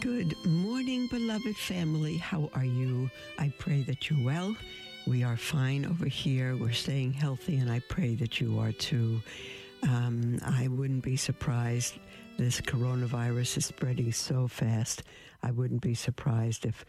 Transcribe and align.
Good 0.00 0.34
morning, 0.46 1.08
beloved 1.08 1.58
family. 1.58 2.16
How 2.16 2.48
are 2.54 2.64
you? 2.64 3.10
I 3.38 3.52
pray 3.58 3.82
that 3.82 4.08
you're 4.08 4.24
well. 4.24 4.56
We 5.06 5.22
are 5.24 5.36
fine 5.36 5.84
over 5.84 6.06
here. 6.06 6.56
We're 6.56 6.72
staying 6.72 7.12
healthy, 7.12 7.58
and 7.58 7.70
I 7.70 7.80
pray 7.80 8.14
that 8.14 8.40
you 8.40 8.58
are 8.60 8.72
too. 8.72 9.20
Um, 9.82 10.38
I 10.42 10.68
wouldn't 10.68 11.04
be 11.04 11.18
surprised. 11.18 11.98
This 12.38 12.62
coronavirus 12.62 13.58
is 13.58 13.66
spreading 13.66 14.10
so 14.12 14.48
fast. 14.48 15.02
I 15.42 15.50
wouldn't 15.50 15.82
be 15.82 15.94
surprised 15.94 16.64
if 16.64 16.86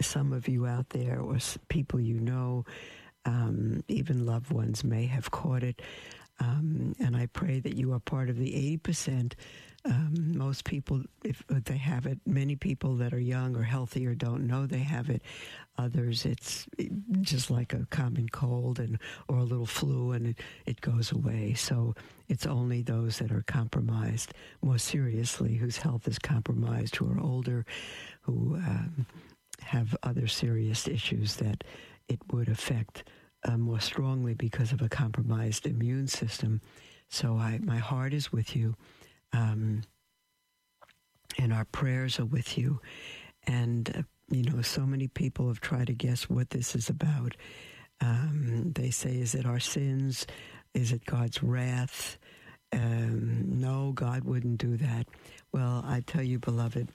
some 0.00 0.32
of 0.32 0.48
you 0.48 0.64
out 0.64 0.88
there 0.88 1.20
or 1.20 1.36
people 1.68 2.00
you 2.00 2.18
know, 2.18 2.64
um, 3.26 3.84
even 3.88 4.24
loved 4.24 4.50
ones, 4.50 4.82
may 4.82 5.04
have 5.04 5.30
caught 5.30 5.62
it. 5.62 5.82
Um, 6.40 6.94
and 6.98 7.14
I 7.14 7.26
pray 7.26 7.60
that 7.60 7.76
you 7.76 7.92
are 7.92 8.00
part 8.00 8.30
of 8.30 8.38
the 8.38 8.78
80% 8.82 9.34
um, 9.86 10.36
most 10.36 10.64
people, 10.64 11.02
if 11.24 11.42
they 11.48 11.76
have 11.76 12.06
it, 12.06 12.18
many 12.26 12.56
people 12.56 12.96
that 12.96 13.12
are 13.12 13.20
young 13.20 13.54
or 13.54 13.62
healthy 13.62 14.06
or 14.06 14.14
don't 14.14 14.46
know 14.46 14.66
they 14.66 14.78
have 14.78 15.10
it. 15.10 15.22
Others, 15.76 16.24
it's 16.24 16.66
just 17.20 17.50
like 17.50 17.72
a 17.74 17.86
common 17.90 18.28
cold 18.28 18.78
and 18.78 18.98
or 19.28 19.38
a 19.38 19.42
little 19.44 19.66
flu, 19.66 20.12
and 20.12 20.28
it, 20.28 20.38
it 20.66 20.80
goes 20.80 21.12
away. 21.12 21.54
So 21.54 21.94
it's 22.28 22.46
only 22.46 22.80
those 22.80 23.18
that 23.18 23.32
are 23.32 23.42
compromised 23.42 24.32
more 24.62 24.78
seriously, 24.78 25.56
whose 25.56 25.76
health 25.76 26.08
is 26.08 26.18
compromised, 26.18 26.96
who 26.96 27.10
are 27.12 27.20
older, 27.20 27.66
who 28.22 28.54
um, 28.56 29.06
have 29.60 29.96
other 30.02 30.26
serious 30.28 30.88
issues 30.88 31.36
that 31.36 31.64
it 32.08 32.20
would 32.32 32.48
affect 32.48 33.04
uh, 33.44 33.56
more 33.58 33.80
strongly 33.80 34.34
because 34.34 34.72
of 34.72 34.80
a 34.80 34.88
compromised 34.88 35.66
immune 35.66 36.06
system. 36.06 36.60
So 37.08 37.36
I, 37.36 37.58
my 37.62 37.78
heart 37.78 38.14
is 38.14 38.32
with 38.32 38.56
you. 38.56 38.76
Um, 39.34 39.82
and 41.38 41.52
our 41.52 41.64
prayers 41.64 42.20
are 42.20 42.24
with 42.24 42.56
you. 42.56 42.80
And, 43.46 43.92
uh, 43.96 44.02
you 44.30 44.44
know, 44.44 44.62
so 44.62 44.86
many 44.86 45.08
people 45.08 45.48
have 45.48 45.60
tried 45.60 45.88
to 45.88 45.92
guess 45.92 46.30
what 46.30 46.50
this 46.50 46.74
is 46.74 46.88
about. 46.88 47.34
Um, 48.00 48.72
they 48.72 48.90
say, 48.90 49.16
is 49.16 49.34
it 49.34 49.44
our 49.44 49.60
sins? 49.60 50.26
Is 50.72 50.92
it 50.92 51.04
God's 51.04 51.42
wrath? 51.42 52.16
Um, 52.72 53.60
no, 53.60 53.92
God 53.92 54.24
wouldn't 54.24 54.58
do 54.58 54.76
that. 54.76 55.06
Well, 55.52 55.84
I 55.86 56.02
tell 56.06 56.22
you, 56.22 56.38
beloved, 56.38 56.88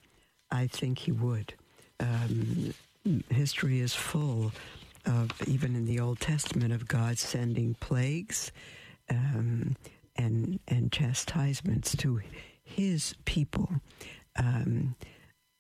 I 0.52 0.68
think 0.68 1.00
He 1.00 1.12
would. 1.12 1.54
Um, 2.00 2.74
history 3.30 3.80
is 3.80 3.94
full 3.94 4.52
of, 5.06 5.32
even 5.48 5.76
in 5.76 5.86
the 5.86 6.00
Old 6.00 6.20
Testament, 6.20 6.74
of 6.74 6.88
God 6.88 7.18
sending 7.18 7.76
plagues 7.76 8.52
um, 9.10 9.76
and 10.20 10.60
and 10.68 10.92
chastisements 10.92 11.96
to 11.96 12.20
his 12.62 13.16
people 13.26 13.70
um, 14.36 14.96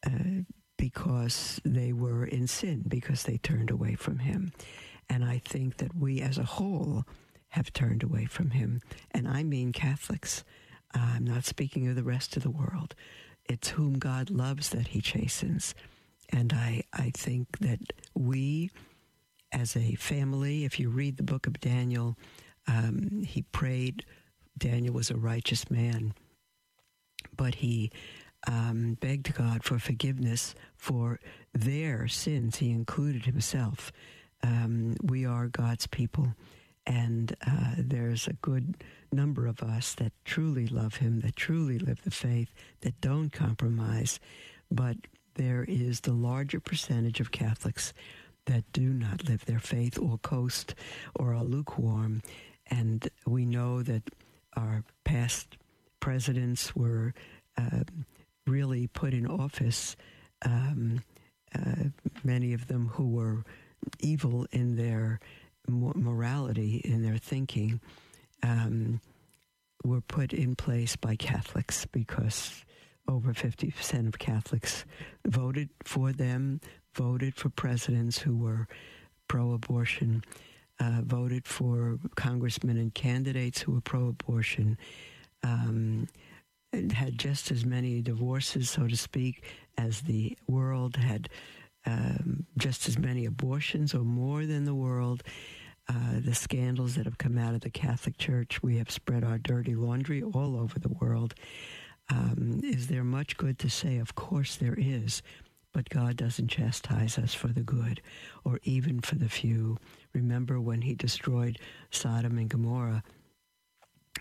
uh, 0.05 0.43
because 0.77 1.59
they 1.65 1.93
were 1.93 2.25
in 2.25 2.45
sin 2.45 2.83
because 2.87 3.23
they 3.23 3.37
turned 3.37 3.71
away 3.71 3.95
from 3.95 4.19
him. 4.19 4.51
And 5.09 5.23
i 5.23 5.39
think 5.39 5.77
that 5.77 5.95
we 5.95 6.21
as 6.21 6.37
a 6.37 6.43
whole 6.43 7.05
have 7.49 7.73
turned 7.73 8.03
away 8.03 8.25
from 8.25 8.51
him. 8.51 8.81
And 9.11 9.27
i 9.27 9.43
mean 9.43 9.71
catholics. 9.71 10.43
I'm 10.93 11.25
not 11.25 11.45
speaking 11.45 11.87
of 11.87 11.95
the 11.95 12.03
rest 12.03 12.35
of 12.35 12.43
the 12.43 12.49
world. 12.51 12.95
It's 13.45 13.69
whom 13.69 13.93
god 13.93 14.29
loves 14.29 14.69
that 14.69 14.89
he 14.89 15.01
chastens. 15.01 15.73
And 16.31 16.51
i 16.53 16.83
i 16.93 17.11
think 17.15 17.59
that 17.59 17.93
we 18.13 18.69
as 19.51 19.75
a 19.75 19.95
family 19.95 20.65
if 20.65 20.79
you 20.79 20.89
read 20.89 21.17
the 21.17 21.23
book 21.23 21.47
of 21.47 21.59
daniel 21.59 22.15
um, 22.67 23.23
he 23.25 23.41
prayed 23.41 24.05
Daniel 24.57 24.93
was 24.93 25.09
a 25.09 25.17
righteous 25.17 25.69
man, 25.69 26.13
but 27.35 27.55
he 27.55 27.91
um, 28.47 28.97
begged 28.99 29.33
God 29.35 29.63
for 29.63 29.79
forgiveness 29.79 30.55
for 30.77 31.19
their 31.53 32.07
sins. 32.07 32.57
He 32.57 32.71
included 32.71 33.25
himself. 33.25 33.91
Um, 34.41 34.95
we 35.03 35.25
are 35.25 35.47
God's 35.47 35.87
people, 35.87 36.33
and 36.85 37.35
uh, 37.45 37.75
there's 37.77 38.27
a 38.27 38.33
good 38.33 38.75
number 39.11 39.47
of 39.47 39.61
us 39.61 39.95
that 39.95 40.13
truly 40.25 40.67
love 40.67 40.95
Him, 40.95 41.21
that 41.21 41.35
truly 41.35 41.79
live 41.79 42.03
the 42.03 42.11
faith, 42.11 42.49
that 42.81 43.01
don't 43.01 43.31
compromise. 43.31 44.19
But 44.71 44.97
there 45.35 45.65
is 45.67 46.01
the 46.01 46.13
larger 46.13 46.59
percentage 46.59 47.19
of 47.19 47.31
Catholics 47.31 47.93
that 48.45 48.71
do 48.73 48.93
not 48.93 49.27
live 49.27 49.45
their 49.45 49.59
faith 49.59 49.97
or 49.99 50.17
coast 50.19 50.75
or 51.15 51.33
are 51.33 51.43
lukewarm. 51.43 52.21
And 52.67 53.07
we 53.25 53.45
know 53.45 53.83
that 53.83 54.03
our 54.59 54.83
past 55.05 55.57
presidents 55.99 56.75
were 56.75 57.13
uh, 57.57 57.83
really 58.45 58.87
put 58.87 59.13
in 59.13 59.25
office, 59.25 59.95
um, 60.45 61.03
uh, 61.55 61.85
many 62.23 62.53
of 62.53 62.67
them 62.67 62.87
who 62.87 63.07
were 63.07 63.43
evil 63.99 64.45
in 64.51 64.75
their 64.75 65.19
morality, 65.67 66.81
in 66.83 67.03
their 67.03 67.17
thinking, 67.17 67.79
um, 68.43 68.99
were 69.83 70.01
put 70.01 70.33
in 70.33 70.55
place 70.55 70.95
by 70.95 71.15
Catholics 71.15 71.85
because 71.85 72.65
over 73.07 73.33
50% 73.33 74.07
of 74.07 74.19
Catholics 74.19 74.85
voted 75.25 75.69
for 75.83 76.11
them, 76.11 76.59
voted 76.93 77.35
for 77.35 77.49
presidents 77.49 78.19
who 78.19 78.35
were 78.37 78.67
pro 79.27 79.51
abortion 79.51 80.23
uh, 80.79 81.01
voted 81.03 81.47
for 81.47 81.99
congressmen 82.15 82.77
and 82.77 82.93
candidates 82.93 83.61
who 83.61 83.73
were 83.73 83.81
pro-abortion, 83.81 84.77
um, 85.43 86.07
had 86.93 87.17
just 87.17 87.51
as 87.51 87.65
many 87.65 88.01
divorces, 88.01 88.69
so 88.69 88.87
to 88.87 88.95
speak, 88.95 89.43
as 89.77 90.01
the 90.01 90.37
world 90.47 90.95
had. 90.95 91.29
Um, 91.85 92.45
just 92.57 92.87
as 92.89 92.99
many 92.99 93.25
abortions 93.25 93.95
or 93.95 94.03
more 94.03 94.45
than 94.45 94.65
the 94.65 94.75
world. 94.75 95.23
Uh, 95.87 96.19
the 96.23 96.35
scandals 96.35 96.95
that 96.95 97.05
have 97.05 97.17
come 97.17 97.37
out 97.37 97.55
of 97.55 97.61
the 97.61 97.69
Catholic 97.69 98.17
Church, 98.17 98.61
we 98.61 98.77
have 98.77 98.91
spread 98.91 99.23
our 99.23 99.39
dirty 99.39 99.73
laundry 99.73 100.21
all 100.21 100.55
over 100.55 100.77
the 100.77 100.89
world. 100.89 101.33
Um, 102.09 102.59
is 102.63 102.87
there 102.87 103.03
much 103.03 103.37
good 103.37 103.57
to 103.59 103.69
say? 103.69 103.97
Of 103.97 104.13
course 104.13 104.55
there 104.55 104.75
is, 104.77 105.23
but 105.73 105.89
God 105.89 106.17
doesn't 106.17 106.47
chastise 106.47 107.17
us 107.17 107.33
for 107.33 107.49
the 107.49 107.61
good 107.61 108.01
or 108.43 108.59
even 108.63 108.99
for 108.99 109.15
the 109.15 109.29
few. 109.29 109.77
Remember 110.13 110.59
when 110.59 110.81
he 110.81 110.95
destroyed 110.95 111.59
Sodom 111.91 112.37
and 112.37 112.49
Gomorrah? 112.49 113.03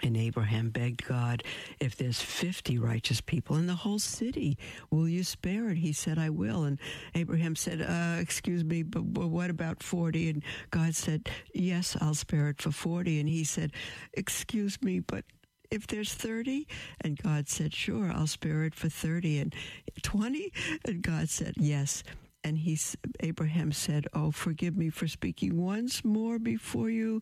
And 0.03 0.17
Abraham 0.17 0.71
begged 0.71 1.05
God, 1.07 1.43
if 1.81 1.97
there's 1.97 2.21
50 2.21 2.79
righteous 2.79 3.21
people 3.21 3.57
in 3.57 3.67
the 3.67 3.75
whole 3.75 3.99
city, 3.99 4.57
will 4.91 5.09
you 5.09 5.25
spare 5.25 5.71
it? 5.71 5.79
He 5.79 5.93
said, 5.93 6.19
I 6.19 6.31
will. 6.31 6.65
And 6.65 6.79
Abraham 7.17 7.57
said, 7.57 7.83
uh, 7.83 8.21
excuse 8.21 8.63
me, 8.63 8.85
but 8.85 9.03
what 9.03 9.51
about 9.51 9.83
40? 9.83 10.31
And 10.31 10.45
God 10.71 10.95
said, 10.95 11.29
yes, 11.53 11.97
I'll 12.01 12.15
spare 12.15 12.49
it 12.49 12.63
for 12.63 12.71
40. 12.71 13.19
And 13.19 13.29
he 13.29 13.43
said, 13.43 13.73
excuse 14.13 14.81
me, 14.83 15.01
but 15.01 15.25
if 15.71 15.87
there's 15.87 16.15
30? 16.15 16.67
And 17.01 17.21
God 17.21 17.49
said, 17.49 17.75
sure, 17.75 18.11
I'll 18.13 18.27
spare 18.27 18.65
it 18.65 18.75
for 18.75 18.89
30 18.89 19.39
and 19.39 19.55
20. 20.03 20.53
And 20.87 21.03
God 21.03 21.29
said, 21.29 21.55
yes. 21.57 22.03
And 22.45 22.59
he, 22.59 22.79
Abraham 23.21 23.73
said, 23.73 24.07
Oh, 24.15 24.31
forgive 24.31 24.77
me 24.77 24.91
for 24.91 25.09
speaking 25.09 25.61
once 25.61 26.05
more 26.05 26.39
before 26.39 26.89
you. 26.89 27.21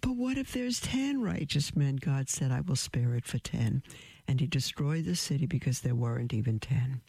But 0.00 0.16
what 0.16 0.36
if 0.36 0.52
there's 0.52 0.80
10 0.80 1.22
righteous 1.22 1.74
men? 1.74 1.96
God 1.96 2.28
said, 2.28 2.52
I 2.52 2.60
will 2.60 2.76
spare 2.76 3.14
it 3.14 3.24
for 3.24 3.38
10. 3.38 3.82
And 4.28 4.40
he 4.40 4.46
destroyed 4.46 5.06
the 5.06 5.16
city 5.16 5.46
because 5.46 5.80
there 5.80 5.94
weren't 5.94 6.34
even 6.34 6.60
10. 6.60 7.00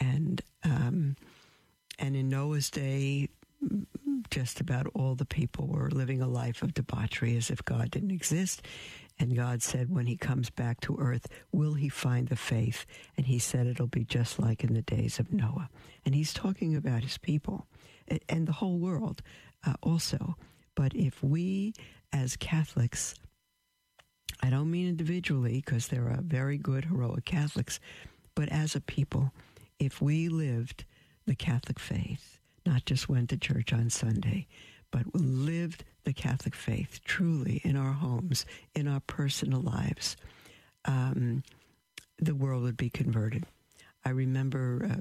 And, 0.00 0.42
um, 0.64 1.16
and 1.98 2.16
in 2.16 2.28
Noah's 2.28 2.68
day, 2.68 3.28
just 4.30 4.60
about 4.60 4.86
all 4.94 5.14
the 5.14 5.24
people 5.24 5.68
were 5.68 5.90
living 5.90 6.20
a 6.20 6.28
life 6.28 6.62
of 6.62 6.74
debauchery 6.74 7.36
as 7.36 7.50
if 7.50 7.64
God 7.64 7.90
didn't 7.90 8.10
exist. 8.10 8.62
And 9.18 9.36
God 9.36 9.62
said, 9.62 9.90
when 9.90 10.06
he 10.06 10.16
comes 10.16 10.50
back 10.50 10.80
to 10.82 10.96
earth, 10.98 11.26
will 11.52 11.74
he 11.74 11.88
find 11.88 12.28
the 12.28 12.36
faith? 12.36 12.86
And 13.16 13.26
he 13.26 13.38
said, 13.38 13.66
it'll 13.66 13.86
be 13.86 14.04
just 14.04 14.38
like 14.38 14.64
in 14.64 14.74
the 14.74 14.82
days 14.82 15.18
of 15.18 15.32
Noah. 15.32 15.68
And 16.04 16.14
he's 16.14 16.32
talking 16.32 16.74
about 16.74 17.02
his 17.02 17.18
people 17.18 17.66
and 18.28 18.48
the 18.48 18.52
whole 18.52 18.78
world 18.78 19.22
uh, 19.64 19.74
also. 19.82 20.36
But 20.74 20.94
if 20.94 21.22
we 21.22 21.74
as 22.12 22.36
Catholics, 22.36 23.14
I 24.42 24.50
don't 24.50 24.70
mean 24.70 24.88
individually, 24.88 25.62
because 25.64 25.88
there 25.88 26.08
are 26.08 26.20
very 26.20 26.58
good, 26.58 26.86
heroic 26.86 27.24
Catholics, 27.24 27.78
but 28.34 28.48
as 28.48 28.74
a 28.74 28.80
people, 28.80 29.32
if 29.78 30.00
we 30.00 30.28
lived 30.28 30.84
the 31.26 31.34
Catholic 31.34 31.78
faith, 31.78 32.40
not 32.66 32.84
just 32.84 33.08
went 33.08 33.30
to 33.30 33.36
church 33.36 33.72
on 33.72 33.90
Sunday, 33.90 34.46
but 34.90 35.14
lived 35.14 35.84
the 36.04 36.12
Catholic 36.12 36.54
faith 36.54 37.00
truly 37.04 37.60
in 37.64 37.76
our 37.76 37.92
homes, 37.92 38.46
in 38.74 38.88
our 38.88 39.00
personal 39.00 39.60
lives, 39.60 40.16
um, 40.84 41.42
the 42.18 42.34
world 42.34 42.62
would 42.62 42.76
be 42.76 42.90
converted. 42.90 43.46
I 44.04 44.10
remember 44.10 44.88
uh, 44.90 45.00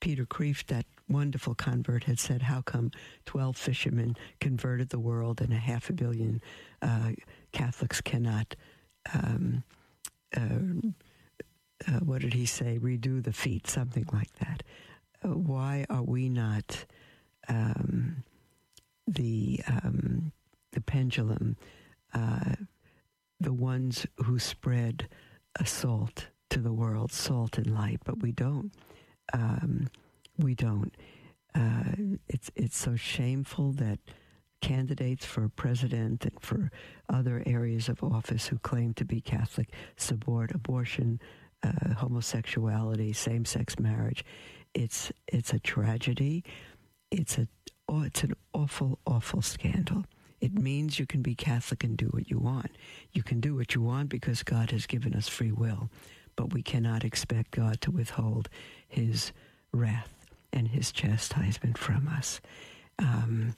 Peter 0.00 0.24
Kreeft, 0.24 0.66
that 0.66 0.84
wonderful 1.08 1.54
convert, 1.54 2.04
had 2.04 2.18
said, 2.18 2.42
How 2.42 2.60
come 2.60 2.90
12 3.26 3.56
fishermen 3.56 4.16
converted 4.40 4.88
the 4.88 4.98
world 4.98 5.40
and 5.40 5.52
a 5.52 5.58
half 5.58 5.88
a 5.90 5.92
billion 5.92 6.42
uh, 6.82 7.12
Catholics 7.52 8.00
cannot, 8.00 8.56
um, 9.14 9.62
uh, 10.36 10.88
uh 11.86 12.00
what 12.00 12.20
did 12.20 12.34
he 12.34 12.46
say, 12.46 12.78
redo 12.80 13.22
the 13.22 13.32
feat, 13.32 13.68
something 13.68 14.06
like 14.12 14.32
that? 14.40 14.62
Uh, 15.24 15.28
why 15.28 15.86
are 15.88 16.02
we 16.02 16.28
not 16.28 16.84
um, 17.48 18.24
the, 19.06 19.60
um, 19.68 20.32
the 20.72 20.80
pendulum, 20.80 21.56
uh, 22.14 22.54
the 23.40 23.52
ones 23.52 24.06
who 24.24 24.38
spread 24.38 25.08
assault 25.58 26.28
to 26.50 26.60
the 26.60 26.72
world, 26.72 27.12
salt 27.12 27.58
and 27.58 27.72
light, 27.74 28.00
but 28.04 28.22
we 28.22 28.32
don't 28.32 28.72
um, 29.32 29.88
we 30.38 30.54
don't. 30.54 30.94
Uh, 31.54 32.16
it's 32.28 32.50
it's 32.56 32.76
so 32.76 32.96
shameful 32.96 33.72
that 33.72 33.98
candidates 34.60 35.26
for 35.26 35.48
president 35.48 36.24
and 36.24 36.40
for 36.40 36.70
other 37.08 37.42
areas 37.46 37.88
of 37.88 38.02
office 38.02 38.46
who 38.46 38.58
claim 38.58 38.94
to 38.94 39.04
be 39.04 39.20
Catholic 39.20 39.70
support 39.96 40.52
abortion, 40.54 41.20
uh, 41.64 41.94
homosexuality, 41.94 43.12
same-sex 43.12 43.78
marriage. 43.78 44.24
It's 44.74 45.12
it's 45.28 45.52
a 45.52 45.58
tragedy. 45.58 46.44
It's 47.10 47.36
a 47.38 47.48
oh, 47.88 48.02
it's 48.02 48.22
an 48.22 48.34
awful 48.54 48.98
awful 49.06 49.42
scandal. 49.42 50.04
It 50.42 50.58
means 50.58 50.98
you 50.98 51.06
can 51.06 51.22
be 51.22 51.36
Catholic 51.36 51.84
and 51.84 51.96
do 51.96 52.06
what 52.06 52.28
you 52.28 52.36
want. 52.36 52.72
You 53.12 53.22
can 53.22 53.38
do 53.38 53.54
what 53.54 53.76
you 53.76 53.80
want 53.80 54.08
because 54.08 54.42
God 54.42 54.72
has 54.72 54.86
given 54.86 55.14
us 55.14 55.28
free 55.28 55.52
will, 55.52 55.88
but 56.34 56.52
we 56.52 56.62
cannot 56.64 57.04
expect 57.04 57.52
God 57.52 57.80
to 57.82 57.92
withhold 57.92 58.48
his 58.88 59.30
wrath 59.72 60.26
and 60.52 60.66
his 60.66 60.90
chastisement 60.90 61.78
from 61.78 62.08
us. 62.08 62.40
Um, 62.98 63.54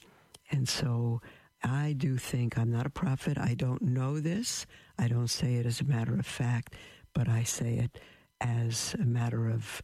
and 0.51 0.69
so 0.69 1.21
I 1.63 1.93
do 1.97 2.17
think 2.17 2.55
I'm 2.55 2.71
not 2.71 2.85
a 2.85 2.91
prophet. 2.91 3.39
I 3.39 3.55
don't 3.55 3.81
know 3.81 4.19
this. 4.19 4.67
I 4.99 5.07
don't 5.07 5.27
say 5.27 5.55
it 5.55 5.65
as 5.65 5.81
a 5.81 5.85
matter 5.85 6.13
of 6.13 6.27
fact, 6.27 6.75
but 7.15 7.27
I 7.27 7.41
say 7.41 7.77
it 7.77 7.99
as 8.39 8.95
a 8.99 9.05
matter 9.05 9.49
of 9.49 9.81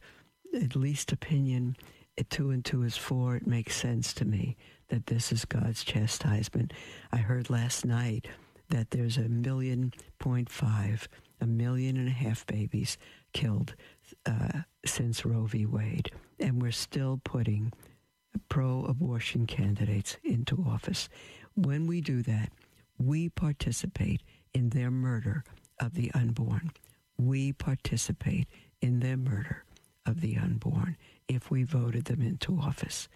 at 0.54 0.76
least 0.76 1.10
opinion. 1.10 1.76
It, 2.16 2.30
two 2.30 2.50
and 2.50 2.64
two 2.64 2.84
is 2.84 2.96
four. 2.96 3.34
It 3.34 3.46
makes 3.46 3.74
sense 3.74 4.14
to 4.14 4.24
me 4.24 4.56
that 4.92 5.06
this 5.06 5.32
is 5.32 5.46
God's 5.46 5.82
chastisement. 5.82 6.74
I 7.10 7.16
heard 7.16 7.48
last 7.48 7.86
night 7.86 8.28
that 8.68 8.90
there's 8.90 9.16
a 9.16 9.26
million 9.26 9.94
point 10.18 10.50
five, 10.50 11.08
a 11.40 11.46
million 11.46 11.96
and 11.96 12.08
a 12.08 12.12
half 12.12 12.44
babies 12.46 12.98
killed 13.32 13.74
uh, 14.26 14.60
since 14.84 15.24
Roe 15.24 15.46
v. 15.46 15.64
Wade, 15.64 16.10
and 16.38 16.60
we're 16.60 16.72
still 16.72 17.22
putting 17.24 17.72
pro 18.50 18.84
abortion 18.84 19.46
candidates 19.46 20.18
into 20.24 20.62
office. 20.68 21.08
When 21.54 21.86
we 21.86 22.02
do 22.02 22.20
that, 22.24 22.52
we 22.98 23.30
participate 23.30 24.20
in 24.52 24.68
their 24.68 24.90
murder 24.90 25.42
of 25.80 25.94
the 25.94 26.10
unborn. 26.12 26.70
We 27.16 27.54
participate 27.54 28.46
in 28.82 29.00
their 29.00 29.16
murder 29.16 29.64
of 30.04 30.20
the 30.20 30.36
unborn 30.36 30.98
if 31.28 31.50
we 31.50 31.62
voted 31.62 32.04
them 32.04 32.20
into 32.20 32.58
office. 32.60 33.08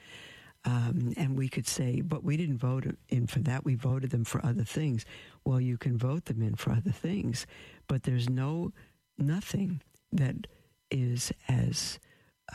Um, 0.66 1.14
and 1.16 1.38
we 1.38 1.48
could 1.48 1.68
say, 1.68 2.00
but 2.00 2.24
we 2.24 2.36
didn't 2.36 2.58
vote 2.58 2.86
in 3.08 3.28
for 3.28 3.38
that. 3.40 3.64
We 3.64 3.76
voted 3.76 4.10
them 4.10 4.24
for 4.24 4.44
other 4.44 4.64
things. 4.64 5.06
Well, 5.44 5.60
you 5.60 5.78
can 5.78 5.96
vote 5.96 6.24
them 6.24 6.42
in 6.42 6.56
for 6.56 6.72
other 6.72 6.90
things, 6.90 7.46
but 7.86 8.02
there's 8.02 8.28
no 8.28 8.72
nothing 9.16 9.80
that 10.12 10.48
is 10.90 11.32
as 11.48 12.00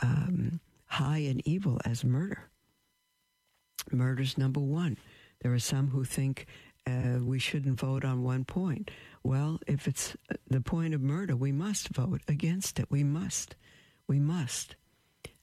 um, 0.02 0.60
high 0.86 1.18
and 1.18 1.40
evil 1.46 1.80
as 1.86 2.04
murder. 2.04 2.50
Murder's 3.90 4.36
number 4.36 4.60
one. 4.60 4.98
There 5.40 5.52
are 5.54 5.58
some 5.58 5.88
who 5.88 6.04
think 6.04 6.46
uh, 6.86 7.18
we 7.22 7.38
shouldn't 7.38 7.80
vote 7.80 8.04
on 8.04 8.22
one 8.22 8.44
point. 8.44 8.90
Well, 9.24 9.58
if 9.66 9.88
it's 9.88 10.16
uh, 10.30 10.36
the 10.48 10.60
point 10.60 10.94
of 10.94 11.00
murder, 11.00 11.34
we 11.34 11.50
must 11.50 11.88
vote 11.88 12.20
against 12.28 12.78
it. 12.78 12.90
We 12.90 13.04
must. 13.04 13.56
We 14.06 14.18
must. 14.18 14.76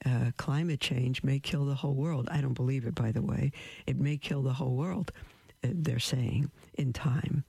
Uh, 0.06 0.31
climate 0.38 0.80
change 0.80 1.24
may 1.24 1.40
kill 1.40 1.66
the 1.66 1.75
whole 1.75 1.96
world. 1.96 2.30
I 2.31 2.40
don't 2.42 2.54
believe 2.54 2.86
it, 2.86 2.96
by 2.96 3.12
the 3.12 3.22
way. 3.22 3.51
It 3.86 3.98
may 3.98 4.18
kill 4.18 4.42
the 4.42 4.54
whole 4.54 4.75
world, 4.75 5.12
uh, 5.63 5.69
they're 5.74 6.00
saying, 6.00 6.51
in 6.75 6.94
time. 6.94 7.44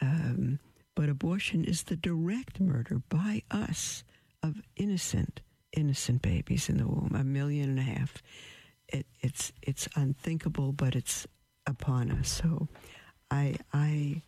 Um, 0.00 0.60
but 0.94 1.08
abortion 1.08 1.64
is 1.64 1.84
the 1.84 1.96
direct 1.96 2.60
murder 2.60 3.02
by 3.08 3.42
us 3.50 4.04
of 4.42 4.62
innocent, 4.76 5.40
innocent 5.72 6.22
babies 6.22 6.68
in 6.68 6.78
the 6.78 6.86
womb, 6.86 7.14
a 7.18 7.24
million 7.24 7.70
and 7.70 7.78
a 7.78 7.82
half. 7.82 8.22
It, 8.88 9.06
it's 9.20 9.52
it's 9.62 9.88
unthinkable, 9.94 10.72
but 10.72 10.94
it's 10.96 11.26
upon 11.66 12.10
us. 12.10 12.28
So, 12.28 12.68
I 13.30 13.56
I 13.72 14.22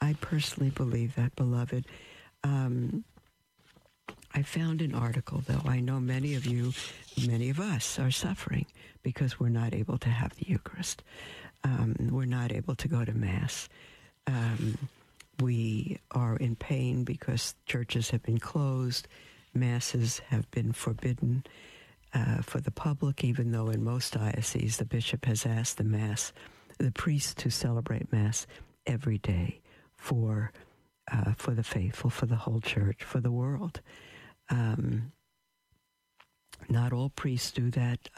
I 0.00 0.14
personally 0.20 0.70
believe 0.70 1.14
that, 1.16 1.36
beloved. 1.36 1.86
Um, 2.42 3.04
I 4.32 4.42
found 4.42 4.80
an 4.80 4.94
article, 4.94 5.42
though 5.46 5.62
I 5.64 5.80
know 5.80 6.00
many 6.00 6.34
of 6.34 6.46
you, 6.46 6.72
many 7.26 7.50
of 7.50 7.58
us, 7.58 7.98
are 7.98 8.10
suffering 8.10 8.66
because 9.02 9.40
we're 9.40 9.48
not 9.48 9.74
able 9.74 9.98
to 9.98 10.08
have 10.08 10.34
the 10.36 10.46
Eucharist. 10.48 11.02
Um, 11.64 11.96
we're 12.10 12.26
not 12.26 12.52
able 12.52 12.74
to 12.76 12.88
go 12.88 13.04
to 13.04 13.12
Mass. 13.12 13.68
Um, 14.26 14.78
we 15.40 15.98
are 16.10 16.36
in 16.36 16.54
pain 16.56 17.04
because 17.04 17.54
churches 17.66 18.10
have 18.10 18.22
been 18.22 18.38
closed 18.38 19.08
masses 19.54 20.20
have 20.28 20.50
been 20.50 20.72
forbidden 20.72 21.44
uh, 22.12 22.42
for 22.42 22.60
the 22.60 22.70
public, 22.70 23.22
even 23.24 23.52
though 23.52 23.68
in 23.68 23.84
most 23.84 24.14
dioceses 24.14 24.76
the 24.76 24.84
bishop 24.84 25.24
has 25.24 25.46
asked 25.46 25.78
the 25.78 25.84
mass, 25.84 26.32
the 26.78 26.90
priest 26.90 27.38
to 27.38 27.50
celebrate 27.50 28.12
mass 28.12 28.46
every 28.86 29.18
day 29.18 29.60
for 29.96 30.52
uh, 31.12 31.32
for 31.36 31.52
the 31.52 31.62
faithful, 31.62 32.08
for 32.08 32.26
the 32.26 32.36
whole 32.36 32.60
church, 32.60 33.02
for 33.02 33.20
the 33.20 33.32
world. 33.32 33.80
Um, 34.50 35.12
not 36.68 36.92
all 36.92 37.10
priests 37.10 37.50
do 37.50 37.70
that. 37.70 38.08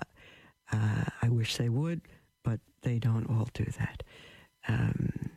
Uh, 0.72 1.04
I 1.20 1.28
wish 1.28 1.56
they 1.56 1.68
would, 1.68 2.00
but 2.42 2.60
they 2.82 2.98
don't 2.98 3.28
all 3.28 3.48
do 3.52 3.64
that. 3.78 4.02
Um, 4.68 5.30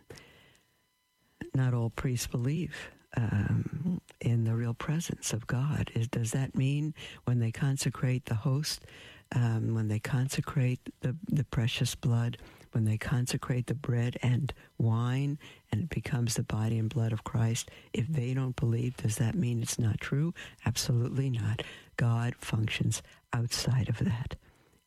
not 1.53 1.73
all 1.73 1.89
priests 1.89 2.27
believe 2.27 2.75
um, 3.17 4.01
in 4.19 4.43
the 4.43 4.55
real 4.55 4.73
presence 4.73 5.33
of 5.33 5.47
God. 5.47 5.91
Is, 5.93 6.07
does 6.07 6.31
that 6.31 6.55
mean 6.55 6.93
when 7.25 7.39
they 7.39 7.51
consecrate 7.51 8.25
the 8.25 8.35
host, 8.35 8.85
um, 9.33 9.73
when 9.73 9.87
they 9.87 9.99
consecrate 9.99 10.79
the, 11.01 11.15
the 11.27 11.45
precious 11.45 11.95
blood, 11.95 12.37
when 12.75 12.83
they 12.83 12.97
consecrate 12.97 13.67
the 13.67 13.73
bread 13.73 14.17
and 14.21 14.53
wine 14.77 15.39
and 15.71 15.83
it 15.83 15.89
becomes 15.89 16.35
the 16.35 16.43
body 16.43 16.77
and 16.77 16.89
blood 16.89 17.13
of 17.13 17.23
Christ, 17.23 17.71
if 17.93 18.05
they 18.07 18.33
don't 18.33 18.57
believe, 18.57 18.97
does 18.97 19.15
that 19.15 19.33
mean 19.33 19.61
it's 19.61 19.79
not 19.79 20.01
true? 20.01 20.33
Absolutely 20.65 21.29
not. 21.29 21.63
God 21.95 22.35
functions 22.37 23.01
outside 23.31 23.87
of 23.87 23.99
that. 23.99 24.35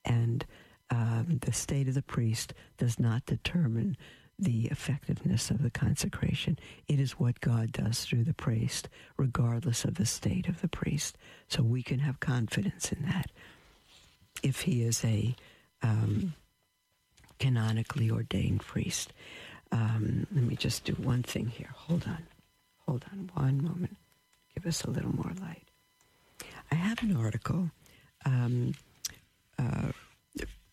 And 0.05 0.45
um, 0.91 1.39
the 1.41 1.53
state 1.53 1.89
of 1.89 1.95
the 1.95 2.03
priest 2.03 2.53
does 2.77 2.99
not 3.01 3.25
determine 3.25 3.97
the 4.39 4.67
effectiveness 4.67 5.51
of 5.51 5.63
the 5.63 5.71
consecration. 5.71 6.59
It 6.89 7.01
is 7.01 7.13
what 7.13 7.41
God 7.41 7.73
does 7.73 8.05
through 8.05 8.25
the 8.25 8.35
priest, 8.35 8.91
regardless 9.17 9.85
of 9.85 9.95
the 9.95 10.07
state 10.07 10.47
of 10.47 10.61
the 10.61 10.69
priest. 10.69 11.17
So 11.49 11.63
we 11.63 11.83
can 11.83 12.01
have 12.01 12.21
confidence 12.21 12.93
in 12.93 13.03
that. 13.07 13.33
If 14.43 14.61
he 14.61 14.83
is 14.83 15.03
a 15.07 15.35
um, 15.83 16.35
canonically 17.39 18.11
ordained 18.11 18.61
priest. 18.61 19.13
Um, 19.71 20.27
let 20.35 20.45
me 20.45 20.57
just 20.57 20.85
do 20.85 20.93
one 20.95 21.23
thing 21.23 21.49
here. 21.49 21.71
Hold 21.75 22.05
on. 22.07 22.27
Hold 22.87 23.05
on 23.13 23.31
one 23.35 23.63
moment. 23.63 23.97
Give 24.55 24.67
us 24.67 24.85
a 24.85 24.91
little 24.91 25.15
more 25.15 25.33
light. 25.41 25.65
I 26.71 26.75
have 26.75 27.03
an 27.03 27.17
article 27.17 27.71
um, 28.25 28.73
uh, 29.59 29.93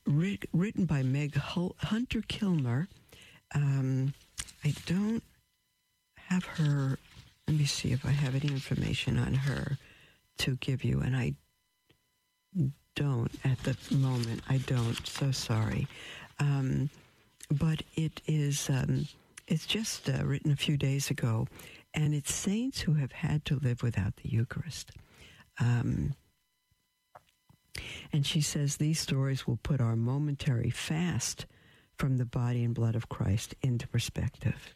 written 0.05 0.86
by 0.86 1.03
Meg 1.03 1.36
Hunter 1.36 2.22
Kilmer 2.27 2.88
um, 3.53 4.13
I 4.63 4.74
don't 4.86 5.24
have 6.15 6.45
her. 6.45 6.98
Let 7.48 7.57
me 7.57 7.65
see 7.65 7.91
if 7.91 8.05
I 8.05 8.10
have 8.10 8.36
any 8.36 8.48
information 8.48 9.17
on 9.17 9.34
her 9.34 9.77
to 10.39 10.55
give 10.57 10.84
you, 10.84 11.01
and 11.01 11.15
I 11.15 11.34
don't 12.95 13.31
at 13.43 13.63
the 13.63 13.77
moment. 13.95 14.41
I 14.50 14.57
don't. 14.57 15.05
So 15.05 15.31
sorry. 15.31 15.88
Um, 16.39 16.89
but 17.50 17.84
it 17.96 18.22
is. 18.25 18.70
Um, 18.70 19.08
it's 19.48 19.65
just 19.65 20.10
uh, 20.10 20.25
written 20.25 20.51
a 20.51 20.56
few 20.56 20.77
days 20.77 21.12
ago, 21.12 21.48
and 21.94 22.13
it's 22.13 22.34
saints 22.34 22.82
who 22.82 22.94
have 22.96 23.12
had 23.12 23.46
to 23.46 23.56
live 23.60 23.84
without 23.84 24.15
the 24.18 24.30
Eucharist. 24.30 24.92
Um, 25.60 26.13
And 28.13 28.25
she 28.25 28.42
says 28.42 28.77
these 28.77 29.00
stories 29.00 29.46
will 29.46 29.58
put 29.58 29.82
our 29.82 29.96
momentary 29.96 30.70
fast 30.70 31.46
from 31.98 32.18
the 32.18 32.25
body 32.25 32.63
and 32.63 32.74
blood 32.74 32.96
of 32.96 33.10
Christ 33.10 33.56
into 33.62 33.88
perspective. 33.88 34.74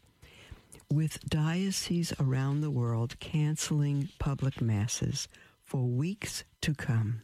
With 0.92 1.24
dioceses 1.30 2.14
around 2.20 2.62
the 2.62 2.72
world 2.72 3.20
canceling 3.20 4.10
public 4.20 4.62
masses 4.62 5.28
for 5.64 5.84
weeks 5.86 6.44
to 6.62 6.74
come, 6.74 7.22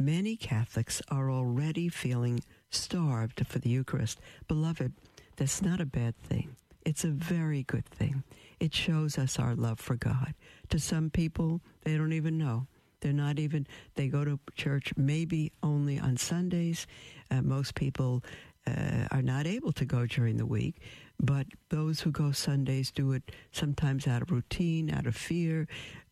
many 0.00 0.36
Catholics 0.36 1.02
are 1.08 1.30
already 1.30 1.88
feeling 1.88 2.40
starved 2.74 3.46
for 3.46 3.58
the 3.58 3.70
Eucharist. 3.70 4.20
Beloved, 4.48 4.92
that's 5.36 5.62
not 5.62 5.80
a 5.80 5.86
bad 5.86 6.16
thing. 6.16 6.56
It's 6.84 7.04
a 7.04 7.08
very 7.08 7.62
good 7.62 7.86
thing. 7.86 8.22
It 8.60 8.74
shows 8.74 9.18
us 9.18 9.38
our 9.38 9.54
love 9.54 9.80
for 9.80 9.96
God. 9.96 10.34
To 10.70 10.78
some 10.78 11.10
people, 11.10 11.60
they 11.84 11.96
don't 11.96 12.12
even 12.12 12.38
know. 12.38 12.66
They're 13.00 13.12
not 13.12 13.38
even, 13.38 13.66
they 13.96 14.08
go 14.08 14.24
to 14.24 14.38
church 14.54 14.92
maybe 14.96 15.52
only 15.62 15.98
on 15.98 16.16
Sundays. 16.16 16.86
Uh, 17.30 17.42
most 17.42 17.74
people 17.74 18.22
uh, 18.66 19.06
are 19.10 19.22
not 19.22 19.46
able 19.46 19.72
to 19.72 19.84
go 19.84 20.06
during 20.06 20.36
the 20.36 20.46
week, 20.46 20.76
but 21.18 21.46
those 21.68 22.00
who 22.00 22.10
go 22.12 22.30
Sundays 22.30 22.92
do 22.92 23.12
it 23.12 23.32
sometimes 23.50 24.06
out 24.06 24.22
of 24.22 24.30
routine, 24.30 24.90
out 24.90 25.06
of 25.06 25.16
fear, 25.16 25.66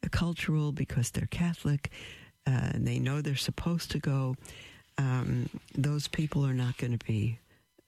uh, 0.05 0.09
cultural, 0.11 0.73
because 0.73 1.11
they're 1.11 1.27
Catholic, 1.27 1.91
uh, 2.47 2.71
and 2.75 2.87
they 2.87 2.99
know 2.99 3.21
they're 3.21 3.37
supposed 3.37 3.91
to 3.93 3.99
go. 4.01 4.35
Um, 5.01 5.49
those 5.75 6.09
people 6.09 6.45
are 6.45 6.53
not 6.53 6.77
going 6.77 6.97
to 6.97 7.05
be. 7.07 7.39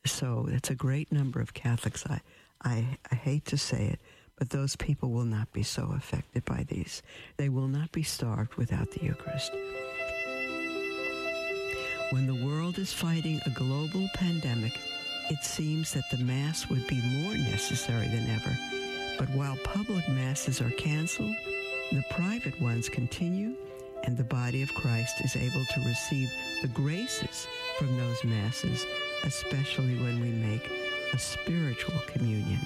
So 0.07 0.49
it's 0.51 0.71
a 0.71 0.75
great 0.75 1.13
number 1.13 1.41
of 1.41 1.53
Catholics. 1.53 2.05
I, 2.09 2.21
I, 2.65 2.99
I 3.11 3.15
hate 3.15 3.45
to 3.47 3.59
say 3.59 3.85
it, 3.93 4.01
but 4.37 4.49
those 4.49 4.77
people 4.77 5.11
will 5.11 5.27
not 5.27 5.53
be 5.53 5.63
so 5.63 5.93
affected 5.95 6.47
by 6.47 6.65
these. 6.67 7.03
They 7.37 7.51
will 7.51 7.69
not 7.69 7.93
be 7.93 8.03
starved 8.03 8.55
without 8.55 8.91
the 8.93 9.05
Eucharist. 9.05 9.53
When 12.13 12.27
the 12.27 12.47
world 12.47 12.79
is 12.79 12.95
fighting 12.95 13.43
a 13.45 13.51
global 13.51 14.09
pandemic, 14.15 14.79
it 15.29 15.45
seems 15.45 15.93
that 15.93 16.11
the 16.11 16.25
Mass 16.25 16.71
would 16.71 16.87
be 16.87 17.03
more 17.03 17.35
necessary 17.35 18.09
than 18.09 18.31
ever. 18.31 18.57
But 19.19 19.29
while 19.31 19.57
public 19.65 20.09
Masses 20.09 20.63
are 20.63 20.71
canceled, 20.71 21.37
the 21.91 22.05
private 22.09 22.59
ones 22.59 22.89
continue, 22.89 23.55
and 24.05 24.17
the 24.17 24.25
body 24.25 24.63
of 24.63 24.75
Christ 24.75 25.21
is 25.25 25.37
able 25.37 25.65
to 25.65 25.81
receive 25.87 26.29
the 26.63 26.69
graces 26.69 27.47
from 27.79 27.97
those 27.97 28.23
Masses, 28.25 28.85
especially 29.25 29.97
when 29.97 30.21
we 30.21 30.31
make 30.31 30.69
a 31.13 31.19
spiritual 31.19 31.99
communion. 32.07 32.61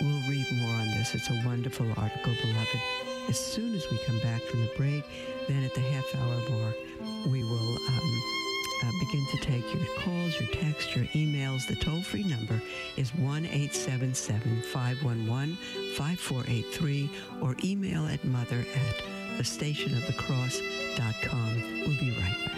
We'll 0.00 0.28
read 0.28 0.46
more 0.54 0.74
on 0.74 0.86
this. 0.92 1.14
It's 1.14 1.28
a 1.30 1.42
wonderful 1.44 1.86
article, 1.96 2.34
beloved. 2.42 2.80
As 3.28 3.38
soon 3.38 3.74
as 3.74 3.84
we 3.90 3.98
come 4.06 4.18
back 4.20 4.42
from 4.42 4.60
the 4.62 4.72
break, 4.76 5.04
then 5.46 5.62
at 5.62 5.74
the 5.74 5.80
half 5.80 6.14
hour 6.14 6.40
mark, 6.50 6.76
we 7.30 7.44
will 7.44 7.76
um, 7.88 8.22
uh, 8.82 8.90
begin 8.98 9.26
to 9.30 9.36
take 9.44 9.74
your 9.74 9.84
calls, 9.98 10.40
your 10.40 10.48
texts, 10.50 10.96
your 10.96 11.04
emails. 11.06 11.66
The 11.66 11.76
toll 11.76 12.02
free 12.02 12.24
number 12.24 12.60
is 12.96 13.14
1 13.14 13.44
877 13.44 14.62
511 14.72 15.56
5483 15.96 17.10
or 17.42 17.54
email 17.62 18.06
at 18.06 18.24
mother 18.24 18.64
at 18.74 19.19
the 19.40 19.46
stationofthecross.com. 19.46 21.62
We'll 21.86 21.96
be 21.96 22.10
right 22.10 22.36
back. 22.44 22.49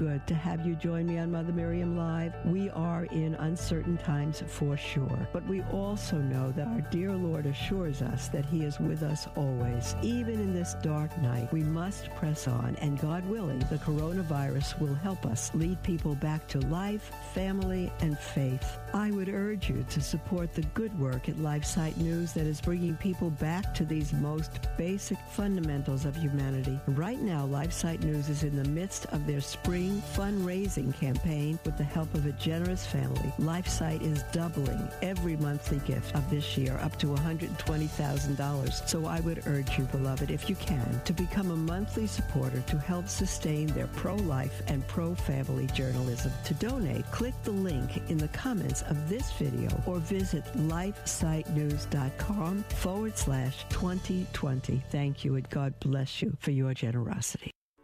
Good 0.00 0.26
to 0.26 0.34
have 0.34 0.64
you 0.64 0.74
join 0.76 1.04
me 1.06 1.18
on 1.18 1.30
Mother 1.30 1.52
Miriam 1.52 1.94
Live. 1.94 2.32
We 2.46 2.70
are 2.70 3.04
in 3.10 3.34
uncertain 3.34 3.98
times 3.98 4.42
for 4.46 4.74
sure, 4.74 5.28
but 5.30 5.44
we 5.44 5.60
also 5.64 6.16
know 6.16 6.52
that 6.52 6.68
our 6.68 6.80
dear 6.90 7.12
Lord 7.12 7.44
assures 7.44 8.00
us 8.00 8.28
that 8.28 8.46
He 8.46 8.64
is 8.64 8.80
with 8.80 9.02
us 9.02 9.28
always. 9.36 9.94
Even 10.00 10.40
in 10.40 10.54
this 10.54 10.74
dark 10.82 11.14
night, 11.20 11.52
we 11.52 11.62
must 11.62 12.08
press 12.14 12.48
on, 12.48 12.76
and 12.80 12.98
God 12.98 13.28
willing, 13.28 13.58
the 13.58 13.76
coronavirus 13.76 14.80
will 14.80 14.94
help 14.94 15.26
us 15.26 15.50
lead 15.54 15.82
people 15.82 16.14
back 16.14 16.48
to 16.48 16.60
life, 16.68 17.12
family, 17.34 17.92
and 18.00 18.18
faith. 18.18 18.78
I 18.94 19.10
would 19.10 19.28
urge 19.28 19.68
you 19.68 19.84
to 19.90 20.00
support 20.00 20.54
the 20.54 20.62
good 20.72 20.98
work 20.98 21.28
at 21.28 21.36
LifeSite 21.36 21.98
News 21.98 22.32
that 22.32 22.46
is 22.46 22.62
bringing 22.62 22.96
people 22.96 23.28
back 23.28 23.74
to 23.74 23.84
these 23.84 24.14
most 24.14 24.66
basic 24.78 25.18
fundamentals 25.30 26.06
of 26.06 26.16
humanity. 26.16 26.80
Right 26.86 27.20
now, 27.20 27.46
LifeSite 27.46 28.02
News 28.02 28.30
is 28.30 28.44
in 28.44 28.56
the 28.56 28.68
midst 28.70 29.04
of 29.06 29.26
their 29.26 29.42
spring 29.42 29.89
fundraising 29.98 30.94
campaign 30.94 31.58
with 31.64 31.76
the 31.76 31.84
help 31.84 32.12
of 32.14 32.26
a 32.26 32.32
generous 32.32 32.86
family. 32.86 33.32
LifeSite 33.38 34.02
is 34.02 34.22
doubling 34.32 34.88
every 35.02 35.36
monthly 35.36 35.78
gift 35.80 36.14
of 36.14 36.28
this 36.30 36.56
year 36.56 36.78
up 36.82 36.96
to 36.98 37.06
$120,000. 37.06 38.88
So 38.88 39.06
I 39.06 39.20
would 39.20 39.46
urge 39.46 39.78
you, 39.78 39.84
beloved, 39.84 40.30
if 40.30 40.48
you 40.48 40.56
can, 40.56 41.00
to 41.04 41.12
become 41.12 41.50
a 41.50 41.56
monthly 41.56 42.06
supporter 42.06 42.62
to 42.66 42.78
help 42.78 43.08
sustain 43.08 43.68
their 43.68 43.86
pro-life 43.88 44.62
and 44.66 44.86
pro-family 44.88 45.66
journalism. 45.68 46.32
To 46.44 46.54
donate, 46.54 47.10
click 47.10 47.34
the 47.44 47.50
link 47.50 48.02
in 48.08 48.18
the 48.18 48.28
comments 48.28 48.82
of 48.82 49.08
this 49.08 49.30
video 49.32 49.70
or 49.86 49.98
visit 49.98 50.44
lifesitenews.com 50.56 52.64
forward 52.64 53.16
slash 53.16 53.64
2020. 53.68 54.82
Thank 54.90 55.24
you 55.24 55.36
and 55.36 55.48
God 55.50 55.78
bless 55.80 56.22
you 56.22 56.36
for 56.40 56.50
your 56.50 56.74
generosity. 56.74 57.52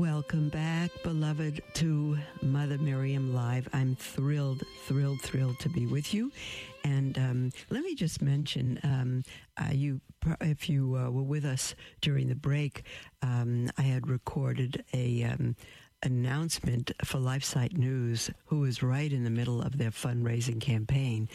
Welcome 0.00 0.48
back, 0.48 0.90
beloved, 1.02 1.60
to 1.74 2.16
Mother 2.40 2.78
Miriam 2.78 3.34
Live. 3.34 3.68
I'm 3.74 3.96
thrilled, 3.96 4.62
thrilled, 4.86 5.20
thrilled 5.20 5.58
to 5.58 5.68
be 5.68 5.84
with 5.84 6.14
you. 6.14 6.32
And 6.84 7.18
um, 7.18 7.52
let 7.68 7.82
me 7.82 7.94
just 7.94 8.22
mention, 8.22 8.80
um, 8.82 9.24
uh, 9.58 9.72
you, 9.74 10.00
if 10.40 10.70
you 10.70 10.96
uh, 10.96 11.10
were 11.10 11.22
with 11.22 11.44
us 11.44 11.74
during 12.00 12.28
the 12.28 12.34
break, 12.34 12.84
um, 13.20 13.68
I 13.76 13.82
had 13.82 14.08
recorded 14.08 14.82
a 14.94 15.22
um, 15.24 15.54
announcement 16.02 16.92
for 17.04 17.18
LifeSite 17.18 17.76
News, 17.76 18.30
who 18.46 18.60
was 18.60 18.82
right 18.82 19.12
in 19.12 19.24
the 19.24 19.28
middle 19.28 19.60
of 19.60 19.76
their 19.76 19.90
fundraising 19.90 20.62
campaign, 20.62 21.28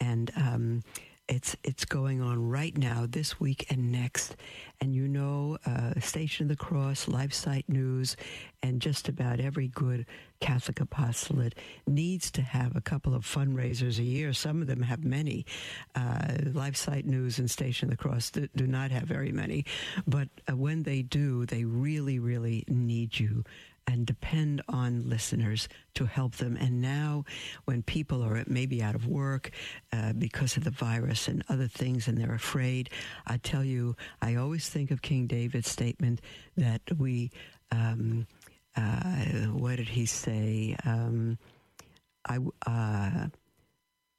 and 0.00 0.32
um, 0.34 0.82
it's 1.28 1.54
it's 1.62 1.84
going 1.84 2.22
on 2.22 2.48
right 2.48 2.76
now, 2.76 3.06
this 3.08 3.38
week 3.38 3.66
and 3.70 3.92
next. 3.92 4.36
And 4.80 4.94
you 4.94 5.08
know, 5.08 5.58
uh, 5.66 5.98
Station 6.00 6.44
of 6.44 6.48
the 6.48 6.64
Cross, 6.64 7.06
LifeSite 7.06 7.68
News, 7.68 8.16
and 8.62 8.80
just 8.80 9.08
about 9.08 9.40
every 9.40 9.68
good 9.68 10.06
Catholic 10.40 10.80
apostolate 10.80 11.54
needs 11.86 12.30
to 12.32 12.42
have 12.42 12.76
a 12.76 12.80
couple 12.80 13.14
of 13.14 13.24
fundraisers 13.24 13.98
a 13.98 14.04
year. 14.04 14.32
Some 14.32 14.62
of 14.62 14.68
them 14.68 14.82
have 14.82 15.04
many. 15.04 15.44
Uh, 15.94 16.38
LifeSite 16.44 17.04
News 17.04 17.38
and 17.38 17.50
Station 17.50 17.86
of 17.86 17.90
the 17.90 18.02
Cross 18.02 18.30
do, 18.30 18.48
do 18.56 18.66
not 18.66 18.90
have 18.90 19.04
very 19.04 19.32
many, 19.32 19.64
but 20.06 20.28
uh, 20.48 20.56
when 20.56 20.84
they 20.84 21.02
do, 21.02 21.44
they 21.46 21.64
really, 21.64 22.18
really 22.18 22.64
need 22.68 23.18
you 23.18 23.44
and 23.88 24.04
depend 24.04 24.60
on 24.68 25.08
listeners 25.08 25.66
to 25.94 26.04
help 26.04 26.36
them. 26.36 26.58
And 26.60 26.82
now, 26.82 27.24
when 27.64 27.82
people 27.82 28.22
are 28.22 28.44
maybe 28.46 28.82
out 28.82 28.94
of 28.94 29.06
work 29.06 29.50
uh, 29.94 30.12
because 30.12 30.58
of 30.58 30.64
the 30.64 30.70
virus 30.70 31.26
and 31.26 31.42
other 31.48 31.68
things 31.68 32.06
and 32.06 32.18
they're 32.18 32.34
afraid, 32.34 32.90
I 33.26 33.38
tell 33.38 33.64
you, 33.64 33.96
I 34.20 34.34
always 34.34 34.68
think 34.68 34.90
of 34.90 35.00
King 35.00 35.26
David's 35.26 35.70
statement 35.70 36.20
that 36.58 36.82
we, 36.98 37.30
um, 37.72 38.26
uh, 38.76 39.24
what 39.56 39.76
did 39.76 39.88
he 39.88 40.04
say? 40.04 40.76
Um, 40.84 41.38
I, 42.26 42.38
uh, 42.66 43.28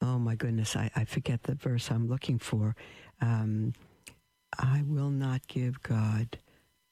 oh 0.01 0.17
my 0.17 0.33
goodness, 0.33 0.75
I, 0.75 0.89
I, 0.95 1.05
forget 1.05 1.43
the 1.43 1.53
verse 1.53 1.91
I'm 1.91 2.07
looking 2.07 2.39
for. 2.39 2.75
Um, 3.21 3.73
I 4.57 4.81
will 4.87 5.11
not 5.11 5.47
give 5.47 5.83
God 5.83 6.39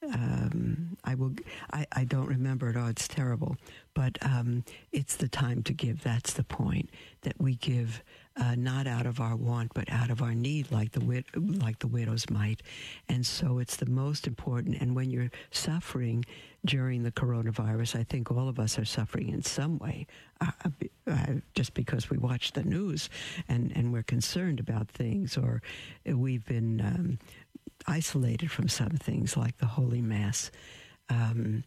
um, 0.02 0.96
I 1.04 1.14
will. 1.14 1.32
I, 1.72 1.86
I 1.92 2.04
don't 2.04 2.26
remember 2.26 2.70
it. 2.70 2.76
Oh, 2.76 2.86
it's 2.86 3.08
terrible. 3.08 3.56
But 3.94 4.16
um, 4.22 4.64
it's 4.92 5.16
the 5.16 5.28
time 5.28 5.62
to 5.64 5.72
give. 5.72 6.02
That's 6.02 6.32
the 6.34 6.44
point. 6.44 6.90
That 7.22 7.34
we 7.40 7.56
give 7.56 8.02
uh, 8.36 8.54
not 8.54 8.86
out 8.86 9.06
of 9.06 9.20
our 9.20 9.34
want, 9.34 9.74
but 9.74 9.90
out 9.90 10.10
of 10.10 10.22
our 10.22 10.34
need, 10.34 10.70
like 10.70 10.92
the 10.92 11.00
wid- 11.00 11.24
like 11.34 11.80
the 11.80 11.88
widows 11.88 12.30
might. 12.30 12.62
And 13.08 13.26
so 13.26 13.58
it's 13.58 13.76
the 13.76 13.86
most 13.90 14.26
important. 14.28 14.80
And 14.80 14.94
when 14.94 15.10
you're 15.10 15.30
suffering 15.50 16.24
during 16.64 17.02
the 17.02 17.12
coronavirus, 17.12 17.98
I 17.98 18.04
think 18.04 18.30
all 18.30 18.48
of 18.48 18.60
us 18.60 18.78
are 18.78 18.84
suffering 18.84 19.30
in 19.30 19.42
some 19.42 19.78
way, 19.78 20.06
uh, 20.40 20.52
uh, 21.08 21.26
just 21.54 21.74
because 21.74 22.08
we 22.08 22.18
watch 22.18 22.52
the 22.52 22.62
news 22.62 23.10
and 23.48 23.72
and 23.74 23.92
we're 23.92 24.04
concerned 24.04 24.60
about 24.60 24.88
things, 24.88 25.36
or 25.36 25.60
we've 26.06 26.44
been. 26.46 26.80
Um, 26.80 27.18
isolated 27.86 28.50
from 28.50 28.68
some 28.68 28.90
things 28.90 29.36
like 29.36 29.58
the 29.58 29.66
Holy 29.66 30.02
Mass. 30.02 30.50
Um, 31.08 31.64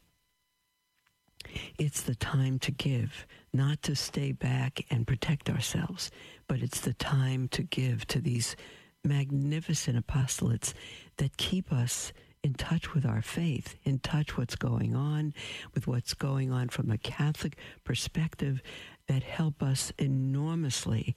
it's 1.77 2.01
the 2.01 2.15
time 2.15 2.60
to 2.60 2.72
give, 2.72 3.25
not 3.53 3.82
to 3.84 3.96
stay 3.96 4.32
back 4.32 4.86
and 4.89 5.08
protect 5.08 5.50
ourselves, 5.50 6.12
but 6.48 6.60
it's 6.62 6.82
the 6.82 6.94
time 6.94 7.48
to 7.50 7.63
give 7.63 8.06
to 8.08 8.20
these 8.20 8.56
magnificent 9.03 10.06
apostolates 10.06 10.74
that 11.18 11.38
keep 11.38 11.72
us 11.72 12.13
in 12.44 12.53
touch 12.53 12.94
with 12.94 13.06
our 13.06 13.22
faith, 13.22 13.75
in 13.84 14.00
touch 14.00 14.38
what's 14.38 14.56
going 14.56 14.96
on, 14.96 15.34
with 15.74 15.88
what's 15.88 16.13
going 16.13 16.51
on 16.51 16.70
from 16.70 16.89
a 16.89 16.98
Catholic 16.98 17.58
perspective, 17.84 18.62
that 19.08 19.24
help 19.24 19.62
us 19.62 19.91
enormously. 19.98 21.15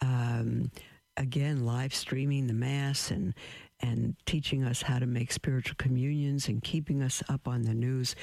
Um, 0.00 0.70
again, 1.16 1.64
live 1.64 1.94
streaming 1.94 2.46
the 2.46 2.54
Mass 2.54 3.10
and 3.10 3.34
and 3.82 4.16
teaching 4.26 4.64
us 4.64 4.82
how 4.82 4.98
to 4.98 5.06
make 5.06 5.32
spiritual 5.32 5.74
communions 5.76 6.48
and 6.48 6.62
keeping 6.62 7.02
us 7.02 7.22
up 7.28 7.48
on 7.48 7.62
the 7.62 7.74
news. 7.74 8.14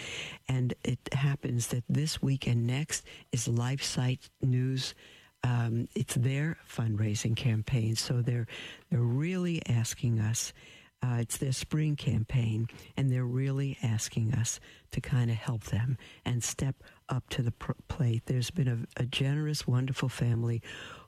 And 0.48 0.74
it 0.84 1.00
happens 1.14 1.68
that 1.68 1.84
this 1.90 2.22
week 2.22 2.48
and 2.48 2.66
next 2.66 3.06
is 3.32 3.48
LifeSite 3.48 4.30
News. 4.42 4.96
Um, 5.44 5.88
it's 5.96 6.16
their 6.16 6.58
fundraising 6.68 7.36
campaign, 7.36 7.96
so 7.96 8.22
they're 8.22 8.48
they're 8.90 9.00
really 9.00 9.62
asking 9.68 10.20
us. 10.20 10.54
Uh, 11.02 11.20
it's 11.22 11.38
their 11.38 11.54
spring 11.54 11.96
campaign, 11.96 12.68
and 12.98 13.10
they're 13.10 13.24
really 13.24 13.78
asking 13.82 14.34
us 14.34 14.60
to 14.92 15.00
kind 15.00 15.32
of 15.32 15.38
help 15.38 15.64
them 15.66 15.98
and 16.26 16.44
step 16.44 16.76
up 17.08 17.30
to 17.30 17.42
the 17.42 17.52
pr- 17.52 17.72
plate. 17.88 18.24
There's 18.26 18.52
been 18.52 18.68
a, 18.68 19.02
a 19.02 19.06
generous, 19.06 19.66
wonderful 19.66 20.10
family 20.10 20.62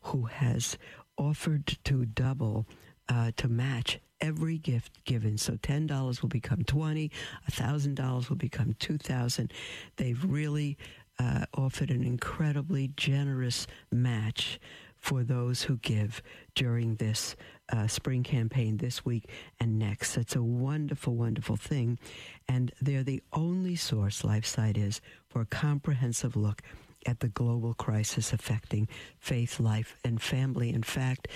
who 0.04 0.28
has 0.28 0.78
offered 1.18 1.78
to 1.84 2.06
double 2.06 2.66
uh, 3.10 3.32
to 3.36 3.50
match 3.50 4.00
every 4.22 4.58
gift 4.58 5.04
given. 5.04 5.38
So 5.38 5.58
ten 5.62 5.88
dollars 5.88 6.22
will 6.22 6.30
become 6.30 6.64
twenty, 6.64 7.12
a 7.48 7.52
thousand 7.52 7.96
dollars 7.96 8.30
will 8.30 8.38
become 8.38 8.76
two 8.80 8.98
thousand. 8.98 9.52
They've 9.98 10.24
really 10.24 10.78
uh, 11.20 11.46
offered 11.54 11.92
an 11.92 12.04
incredibly 12.04 12.92
generous 12.96 13.68
match 13.92 14.60
for 14.98 15.24
those 15.24 15.64
who 15.64 15.78
give 15.78 16.22
during 16.54 16.96
this 16.96 17.36
uh, 17.74 17.88
spring 17.88 18.22
campaign 18.22 18.78
this 18.78 19.04
week 19.04 19.30
and 19.60 19.80
next. 19.80 20.16
It's 20.16 20.36
a 20.36 20.44
wonderful, 20.44 21.16
wonderful 21.16 21.56
thing. 21.56 21.98
And 22.48 22.72
they're 22.80 23.04
the 23.04 23.24
only 23.34 23.76
source, 23.76 24.22
LifeSite 24.22 24.78
is, 24.78 25.02
for 25.28 25.42
a 25.42 25.46
comprehensive 25.48 26.36
look 26.36 26.62
at 27.06 27.20
the 27.20 27.30
global 27.30 27.74
crisis 27.74 28.34
affecting 28.34 28.88
faith, 29.20 29.60
life, 29.60 29.98
and 30.04 30.22
family. 30.22 30.74
In 30.74 30.84
fact, 30.84 31.28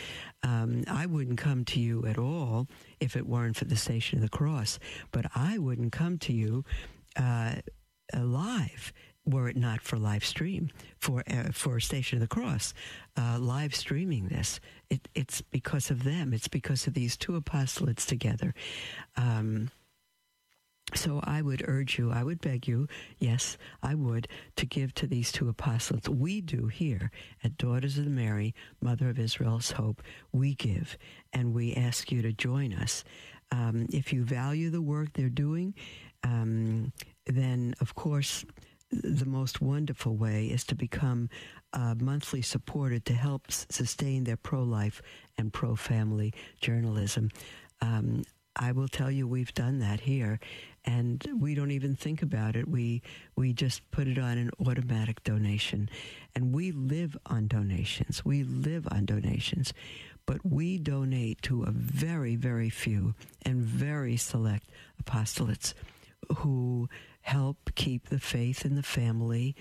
um, 0.43 0.83
I 0.87 1.05
wouldn't 1.05 1.37
come 1.37 1.65
to 1.65 1.79
you 1.79 2.05
at 2.05 2.17
all 2.17 2.67
if 2.99 3.15
it 3.15 3.27
weren't 3.27 3.57
for 3.57 3.65
the 3.65 3.75
Station 3.75 4.19
of 4.19 4.23
the 4.23 4.29
Cross, 4.29 4.79
but 5.11 5.25
I 5.35 5.57
wouldn't 5.57 5.91
come 5.91 6.17
to 6.19 6.33
you 6.33 6.63
uh, 7.15 7.55
live 8.15 8.93
were 9.25 9.49
it 9.49 9.57
not 9.57 9.81
for 9.81 9.97
live 9.97 10.23
stream 10.23 10.69
for 10.99 11.23
uh, 11.29 11.51
for 11.51 11.79
Station 11.79 12.17
of 12.17 12.21
the 12.21 12.27
Cross, 12.27 12.73
uh, 13.17 13.37
live 13.39 13.73
streaming 13.73 14.27
this. 14.27 14.59
It, 14.89 15.07
it's 15.15 15.41
because 15.41 15.89
of 15.89 16.03
them. 16.03 16.33
It's 16.33 16.47
because 16.47 16.87
of 16.87 16.93
these 16.93 17.17
two 17.17 17.39
apostolates 17.39 18.05
together. 18.05 18.53
Um, 19.17 19.71
so 20.93 21.19
I 21.23 21.41
would 21.41 21.63
urge 21.67 21.97
you, 21.97 22.11
I 22.11 22.23
would 22.23 22.41
beg 22.41 22.67
you, 22.67 22.87
yes, 23.17 23.57
I 23.81 23.95
would, 23.95 24.27
to 24.57 24.65
give 24.65 24.93
to 24.95 25.07
these 25.07 25.31
two 25.31 25.49
apostles. 25.49 26.07
We 26.07 26.41
do 26.41 26.67
here 26.67 27.11
at 27.43 27.57
Daughters 27.57 27.97
of 27.97 28.07
Mary, 28.07 28.53
Mother 28.81 29.09
of 29.09 29.19
Israel's 29.19 29.71
Hope. 29.71 30.03
We 30.31 30.53
give, 30.55 30.97
and 31.33 31.53
we 31.53 31.73
ask 31.73 32.11
you 32.11 32.21
to 32.21 32.31
join 32.31 32.73
us. 32.73 33.03
Um, 33.51 33.87
if 33.91 34.13
you 34.13 34.23
value 34.23 34.69
the 34.69 34.81
work 34.81 35.13
they're 35.13 35.29
doing, 35.29 35.73
um, 36.23 36.91
then 37.25 37.73
of 37.81 37.95
course 37.95 38.45
the 38.91 39.25
most 39.25 39.61
wonderful 39.61 40.15
way 40.15 40.45
is 40.45 40.63
to 40.65 40.75
become 40.75 41.29
monthly 41.99 42.41
supporter 42.41 42.99
to 42.99 43.13
help 43.13 43.51
sustain 43.51 44.23
their 44.23 44.37
pro-life 44.37 45.01
and 45.37 45.51
pro-family 45.51 46.33
journalism. 46.61 47.29
Um, 47.81 48.23
I 48.55 48.71
will 48.71 48.87
tell 48.87 49.11
you, 49.11 49.27
we've 49.27 49.53
done 49.53 49.79
that 49.79 50.01
here, 50.01 50.39
and 50.85 51.25
we 51.39 51.55
don't 51.55 51.71
even 51.71 51.95
think 51.95 52.21
about 52.21 52.55
it. 52.55 52.67
We 52.67 53.01
we 53.35 53.53
just 53.53 53.89
put 53.91 54.07
it 54.07 54.17
on 54.17 54.37
an 54.37 54.51
automatic 54.65 55.23
donation, 55.23 55.89
and 56.35 56.53
we 56.53 56.71
live 56.71 57.17
on 57.25 57.47
donations. 57.47 58.23
We 58.23 58.43
live 58.43 58.87
on 58.91 59.05
donations, 59.05 59.73
but 60.25 60.45
we 60.45 60.77
donate 60.77 61.41
to 61.43 61.63
a 61.63 61.71
very 61.71 62.35
very 62.35 62.69
few 62.69 63.13
and 63.41 63.61
very 63.61 64.17
select 64.17 64.69
apostolates 65.03 65.73
who 66.37 66.89
help 67.21 67.71
keep 67.75 68.09
the 68.09 68.19
faith 68.19 68.65
in 68.65 68.75
the 68.75 68.83
family 68.83 69.55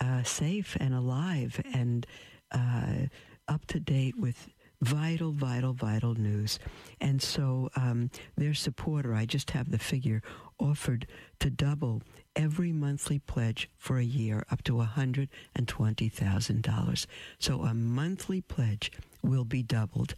uh, 0.00 0.22
safe 0.22 0.76
and 0.80 0.94
alive 0.94 1.60
and 1.72 2.06
uh, 2.52 3.06
up 3.48 3.64
to 3.66 3.80
date 3.80 4.18
with 4.18 4.48
vital, 4.82 5.32
vital, 5.32 5.72
vital 5.72 6.14
news. 6.14 6.58
And 7.00 7.22
so 7.22 7.70
um, 7.76 8.10
their 8.36 8.54
supporter, 8.54 9.14
I 9.14 9.26
just 9.26 9.52
have 9.52 9.70
the 9.70 9.78
figure, 9.78 10.20
offered 10.58 11.06
to 11.40 11.50
double 11.50 12.02
every 12.36 12.72
monthly 12.72 13.18
pledge 13.18 13.68
for 13.76 13.98
a 13.98 14.04
year 14.04 14.46
up 14.50 14.62
to 14.64 14.72
$120,000. 14.74 17.06
So 17.38 17.62
a 17.62 17.74
monthly 17.74 18.40
pledge 18.40 18.90
will 19.22 19.44
be 19.44 19.62
doubled 19.62 20.14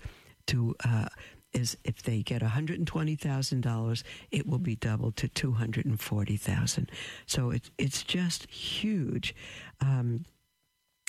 to 0.47 0.75
uh, 0.85 1.09
is 1.53 1.77
if 1.85 2.03
they 2.03 2.23
get 2.23 2.42
$120,000, 2.42 4.03
it 4.31 4.47
will 4.47 4.59
be 4.59 4.77
doubled 4.77 5.16
to 5.16 5.29
240,000. 5.29 6.90
So 7.27 7.51
it, 7.51 7.71
it's 7.79 8.03
just 8.03 8.51
huge. 8.51 9.35
Um, 9.81 10.27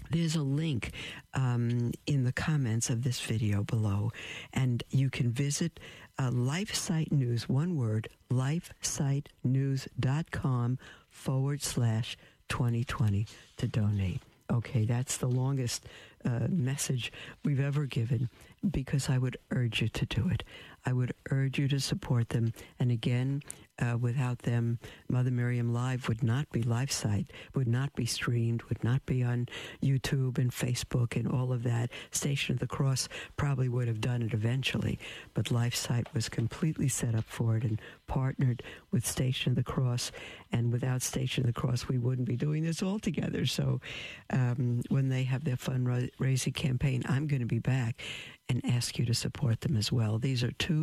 there's 0.10 0.36
a 0.36 0.42
link 0.42 0.92
um, 1.34 1.92
in 2.06 2.24
the 2.24 2.32
comments 2.32 2.90
of 2.90 3.04
this 3.04 3.20
video 3.20 3.62
below, 3.64 4.14
and 4.54 4.82
you 4.90 5.10
can 5.10 5.30
visit 5.32 5.82
uh, 6.18 6.30
LifeSite 6.30 7.12
News, 7.12 7.50
one 7.50 7.76
word, 7.76 8.08
lifesitenews.com 8.32 10.80
forward 11.10 11.62
slash 11.62 12.18
2020 12.50 13.28
to 13.58 13.68
donate. 13.68 14.22
Okay, 14.50 14.86
that's 14.86 15.18
the 15.18 15.28
longest 15.28 15.86
uh, 16.24 16.48
message 16.50 17.12
we've 17.44 17.60
ever 17.60 17.86
given 17.86 18.30
because 18.70 19.10
I 19.10 19.18
would 19.18 19.36
urge 19.52 19.82
you 19.82 19.90
to 19.90 20.06
do 20.06 20.30
it. 20.30 20.44
I 20.88 20.93
would 20.93 21.13
urge 21.32 21.60
you 21.60 21.67
to 21.67 21.82
support 21.82 22.30
them. 22.30 22.54
And 22.80 22.91
again, 22.91 23.41
uh, 23.80 23.97
without 24.00 24.39
them, 24.39 24.80
Mother 25.10 25.32
Miriam 25.32 25.73
Live 25.73 26.08
would 26.08 26.23
not 26.23 26.50
be 26.50 26.63
LifeSite, 26.63 27.28
would 27.54 27.67
not 27.67 27.93
be 27.93 28.06
streamed, 28.06 28.63
would 28.63 28.82
not 28.86 29.06
be 29.06 29.21
on 29.21 29.50
YouTube 29.84 30.38
and 30.38 30.50
Facebook 30.50 31.17
and 31.17 31.28
all 31.28 31.52
of 31.52 31.63
that. 31.63 31.89
Station 32.12 32.54
of 32.54 32.60
the 32.60 32.67
Cross 32.67 33.10
probably 33.36 33.67
would 33.67 33.89
have 33.89 34.00
done 34.00 34.21
it 34.21 34.34
eventually, 34.34 34.97
but 35.34 35.47
LifeSite 35.47 36.08
was 36.13 36.30
completely 36.30 36.88
set 36.88 37.15
up 37.15 37.26
for 37.28 37.58
it 37.58 37.63
and 37.65 37.82
partnered 38.08 38.63
with 38.91 39.06
Station 39.06 39.52
of 39.52 39.56
the 39.58 39.63
Cross. 39.63 40.13
And 40.54 40.71
without 40.71 41.02
Station 41.02 41.43
of 41.43 41.54
the 41.54 41.60
Cross, 41.60 41.89
we 41.89 41.97
wouldn't 41.97 42.30
be 42.30 42.38
doing 42.38 42.63
this 42.63 42.82
all 42.82 42.97
together. 42.97 43.45
So 43.45 43.82
um, 44.30 44.82
when 44.88 45.10
they 45.10 45.23
have 45.23 45.43
their 45.43 45.58
fundraising 45.58 46.56
campaign, 46.56 47.04
I'm 47.10 47.28
going 47.28 47.41
to 47.41 47.45
be 47.45 47.60
back 47.60 48.02
and 48.50 48.63
ask 48.65 48.97
you 48.97 49.06
to 49.06 49.13
support 49.13 49.62
them 49.62 49.76
as 49.76 49.91
well. 49.91 50.17
These 50.17 50.43
are 50.43 50.52
two, 50.52 50.77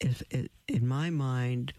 if, 0.00 0.22
in 0.68 0.86
my 0.86 1.10
mind, 1.10 1.72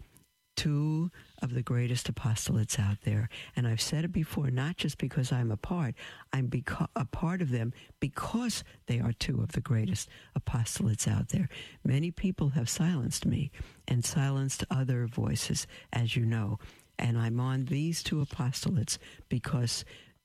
two 0.56 1.10
of 1.40 1.54
the 1.54 1.62
greatest 1.62 2.12
apostolates 2.12 2.78
out 2.78 2.98
there. 3.02 3.28
And 3.56 3.66
I've 3.66 3.80
said 3.80 4.04
it 4.04 4.12
before, 4.12 4.50
not 4.50 4.76
just 4.76 4.98
because 4.98 5.32
I'm 5.32 5.50
a 5.50 5.56
part, 5.56 5.94
I'm 6.32 6.48
beca- 6.48 6.88
a 6.94 7.04
part 7.04 7.42
of 7.42 7.50
them 7.50 7.72
because 8.00 8.62
they 8.86 9.00
are 9.00 9.12
two 9.12 9.40
of 9.42 9.52
the 9.52 9.60
greatest 9.60 10.08
apostolates 10.38 11.08
out 11.08 11.30
there. 11.30 11.48
Many 11.84 12.10
people 12.10 12.50
have 12.50 12.68
silenced 12.68 13.26
me 13.26 13.50
and 13.88 14.04
silenced 14.04 14.64
other 14.70 15.06
voices, 15.06 15.66
as 15.92 16.16
you 16.16 16.24
know. 16.24 16.58
And 16.98 17.18
I'm 17.18 17.40
on 17.40 17.64
these 17.64 18.02
two 18.02 18.24
apostolates 18.24 18.98
because 19.28 19.84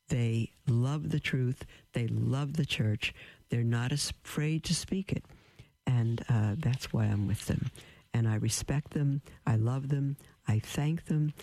they 0.10 0.52
love 0.68 1.10
the 1.10 1.20
truth, 1.20 1.66
they 1.94 2.08
love 2.08 2.54
the 2.54 2.66
church, 2.66 3.14
they're 3.50 3.64
not 3.64 3.92
afraid 3.92 4.64
to 4.66 4.76
speak 4.76 5.12
it. 5.12 5.26
And 5.88 6.24
uh, 6.30 6.54
that's 6.60 6.94
why 6.94 7.06
I'm 7.06 7.28
with 7.28 7.48
them. 7.48 7.72
And 8.14 8.28
I 8.28 8.36
respect 8.36 8.92
them. 8.92 9.22
I 9.46 9.56
love 9.56 9.90
them. 9.90 10.18
I 10.48 10.60
thank 10.60 11.06
them. 11.06 11.34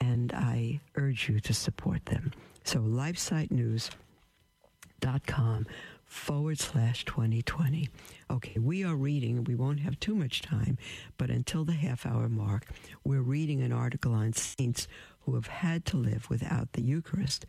And 0.00 0.32
I 0.32 0.80
urge 0.94 1.28
you 1.28 1.40
to 1.40 1.54
support 1.54 2.06
them. 2.06 2.32
So, 2.64 2.80
lifesitenews.com 2.80 5.66
forward 6.04 6.58
slash 6.58 7.04
2020. 7.04 7.88
Okay, 8.30 8.58
we 8.58 8.84
are 8.84 8.94
reading, 8.94 9.44
we 9.44 9.54
won't 9.54 9.80
have 9.80 9.98
too 10.00 10.14
much 10.14 10.42
time, 10.42 10.78
but 11.18 11.30
until 11.30 11.64
the 11.64 11.72
half 11.72 12.06
hour 12.06 12.28
mark, 12.28 12.66
we're 13.04 13.22
reading 13.22 13.62
an 13.62 13.72
article 13.72 14.12
on 14.12 14.32
saints 14.32 14.86
who 15.20 15.34
have 15.34 15.46
had 15.46 15.84
to 15.86 15.96
live 15.96 16.28
without 16.30 16.72
the 16.72 16.82
Eucharist. 16.82 17.46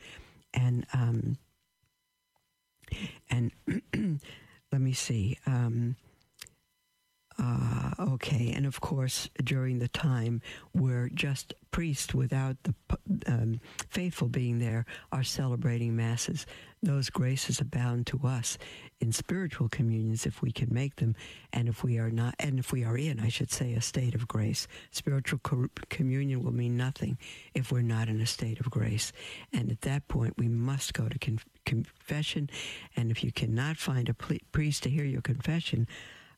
And 0.54 0.86
um, 0.94 1.38
and 3.30 3.52
let 4.72 4.82
me 4.82 4.94
see. 4.94 5.38
Um, 5.46 5.96
uh, 7.38 7.92
okay, 8.00 8.54
and 8.56 8.66
of 8.66 8.80
course, 8.80 9.30
during 9.44 9.80
the 9.80 9.90
time 9.90 10.42
where 10.72 11.10
just 11.14 11.54
priests 11.72 12.14
without 12.14 12.56
the 12.64 12.74
um, 13.28 13.60
faithful 13.90 14.30
being 14.30 14.60
there 14.60 14.86
are 15.12 15.24
celebrating 15.24 15.98
masses, 15.98 16.46
those 16.82 17.10
graces 17.10 17.60
abound 17.60 18.08
to 18.08 18.22
us 18.24 18.58
in 19.02 19.12
spiritual 19.12 19.68
communions 19.68 20.26
if 20.26 20.42
we 20.42 20.52
can 20.52 20.74
make 20.74 20.96
them, 20.96 21.14
and 21.52 21.68
if 21.68 21.84
we 21.84 21.98
are 21.98 22.10
not, 22.10 22.36
and 22.40 22.58
if 22.58 22.72
we 22.72 22.86
are 22.86 22.98
in, 22.98 23.20
I 23.20 23.28
should 23.28 23.52
say, 23.52 23.74
a 23.74 23.82
state 23.82 24.16
of 24.16 24.30
grace. 24.30 24.66
Spiritual 24.92 25.40
co- 25.40 25.68
communion 25.90 26.42
will 26.42 26.54
mean 26.54 26.78
nothing 26.78 27.18
if 27.54 27.70
we're 27.70 27.82
not 27.82 28.08
in 28.08 28.22
a 28.22 28.26
state 28.26 28.62
of 28.62 28.70
grace, 28.70 29.12
and 29.52 29.70
at 29.70 29.82
that 29.82 30.08
point, 30.08 30.36
we 30.38 30.48
must 30.48 30.94
go 30.94 31.10
to 31.10 31.20
con- 31.20 31.40
confession. 31.66 32.50
And 32.96 33.12
if 33.12 33.26
you 33.26 33.34
cannot 33.34 33.76
find 33.76 34.08
a 34.08 34.14
priest 34.14 34.84
to 34.84 34.90
hear 34.90 35.04
your 35.04 35.22
confession, 35.22 35.88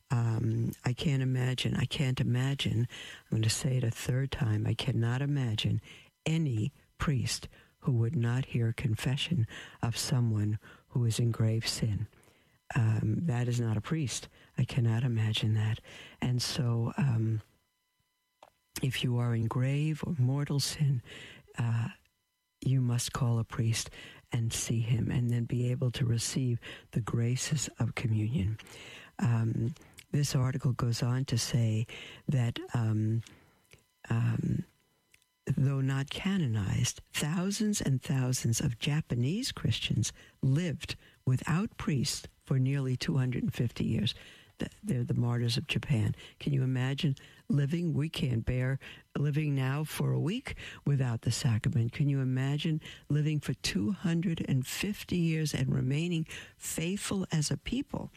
um, 0.10 0.72
I 0.86 0.94
can't 0.94 1.22
imagine. 1.22 1.76
I 1.76 1.86
can't 1.86 2.20
imagine. 2.20 2.88
I'm 3.30 3.38
going 3.38 3.44
to 3.44 3.50
say 3.50 3.78
it 3.78 3.84
a 3.84 3.92
third 3.92 4.32
time. 4.32 4.66
I 4.68 4.74
cannot 4.74 5.22
imagine 5.22 5.82
any 6.26 6.72
priest 6.98 7.48
who 7.80 7.92
would 7.94 8.16
not 8.16 8.46
hear 8.46 8.74
confession 8.74 9.48
of 9.82 9.98
someone 9.98 10.60
who 10.90 11.06
is 11.06 11.20
in 11.20 11.32
grave 11.32 11.68
sin. 11.68 12.08
Um, 12.76 13.20
that 13.24 13.48
is 13.48 13.60
not 13.60 13.78
a 13.78 13.82
priest. 13.82 14.28
I 14.58 14.64
cannot 14.64 15.04
imagine 15.04 15.54
that. 15.54 15.80
And 16.22 16.42
so, 16.42 16.92
um, 16.98 17.42
if 18.84 19.04
you 19.04 19.18
are 19.18 19.34
in 19.34 19.48
grave 19.48 20.04
or 20.06 20.16
mortal 20.18 20.60
sin, 20.60 21.02
uh, 21.58 21.88
you 22.62 22.82
must 22.82 23.14
call 23.14 23.40
a 23.40 23.44
priest 23.44 23.90
and 24.32 24.52
see 24.52 24.82
him 24.82 25.10
and 25.10 25.30
then 25.30 25.46
be 25.46 25.72
able 25.72 25.92
to 25.92 26.06
receive 26.06 26.60
the 26.92 27.02
graces 27.02 27.70
of 27.80 27.96
communion. 27.96 28.58
Um, 29.20 29.74
this 30.12 30.36
article 30.36 30.74
goes 30.74 31.04
on 31.04 31.26
to 31.26 31.38
say 31.38 31.86
that 32.28 32.60
um, 32.74 33.22
um, 34.10 34.64
though 35.56 35.82
not 35.82 36.10
canonized, 36.10 37.02
thousands 37.14 37.82
and 37.82 38.02
thousands 38.02 38.60
of 38.60 38.80
Japanese 38.80 39.52
Christians 39.52 40.12
lived 40.42 40.96
without 41.26 41.78
priests 41.78 42.28
for 42.44 42.60
nearly 42.60 42.96
250 42.96 43.84
years. 43.84 44.14
They're 44.84 45.04
the 45.04 45.14
martyrs 45.14 45.58
of 45.58 45.68
Japan. 45.68 46.16
Can 46.40 46.52
you 46.52 46.64
imagine 46.64 47.16
living? 47.48 47.94
We 47.94 48.10
can't 48.10 48.44
bear 48.44 48.80
living 49.16 49.54
now 49.54 49.84
for 49.84 50.12
a 50.12 50.20
week 50.20 50.56
without 50.84 51.22
the 51.22 51.32
sacrament. 51.32 51.92
Can 51.92 52.10
you 52.10 52.22
imagine 52.22 52.82
living 53.08 53.40
for 53.40 53.54
250 53.54 55.16
years 55.16 55.54
and 55.54 55.74
remaining 55.74 56.26
faithful 56.58 57.28
as 57.32 57.52
a 57.52 57.58
people? 57.58 58.12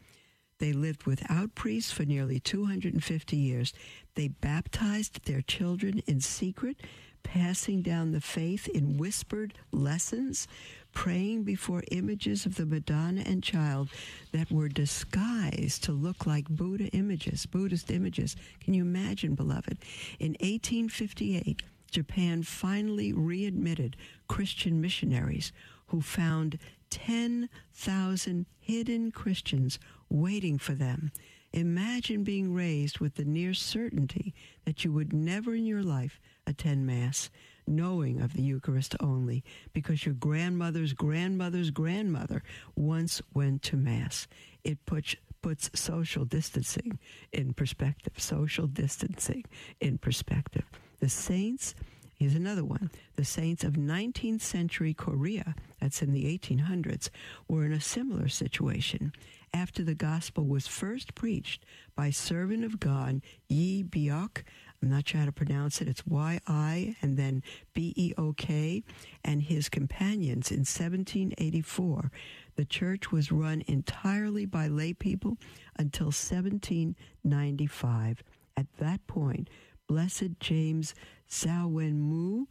They 0.61 0.73
lived 0.75 1.07
without 1.07 1.55
priests 1.55 1.91
for 1.91 2.05
nearly 2.05 2.39
250 2.39 3.37
years. 3.37 3.73
They 4.15 4.29
baptized 4.29 5.25
their 5.25 5.41
children 5.41 6.03
in 6.07 6.21
secret, 6.21 6.77
passing 7.23 7.81
down 7.81 8.13
the 8.13 8.21
faith 8.21 8.69
in 8.69 8.99
whispered 8.99 9.55
lessons, 9.73 10.47
praying 10.93 11.45
before 11.45 11.83
images 11.91 12.45
of 12.45 12.57
the 12.57 12.67
Madonna 12.67 13.23
and 13.25 13.43
Child 13.43 13.89
that 14.33 14.53
were 14.53 14.69
disguised 14.69 15.83
to 15.85 15.93
look 15.93 16.27
like 16.27 16.49
Buddha 16.51 16.89
images, 16.89 17.47
Buddhist 17.47 17.91
images. 17.91 18.37
Can 18.61 18.75
you 18.75 18.83
imagine, 18.83 19.35
beloved? 19.35 19.79
In 20.19 20.33
1858, 20.41 21.63
Japan 21.91 22.43
finally 22.43 23.15
readmitted 23.15 23.97
Christian 24.29 24.81
missionaries 24.81 25.53
who 25.87 26.03
found 26.03 26.59
10,000 26.91 28.47
hidden 28.59 29.11
Christians 29.11 29.79
waiting 30.11 30.59
for 30.59 30.73
them. 30.73 31.13
Imagine 31.53 32.23
being 32.23 32.55
raised 32.55 32.99
with 32.99 33.15
the 33.15 33.25
near 33.25 33.55
certainty 33.55 34.35
that 34.65 34.85
you 34.85 34.93
would 34.93 35.13
never 35.13 35.55
in 35.55 35.67
your 35.67 35.83
life 35.83 36.21
attend 36.47 36.87
Mass, 36.87 37.31
knowing 37.67 38.21
of 38.21 38.35
the 38.35 38.43
Eucharist 38.43 38.95
only, 39.01 39.43
because 39.73 40.05
your 40.05 40.15
grandmother's 40.15 40.93
grandmother's 40.93 41.71
grandmother 41.71 42.43
once 42.77 43.21
went 43.35 43.63
to 43.63 43.77
Mass. 43.77 44.29
It 44.63 44.85
puts, 44.87 45.17
puts 45.43 45.71
social 45.75 46.25
distancing 46.25 46.99
in 47.33 47.53
perspective, 47.55 48.13
social 48.17 48.69
distancing 48.69 49.45
in 49.81 49.99
perspective. 49.99 50.65
The 51.01 51.09
saints, 51.09 51.75
here's 52.15 52.37
another 52.37 52.65
one, 52.65 52.91
the 53.17 53.25
saints 53.25 53.65
of 53.65 53.73
19th 53.73 54.43
century 54.43 54.95
Korea, 54.95 55.57
that's 55.81 56.03
in 56.03 56.13
the 56.13 56.27
1800s, 56.39 57.11
were 57.49 57.65
in 57.65 57.73
a 57.73 57.81
similar 57.81 58.29
situation 58.29 59.13
after 59.53 59.83
the 59.83 59.95
gospel 59.95 60.47
was 60.47 60.67
first 60.67 61.15
preached 61.15 61.67
by 61.95 62.09
servant 62.11 62.65
of 62.65 62.81
God 62.81 63.21
Yi 63.49 63.85
Beok. 63.85 64.45
I'm 64.83 64.89
not 64.89 65.07
sure 65.09 65.21
how 65.21 65.27
to 65.27 65.33
pronounce 65.33 65.83
it. 65.83 65.89
It's 65.89 66.07
Y 66.07 66.41
I 66.47 66.97
and 67.03 67.19
then 67.19 67.43
B 67.75 67.93
E 67.97 68.15
O 68.17 68.33
K 68.33 68.83
and 69.25 69.43
his 69.43 69.69
companions 69.69 70.51
in 70.51 70.61
1784. 70.61 72.11
The 72.57 72.65
church 72.65 73.13
was 73.13 73.31
run 73.33 73.63
entirely 73.67 74.47
by 74.47 74.69
lay 74.69 74.93
people 74.93 75.37
until 75.77 76.07
1795. 76.07 78.23
At 78.57 78.67
that 78.79 79.07
point, 79.07 79.49
Blessed 79.87 80.41
James 80.41 80.95
Zhaowen 81.29 81.97
Mu, 81.97 82.47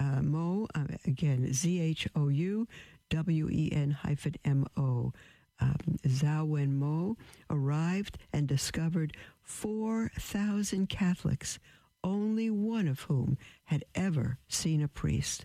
uh, 0.00 0.22
Mo, 0.22 0.66
uh, 0.74 0.84
again, 1.06 1.52
Z 1.52 1.80
H 1.80 2.08
O 2.14 2.28
U 2.28 2.66
W 3.10 3.48
E 3.50 3.70
N 3.72 3.90
hyphen 3.90 4.34
M 4.44 4.66
O, 4.76 5.12
um, 5.62 5.98
Zhao 6.06 6.48
Wenmo 6.48 7.16
arrived 7.48 8.18
and 8.32 8.48
discovered 8.48 9.16
4,000 9.42 10.88
Catholics, 10.88 11.58
only 12.02 12.50
one 12.50 12.88
of 12.88 13.02
whom 13.02 13.38
had 13.64 13.84
ever 13.94 14.38
seen 14.48 14.82
a 14.82 14.88
priest. 14.88 15.44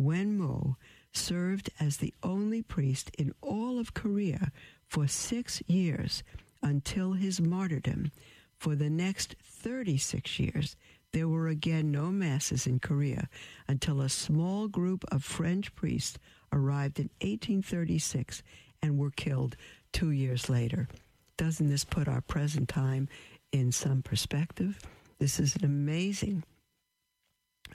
Wenmo 0.00 0.76
served 1.12 1.70
as 1.78 1.98
the 1.98 2.14
only 2.22 2.62
priest 2.62 3.10
in 3.18 3.32
all 3.42 3.78
of 3.78 3.94
Korea 3.94 4.50
for 4.86 5.06
six 5.06 5.62
years 5.66 6.22
until 6.62 7.12
his 7.12 7.40
martyrdom. 7.40 8.12
For 8.56 8.74
the 8.74 8.90
next 8.90 9.36
36 9.42 10.38
years, 10.38 10.76
there 11.12 11.28
were 11.28 11.48
again 11.48 11.90
no 11.90 12.10
masses 12.10 12.66
in 12.66 12.78
Korea 12.78 13.28
until 13.66 14.00
a 14.00 14.08
small 14.08 14.68
group 14.68 15.04
of 15.10 15.24
French 15.24 15.74
priests 15.74 16.18
arrived 16.52 16.98
in 16.98 17.10
1836 17.20 18.42
and 18.82 18.98
were 18.98 19.10
killed 19.10 19.56
two 19.92 20.10
years 20.10 20.48
later. 20.48 20.88
Doesn't 21.36 21.68
this 21.68 21.84
put 21.84 22.08
our 22.08 22.20
present 22.20 22.68
time 22.68 23.08
in 23.52 23.72
some 23.72 24.02
perspective? 24.02 24.78
This 25.18 25.40
is 25.40 25.56
an 25.56 25.64
amazing, 25.64 26.44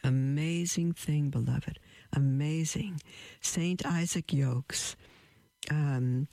amazing 0.04 0.94
thing, 0.94 1.30
beloved. 1.30 1.80
Amazing. 2.14 3.02
Saint 3.42 3.86
Isaac 3.86 4.28
Jogues, 4.28 4.96
um, 5.70 6.28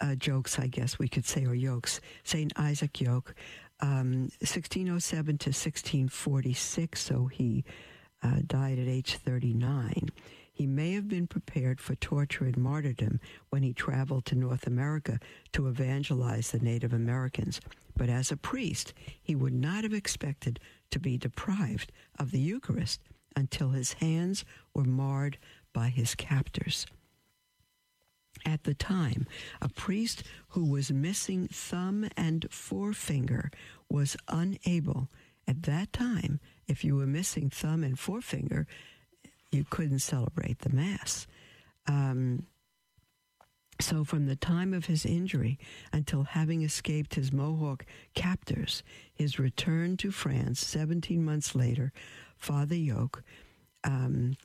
uh, 0.00 0.14
jokes, 0.14 0.58
I 0.58 0.66
guess 0.66 0.98
we 0.98 1.08
could 1.08 1.24
say, 1.24 1.44
or 1.44 1.54
yokes. 1.54 2.00
Saint 2.24 2.52
Isaac 2.56 2.92
Jogues, 2.92 3.32
um, 3.80 4.30
1607 4.40 5.38
to 5.38 5.48
1646, 5.48 7.00
so 7.00 7.26
he 7.26 7.64
uh, 8.22 8.40
died 8.46 8.78
at 8.78 8.88
age 8.88 9.16
39. 9.16 10.08
He 10.56 10.66
may 10.66 10.92
have 10.92 11.06
been 11.06 11.26
prepared 11.26 11.82
for 11.82 11.96
torture 11.96 12.46
and 12.46 12.56
martyrdom 12.56 13.20
when 13.50 13.62
he 13.62 13.74
traveled 13.74 14.24
to 14.24 14.34
North 14.34 14.66
America 14.66 15.20
to 15.52 15.68
evangelize 15.68 16.50
the 16.50 16.58
Native 16.58 16.94
Americans. 16.94 17.60
But 17.94 18.08
as 18.08 18.32
a 18.32 18.38
priest, 18.38 18.94
he 19.22 19.34
would 19.34 19.52
not 19.52 19.84
have 19.84 19.92
expected 19.92 20.58
to 20.92 20.98
be 20.98 21.18
deprived 21.18 21.92
of 22.18 22.30
the 22.30 22.40
Eucharist 22.40 23.02
until 23.36 23.72
his 23.72 23.92
hands 23.94 24.46
were 24.72 24.84
marred 24.84 25.36
by 25.74 25.90
his 25.90 26.14
captors. 26.14 26.86
At 28.46 28.64
the 28.64 28.72
time, 28.74 29.26
a 29.60 29.68
priest 29.68 30.22
who 30.48 30.64
was 30.64 30.90
missing 30.90 31.48
thumb 31.48 32.08
and 32.16 32.46
forefinger 32.50 33.50
was 33.90 34.16
unable, 34.26 35.10
at 35.46 35.64
that 35.64 35.92
time, 35.92 36.40
if 36.66 36.82
you 36.82 36.96
were 36.96 37.06
missing 37.06 37.50
thumb 37.50 37.84
and 37.84 37.98
forefinger, 37.98 38.66
you 39.50 39.64
couldn't 39.68 40.00
celebrate 40.00 40.60
the 40.60 40.74
Mass. 40.74 41.26
Um, 41.86 42.46
so, 43.78 44.04
from 44.04 44.26
the 44.26 44.36
time 44.36 44.72
of 44.72 44.86
his 44.86 45.04
injury 45.04 45.58
until 45.92 46.22
having 46.22 46.62
escaped 46.62 47.14
his 47.14 47.32
Mohawk 47.32 47.84
captors, 48.14 48.82
his 49.12 49.38
return 49.38 49.98
to 49.98 50.10
France 50.10 50.60
17 50.60 51.22
months 51.22 51.54
later, 51.54 51.92
Father 52.36 52.74
Jogues 52.74 53.20
um, 53.84 54.36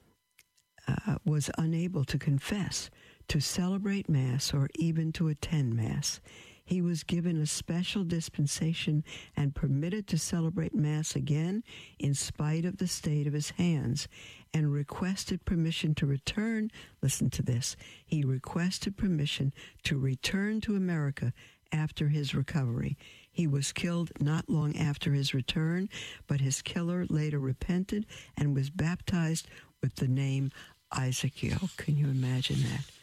uh, 0.87 1.15
was 1.25 1.49
unable 1.57 2.03
to 2.05 2.17
confess, 2.17 2.89
to 3.29 3.39
celebrate 3.39 4.09
Mass, 4.09 4.53
or 4.53 4.69
even 4.75 5.13
to 5.13 5.29
attend 5.29 5.75
Mass. 5.75 6.19
He 6.63 6.81
was 6.81 7.03
given 7.03 7.41
a 7.41 7.45
special 7.45 8.03
dispensation 8.03 9.03
and 9.35 9.55
permitted 9.55 10.07
to 10.07 10.17
celebrate 10.17 10.73
Mass 10.73 11.15
again 11.15 11.63
in 11.99 12.13
spite 12.13 12.65
of 12.65 12.77
the 12.77 12.87
state 12.87 13.27
of 13.27 13.33
his 13.33 13.51
hands 13.51 14.07
and 14.53 14.71
requested 14.71 15.45
permission 15.45 15.95
to 15.95 16.05
return. 16.05 16.71
Listen 17.01 17.29
to 17.31 17.41
this. 17.41 17.75
He 18.05 18.23
requested 18.23 18.97
permission 18.97 19.53
to 19.83 19.97
return 19.97 20.61
to 20.61 20.75
America 20.75 21.33
after 21.71 22.09
his 22.09 22.35
recovery. 22.35 22.97
He 23.31 23.47
was 23.47 23.71
killed 23.71 24.11
not 24.19 24.49
long 24.49 24.75
after 24.75 25.13
his 25.13 25.33
return, 25.33 25.89
but 26.27 26.41
his 26.41 26.61
killer 26.61 27.05
later 27.09 27.39
repented 27.39 28.05
and 28.37 28.53
was 28.53 28.69
baptized 28.69 29.47
with 29.81 29.95
the 29.95 30.07
name 30.07 30.51
Isaac 30.91 31.41
Yo. 31.41 31.55
Can 31.77 31.97
you 31.97 32.07
imagine 32.07 32.61
that? 32.63 33.00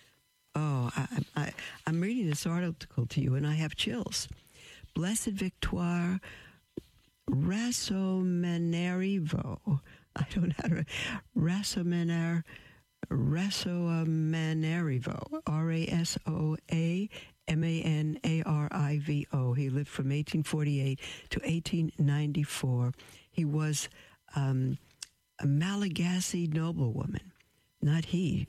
Oh, 0.58 0.90
I, 0.96 1.06
I, 1.36 1.52
I'm 1.86 2.00
reading 2.00 2.28
this 2.28 2.44
article 2.44 3.06
to 3.06 3.20
you 3.20 3.36
and 3.36 3.46
I 3.46 3.54
have 3.54 3.76
chills. 3.76 4.26
Blessed 4.92 5.26
Victoire 5.26 6.20
Rasoamanarivo. 7.30 9.80
I 10.16 10.26
don't 10.34 10.48
know 10.48 10.54
how 10.60 10.68
to. 10.68 10.84
Rasomaner. 11.36 12.42
Rasoamanarivo. 13.08 15.42
R 15.46 15.70
A 15.70 15.86
S 15.86 16.18
O 16.26 16.56
A 16.72 17.08
M 17.46 17.62
A 17.62 17.82
N 17.82 18.18
A 18.24 18.42
R 18.42 18.66
I 18.72 18.98
V 19.00 19.28
O. 19.32 19.52
He 19.52 19.70
lived 19.70 19.86
from 19.86 20.06
1848 20.06 20.98
to 21.30 21.38
1894. 21.38 22.92
He 23.30 23.44
was 23.44 23.88
um, 24.34 24.76
a 25.38 25.46
Malagasy 25.46 26.48
noblewoman. 26.48 27.30
Not 27.80 28.06
he 28.06 28.48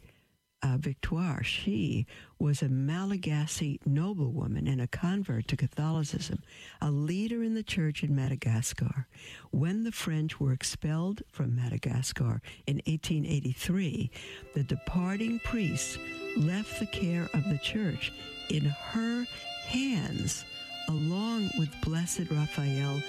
uh, 0.61 0.77
Victoire. 0.77 1.43
She 1.43 2.05
was 2.37 2.61
a 2.61 2.69
Malagasy 2.69 3.79
noblewoman 3.85 4.67
and 4.67 4.81
a 4.81 4.87
convert 4.87 5.47
to 5.49 5.57
Catholicism, 5.57 6.41
a 6.81 6.91
leader 6.91 7.43
in 7.43 7.53
the 7.53 7.63
church 7.63 8.03
in 8.03 8.15
Madagascar. 8.15 9.07
When 9.51 9.83
the 9.83 9.91
French 9.91 10.39
were 10.39 10.53
expelled 10.53 11.21
from 11.31 11.55
Madagascar 11.55 12.41
in 12.67 12.77
1883, 12.85 14.11
the 14.53 14.63
departing 14.63 15.39
priests 15.39 15.97
left 16.37 16.79
the 16.79 16.85
care 16.85 17.29
of 17.33 17.43
the 17.49 17.57
church 17.57 18.11
in 18.49 18.65
her 18.65 19.25
hands, 19.65 20.45
along 20.87 21.49
with 21.57 21.69
Blessed 21.81 22.31
Raphael 22.31 23.01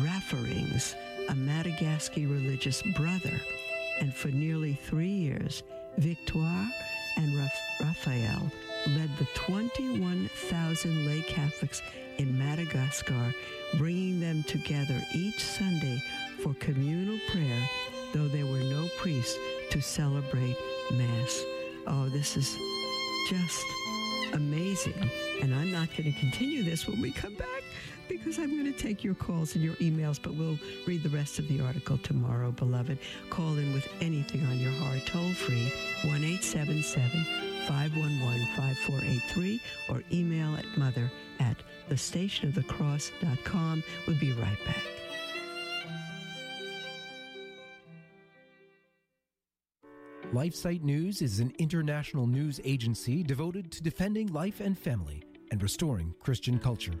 Rafiringa, 0.00 0.94
a 1.28 1.34
Madagascar 1.34 2.20
religious 2.20 2.82
brother. 2.94 3.40
And 4.00 4.14
for 4.14 4.28
nearly 4.28 4.74
three 4.74 5.08
years, 5.08 5.62
Victoire 5.98 6.68
and 7.16 7.34
Raphael 7.80 8.50
led 8.86 9.10
the 9.18 9.26
21,000 9.34 11.06
lay 11.06 11.22
Catholics 11.22 11.82
in 12.18 12.38
Madagascar, 12.38 13.34
bringing 13.76 14.20
them 14.20 14.44
together 14.44 15.00
each 15.14 15.42
Sunday 15.42 16.00
for 16.42 16.54
communal 16.54 17.18
prayer, 17.30 17.68
though 18.12 18.28
there 18.28 18.46
were 18.46 18.62
no 18.62 18.88
priests 18.98 19.36
to 19.70 19.80
celebrate 19.82 20.56
Mass. 20.92 21.42
Oh, 21.86 22.08
this 22.08 22.36
is 22.36 22.56
just 23.28 23.64
amazing. 24.34 25.10
And 25.42 25.52
I'm 25.52 25.72
not 25.72 25.88
going 25.96 26.12
to 26.12 26.20
continue 26.20 26.62
this 26.62 26.86
when 26.86 27.02
we 27.02 27.10
come 27.10 27.34
back 27.34 27.57
because 28.08 28.38
I'm 28.38 28.50
going 28.50 28.72
to 28.72 28.78
take 28.78 29.04
your 29.04 29.14
calls 29.14 29.54
and 29.54 29.62
your 29.62 29.74
emails, 29.74 30.18
but 30.20 30.34
we'll 30.34 30.58
read 30.86 31.02
the 31.02 31.08
rest 31.10 31.38
of 31.38 31.48
the 31.48 31.60
article 31.60 31.98
tomorrow, 31.98 32.50
beloved. 32.50 32.98
Call 33.30 33.56
in 33.58 33.72
with 33.72 33.88
anything 34.00 34.44
on 34.46 34.58
your 34.58 34.72
heart, 34.72 35.00
toll 35.06 35.32
free, 35.32 35.72
1 36.04 36.24
877 36.24 37.24
511 37.66 38.46
5483, 38.56 39.60
or 39.90 40.02
email 40.12 40.56
at 40.56 40.64
mother 40.76 41.10
at 41.40 41.56
thestationofthecross.com. 41.90 43.82
We'll 44.06 44.18
be 44.18 44.32
right 44.32 44.58
back. 44.64 44.82
LifeSite 50.32 50.82
News 50.82 51.22
is 51.22 51.40
an 51.40 51.54
international 51.58 52.26
news 52.26 52.60
agency 52.62 53.22
devoted 53.22 53.72
to 53.72 53.82
defending 53.82 54.30
life 54.30 54.60
and 54.60 54.78
family 54.78 55.22
and 55.50 55.62
restoring 55.62 56.14
Christian 56.20 56.58
culture 56.58 56.92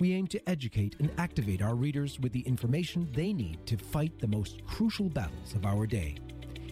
we 0.00 0.12
aim 0.14 0.26
to 0.26 0.48
educate 0.48 0.96
and 0.98 1.10
activate 1.18 1.60
our 1.60 1.74
readers 1.74 2.18
with 2.20 2.32
the 2.32 2.40
information 2.40 3.06
they 3.12 3.32
need 3.32 3.64
to 3.66 3.76
fight 3.76 4.18
the 4.18 4.26
most 4.26 4.64
crucial 4.66 5.10
battles 5.10 5.54
of 5.54 5.66
our 5.66 5.86
day 5.86 6.16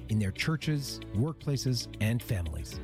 in 0.09 0.19
their 0.19 0.31
churches, 0.31 1.01
workplaces, 1.15 1.87
and 2.01 2.23
families. 2.23 2.81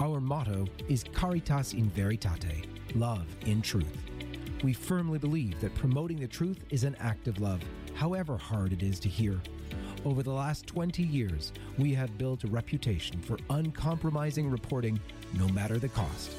Our 0.00 0.20
motto 0.20 0.66
is 0.88 1.04
Caritas 1.12 1.74
in 1.74 1.90
Veritate, 1.90 2.66
love 2.96 3.26
in 3.46 3.62
truth. 3.62 3.96
We 4.64 4.72
firmly 4.72 5.20
believe 5.20 5.60
that 5.60 5.74
promoting 5.76 6.18
the 6.18 6.26
truth 6.26 6.64
is 6.70 6.82
an 6.82 6.96
act 6.98 7.28
of 7.28 7.40
love, 7.40 7.60
however 7.94 8.36
hard 8.36 8.72
it 8.72 8.82
is 8.82 8.98
to 9.00 9.08
hear. 9.08 9.40
Over 10.04 10.24
the 10.24 10.32
last 10.32 10.66
20 10.66 11.04
years, 11.04 11.52
we 11.78 11.94
have 11.94 12.18
built 12.18 12.42
a 12.42 12.48
reputation 12.48 13.20
for 13.20 13.38
uncompromising 13.50 14.50
reporting 14.50 14.98
no 15.34 15.46
matter 15.48 15.78
the 15.78 15.88
cost. 15.88 16.32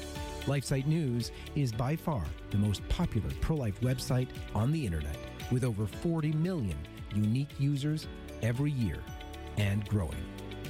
LifeSite 0.46 0.86
News 0.86 1.32
is 1.54 1.72
by 1.72 1.96
far 1.96 2.24
the 2.50 2.58
most 2.58 2.86
popular 2.88 3.28
pro 3.40 3.56
life 3.56 3.80
website 3.80 4.28
on 4.54 4.72
the 4.72 4.84
internet, 4.84 5.16
with 5.50 5.64
over 5.64 5.86
40 5.86 6.32
million 6.32 6.76
unique 7.14 7.50
users 7.58 8.06
every 8.42 8.70
year 8.70 8.98
and 9.56 9.86
growing. 9.88 10.24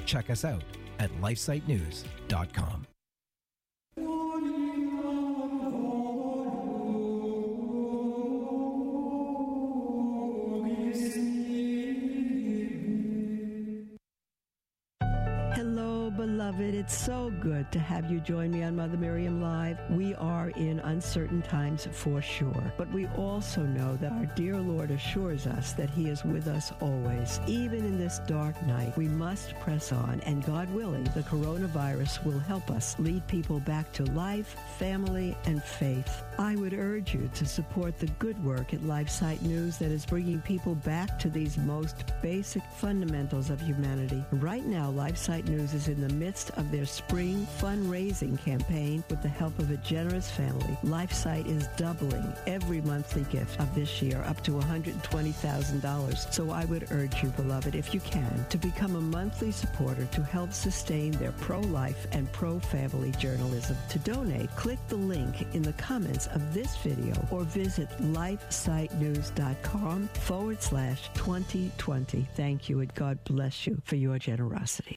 Check 0.07 0.31
us 0.31 0.45
out 0.45 0.65
at 0.99 1.11
lifesitenews.com. 1.21 2.87
to 17.73 17.79
have 17.79 18.11
you 18.11 18.21
join 18.21 18.51
me 18.51 18.63
on 18.63 18.77
Mother 18.77 18.97
Miriam 18.97 19.41
Live. 19.41 19.79
We 19.91 20.15
are 20.17 20.51
in 20.51 20.81
uncertain 20.81 21.43
times 21.43 21.87
for 21.93 22.21
sure, 22.21 22.73
but 22.77 22.91
we 22.91 23.07
also 23.17 23.63
know 23.63 23.97
that 23.97 24.13
our 24.13 24.27
dear 24.35 24.57
Lord 24.57 24.91
assures 24.91 25.47
us 25.47 25.73
that 25.75 25.91
He 25.91 26.09
is 26.09 26.25
with 26.25 26.49
us 26.49 26.73
always. 26.81 27.41
Even 27.47 27.85
in 27.85 27.99
this 27.99 28.21
dark 28.27 28.61
night, 28.67 28.97
we 28.97 29.07
must 29.09 29.55
press 29.61 29.93
on, 29.93 30.21
and 30.27 30.45
God 30.45 30.69
willing, 30.75 31.05
the 31.05 31.23
coronavirus 31.23 32.25
will 32.25 32.39
help 32.41 32.71
us 32.71 32.97
lead 32.99 33.27
people 33.29 33.61
back 33.61 33.93
to 33.93 34.05
life, 34.13 34.57
family, 34.79 35.37
and 35.45 35.63
faith. 35.63 36.25
I 36.39 36.57
would 36.57 36.73
urge 36.73 37.15
you 37.15 37.31
to 37.35 37.47
support 37.47 37.99
the 37.99 38.07
good 38.19 38.43
work 38.45 38.75
at 38.75 38.81
LifeSite 38.81 39.43
News 39.43 39.77
that 39.79 39.91
is 39.91 40.07
bringing 40.07 40.41
people 40.41 40.75
back 40.75 41.19
to 41.21 41.29
these 41.29 41.57
most 41.59 42.05
basic 42.23 42.63
fundamentals 42.77 43.51
of 43.51 43.61
humanity. 43.61 44.25
Right 44.33 44.65
now, 44.65 44.91
LifeSite 44.91 45.49
News 45.49 45.75
is 45.75 45.89
in 45.89 46.01
the 46.01 46.15
midst 46.15 46.51
of 46.57 46.71
their 46.71 46.87
spring 46.87 47.47
fundraising 47.61 48.43
campaign 48.43 49.05
with 49.11 49.21
the 49.21 49.29
help 49.29 49.59
of 49.59 49.71
a 49.71 49.77
generous 49.79 50.31
family. 50.31 50.79
LifeSite 50.83 51.47
is 51.47 51.67
doubling 51.77 52.33
every 52.47 52.81
monthly 52.81 53.25
gift 53.25 53.61
of 53.61 53.75
this 53.75 54.01
year 54.01 54.25
up 54.27 54.43
to 54.45 54.53
$120,000. 54.53 56.33
So 56.33 56.51
I 56.51 56.65
would 56.65 56.91
urge 56.91 57.23
you, 57.23 57.29
beloved, 57.31 57.75
if 57.75 57.93
you 57.93 58.01
can, 58.01 58.47
to 58.49 58.57
become 58.57 58.97
a 58.97 59.01
monthly 59.01 59.53
supporter 59.53 60.07
to 60.07 60.23
help 60.23 60.55
sustain 60.55 61.13
their 61.13 61.33
pro-life 61.33 62.07
and 62.13 62.33
pro-family 62.33 63.11
journalism. 63.19 63.77
To 63.91 63.99
donate, 63.99 64.49
click 64.57 64.79
the 64.89 64.97
link 64.97 65.47
in 65.53 65.61
the 65.61 65.75
comments 65.75 66.29
of 66.29 66.55
this 66.55 66.79
video 66.79 67.15
or 67.31 67.43
visit 67.43 67.91
lifesitenews.com 68.01 70.09
forward 70.09 70.63
slash 70.63 71.11
2020. 71.13 72.27
Thank 72.35 72.71
you 72.71 72.81
and 72.81 72.95
God 72.95 73.23
bless 73.25 73.67
you 73.67 73.83
for 73.85 73.97
your 73.97 74.19
generosity. 74.19 74.97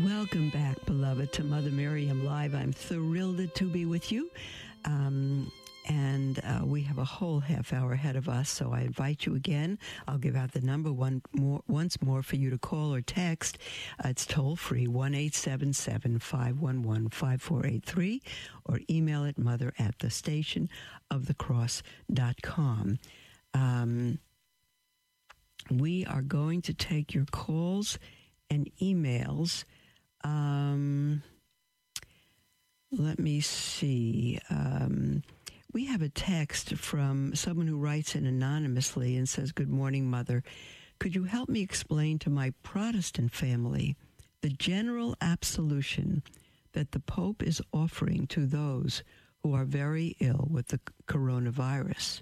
Welcome 0.00 0.48
back, 0.48 0.82
beloved, 0.86 1.34
to 1.34 1.44
Mother 1.44 1.70
Miriam 1.70 2.24
Live. 2.24 2.54
I'm 2.54 2.72
thrilled 2.72 3.54
to 3.54 3.68
be 3.68 3.84
with 3.84 4.10
you. 4.10 4.30
Um, 4.86 5.52
and 5.86 6.40
uh, 6.44 6.64
we 6.64 6.80
have 6.82 6.96
a 6.96 7.04
whole 7.04 7.40
half 7.40 7.74
hour 7.74 7.92
ahead 7.92 8.16
of 8.16 8.26
us, 8.26 8.48
so 8.48 8.72
I 8.72 8.80
invite 8.80 9.26
you 9.26 9.34
again. 9.34 9.78
I'll 10.08 10.16
give 10.16 10.34
out 10.34 10.52
the 10.52 10.62
number 10.62 10.90
one 10.90 11.20
more 11.32 11.60
once 11.68 12.00
more 12.00 12.22
for 12.22 12.36
you 12.36 12.48
to 12.48 12.58
call 12.58 12.94
or 12.94 13.02
text. 13.02 13.58
Uh, 14.02 14.08
it's 14.08 14.24
toll 14.24 14.56
free 14.56 14.86
one 14.86 15.14
eight 15.14 15.34
seven 15.34 15.74
seven 15.74 16.18
five 16.18 16.58
one 16.58 16.82
one 16.82 17.10
five 17.10 17.42
four 17.42 17.66
eight 17.66 17.84
three, 17.84 18.22
or 18.64 18.80
email 18.88 19.24
it 19.24 19.38
mother 19.38 19.74
at 19.78 19.98
the 19.98 20.10
station 20.10 20.70
of 21.10 21.26
the. 21.26 21.36
Um, 23.54 24.18
we 25.70 26.06
are 26.06 26.22
going 26.22 26.62
to 26.62 26.72
take 26.72 27.12
your 27.12 27.26
calls 27.26 27.98
and 28.48 28.70
emails. 28.80 29.64
Um, 30.24 31.22
let 32.90 33.18
me 33.18 33.40
see. 33.40 34.38
Um, 34.50 35.22
we 35.72 35.86
have 35.86 36.02
a 36.02 36.08
text 36.08 36.74
from 36.76 37.34
someone 37.34 37.66
who 37.66 37.78
writes 37.78 38.14
in 38.14 38.26
anonymously 38.26 39.16
and 39.16 39.28
says, 39.28 39.52
Good 39.52 39.70
morning, 39.70 40.10
Mother. 40.10 40.42
Could 40.98 41.14
you 41.14 41.24
help 41.24 41.48
me 41.48 41.62
explain 41.62 42.18
to 42.20 42.30
my 42.30 42.52
Protestant 42.62 43.32
family 43.32 43.96
the 44.42 44.50
general 44.50 45.16
absolution 45.20 46.22
that 46.72 46.92
the 46.92 47.00
Pope 47.00 47.42
is 47.42 47.62
offering 47.72 48.26
to 48.28 48.46
those 48.46 49.02
who 49.42 49.54
are 49.54 49.64
very 49.64 50.16
ill 50.20 50.46
with 50.50 50.68
the 50.68 50.80
coronavirus? 51.08 52.20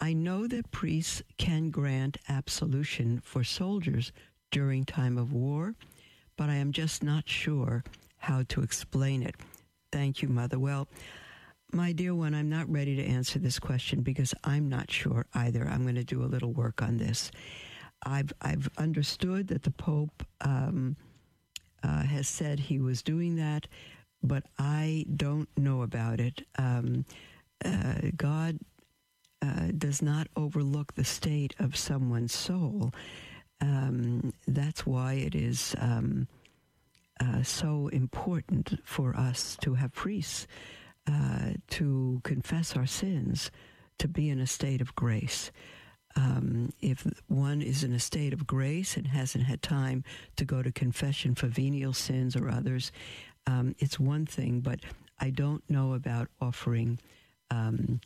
I 0.00 0.12
know 0.12 0.46
that 0.46 0.70
priests 0.70 1.22
can 1.36 1.70
grant 1.70 2.16
absolution 2.28 3.20
for 3.20 3.44
soldiers 3.44 4.12
during 4.50 4.84
time 4.84 5.18
of 5.18 5.32
war, 5.32 5.74
but 6.40 6.48
I 6.48 6.54
am 6.54 6.72
just 6.72 7.02
not 7.02 7.28
sure 7.28 7.84
how 8.16 8.44
to 8.48 8.62
explain 8.62 9.22
it. 9.22 9.34
Thank 9.92 10.22
you, 10.22 10.28
Mother. 10.28 10.58
Well, 10.58 10.88
my 11.70 11.92
dear 11.92 12.14
one, 12.14 12.34
I'm 12.34 12.48
not 12.48 12.66
ready 12.72 12.96
to 12.96 13.04
answer 13.04 13.38
this 13.38 13.58
question 13.58 14.00
because 14.00 14.32
I'm 14.42 14.66
not 14.66 14.90
sure 14.90 15.26
either. 15.34 15.68
I'm 15.68 15.82
going 15.82 15.96
to 15.96 16.02
do 16.02 16.22
a 16.22 16.32
little 16.32 16.54
work 16.54 16.80
on 16.80 16.96
this. 16.96 17.30
I've 18.06 18.32
I've 18.40 18.70
understood 18.78 19.48
that 19.48 19.64
the 19.64 19.70
Pope 19.70 20.24
um, 20.40 20.96
uh, 21.82 22.04
has 22.04 22.26
said 22.26 22.58
he 22.58 22.78
was 22.78 23.02
doing 23.02 23.36
that, 23.36 23.66
but 24.22 24.44
I 24.58 25.04
don't 25.14 25.50
know 25.58 25.82
about 25.82 26.20
it. 26.20 26.46
Um, 26.56 27.04
uh, 27.62 28.12
God 28.16 28.58
uh, 29.42 29.72
does 29.76 30.00
not 30.00 30.28
overlook 30.36 30.94
the 30.94 31.04
state 31.04 31.54
of 31.58 31.76
someone's 31.76 32.32
soul. 32.32 32.94
Um, 33.60 34.32
that's 34.46 34.86
why 34.86 35.14
it 35.14 35.34
is 35.34 35.74
um, 35.78 36.28
uh, 37.20 37.42
so 37.42 37.88
important 37.88 38.78
for 38.84 39.14
us 39.16 39.56
to 39.60 39.74
have 39.74 39.92
priests 39.92 40.46
uh, 41.06 41.52
to 41.70 42.20
confess 42.24 42.76
our 42.76 42.86
sins, 42.86 43.50
to 43.98 44.08
be 44.08 44.30
in 44.30 44.40
a 44.40 44.46
state 44.46 44.80
of 44.80 44.94
grace. 44.94 45.50
Um, 46.16 46.72
if 46.80 47.06
one 47.28 47.62
is 47.62 47.84
in 47.84 47.92
a 47.92 48.00
state 48.00 48.32
of 48.32 48.46
grace 48.46 48.96
and 48.96 49.06
hasn't 49.06 49.44
had 49.44 49.62
time 49.62 50.02
to 50.36 50.44
go 50.44 50.62
to 50.62 50.72
confession 50.72 51.34
for 51.34 51.46
venial 51.46 51.92
sins 51.92 52.34
or 52.34 52.48
others, 52.48 52.90
um, 53.46 53.74
it's 53.78 54.00
one 54.00 54.26
thing, 54.26 54.60
but 54.60 54.80
I 55.18 55.30
don't 55.30 55.62
know 55.68 55.92
about 55.94 56.28
offering 56.40 56.98
um, 57.50 58.00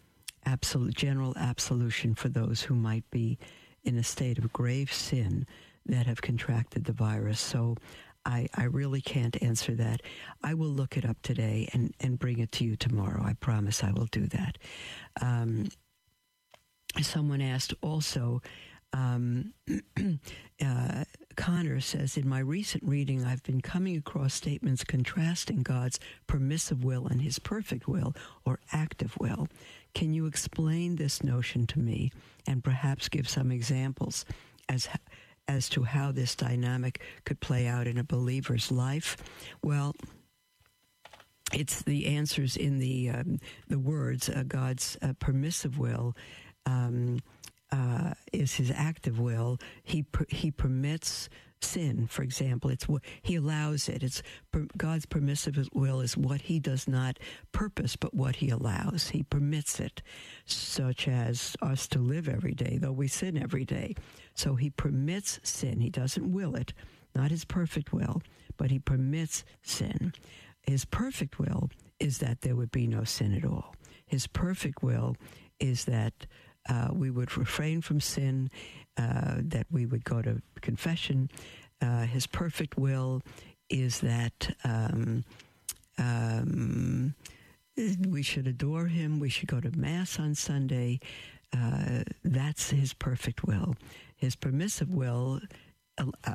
absolute, 0.44 0.94
general 0.94 1.34
absolution 1.36 2.14
for 2.14 2.28
those 2.28 2.62
who 2.62 2.74
might 2.74 3.08
be 3.10 3.38
in 3.84 3.96
a 3.98 4.04
state 4.04 4.38
of 4.38 4.52
grave 4.52 4.92
sin 4.92 5.46
that 5.86 6.06
have 6.06 6.22
contracted 6.22 6.84
the 6.84 6.92
virus. 6.92 7.40
So 7.40 7.76
I, 8.24 8.48
I 8.54 8.64
really 8.64 9.00
can't 9.00 9.40
answer 9.42 9.74
that. 9.74 10.00
I 10.42 10.54
will 10.54 10.68
look 10.68 10.96
it 10.96 11.04
up 11.04 11.20
today 11.22 11.68
and, 11.72 11.94
and 12.00 12.18
bring 12.18 12.38
it 12.38 12.52
to 12.52 12.64
you 12.64 12.76
tomorrow. 12.76 13.22
I 13.22 13.34
promise 13.34 13.84
I 13.84 13.92
will 13.92 14.06
do 14.06 14.26
that. 14.28 14.58
Um, 15.20 15.68
someone 17.02 17.42
asked 17.42 17.74
also, 17.82 18.40
um, 18.92 19.52
uh, 20.64 21.04
Connor 21.36 21.80
says, 21.80 22.16
in 22.16 22.28
my 22.28 22.38
recent 22.38 22.84
reading, 22.84 23.24
I've 23.24 23.42
been 23.42 23.60
coming 23.60 23.96
across 23.96 24.34
statements 24.34 24.84
contrasting 24.84 25.62
God's 25.62 25.98
permissive 26.26 26.84
will 26.84 27.06
and 27.06 27.20
his 27.20 27.38
perfect 27.38 27.88
will 27.88 28.14
or 28.46 28.60
active 28.72 29.16
will. 29.18 29.48
Can 29.94 30.12
you 30.12 30.26
explain 30.26 30.96
this 30.96 31.22
notion 31.22 31.66
to 31.68 31.78
me 31.78 32.10
and 32.46 32.62
perhaps 32.62 33.08
give 33.08 33.28
some 33.28 33.50
examples 33.50 34.24
as 34.68 34.88
as 35.46 35.68
to 35.68 35.82
how 35.82 36.10
this 36.10 36.34
dynamic 36.34 37.02
could 37.24 37.38
play 37.40 37.66
out 37.66 37.86
in 37.86 37.98
a 37.98 38.04
believer's 38.04 38.72
life? 38.72 39.16
Well, 39.62 39.94
it's 41.52 41.82
the 41.82 42.06
answers 42.06 42.56
in 42.56 42.78
the 42.78 43.10
um, 43.10 43.38
the 43.68 43.78
words. 43.78 44.28
Uh, 44.28 44.44
God's 44.46 44.96
uh, 45.02 45.12
permissive 45.18 45.78
will 45.78 46.16
um, 46.66 47.20
uh, 47.70 48.14
is 48.32 48.54
His 48.54 48.72
active 48.74 49.20
will. 49.20 49.58
He 49.82 50.02
per- 50.02 50.26
He 50.28 50.50
permits 50.50 51.28
sin, 51.64 52.06
for 52.06 52.22
example. 52.22 52.70
It's 52.70 52.88
what 52.88 53.02
He 53.22 53.36
allows 53.36 53.88
it. 53.88 54.02
It's 54.02 54.22
God's 54.76 55.06
permissive 55.06 55.58
will 55.72 56.00
is 56.00 56.16
what 56.16 56.42
He 56.42 56.60
does 56.60 56.86
not 56.86 57.18
purpose, 57.52 57.96
but 57.96 58.14
what 58.14 58.36
He 58.36 58.50
allows. 58.50 59.08
He 59.08 59.22
permits 59.22 59.80
it, 59.80 60.02
such 60.44 61.08
as 61.08 61.56
us 61.62 61.86
to 61.88 61.98
live 61.98 62.28
every 62.28 62.54
day, 62.54 62.78
though 62.80 62.92
we 62.92 63.08
sin 63.08 63.36
every 63.36 63.64
day. 63.64 63.94
So 64.34 64.56
he 64.56 64.70
permits 64.70 65.40
sin. 65.42 65.80
He 65.80 65.90
doesn't 65.90 66.32
will 66.32 66.54
it, 66.54 66.72
not 67.14 67.30
his 67.30 67.44
perfect 67.44 67.92
will, 67.92 68.22
but 68.56 68.70
he 68.70 68.78
permits 68.78 69.44
sin. 69.62 70.12
His 70.62 70.84
perfect 70.84 71.38
will 71.38 71.70
is 72.00 72.18
that 72.18 72.40
there 72.40 72.56
would 72.56 72.72
be 72.72 72.86
no 72.86 73.04
sin 73.04 73.34
at 73.34 73.44
all. 73.44 73.74
His 74.06 74.26
perfect 74.26 74.82
will 74.82 75.16
is 75.60 75.84
that 75.84 76.26
uh, 76.68 76.88
we 76.92 77.10
would 77.10 77.36
refrain 77.36 77.80
from 77.80 78.00
sin, 78.00 78.50
uh, 78.96 79.36
that 79.38 79.66
we 79.70 79.86
would 79.86 80.04
go 80.04 80.22
to 80.22 80.40
confession. 80.60 81.30
Uh, 81.80 82.02
his 82.02 82.26
perfect 82.26 82.76
will 82.78 83.22
is 83.68 84.00
that 84.00 84.54
um, 84.64 85.24
um, 85.98 87.14
we 88.08 88.22
should 88.22 88.46
adore 88.46 88.86
him. 88.86 89.18
We 89.18 89.28
should 89.28 89.48
go 89.48 89.60
to 89.60 89.76
Mass 89.76 90.18
on 90.18 90.34
Sunday. 90.34 91.00
Uh, 91.52 92.02
that's 92.24 92.70
his 92.70 92.94
perfect 92.94 93.44
will. 93.44 93.76
His 94.16 94.36
permissive 94.36 94.90
will 94.90 95.40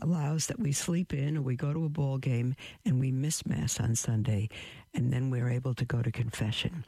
allows 0.01 0.47
that 0.47 0.59
we 0.59 0.71
sleep 0.71 1.13
in 1.13 1.37
or 1.37 1.41
we 1.41 1.55
go 1.55 1.73
to 1.73 1.85
a 1.85 1.89
ball 1.89 2.17
game 2.17 2.55
and 2.85 2.99
we 2.99 3.11
miss 3.11 3.45
Mass 3.45 3.79
on 3.79 3.95
Sunday, 3.95 4.49
and 4.93 5.11
then 5.11 5.29
we're 5.29 5.49
able 5.49 5.73
to 5.73 5.85
go 5.85 6.01
to 6.01 6.11
confession. 6.11 6.85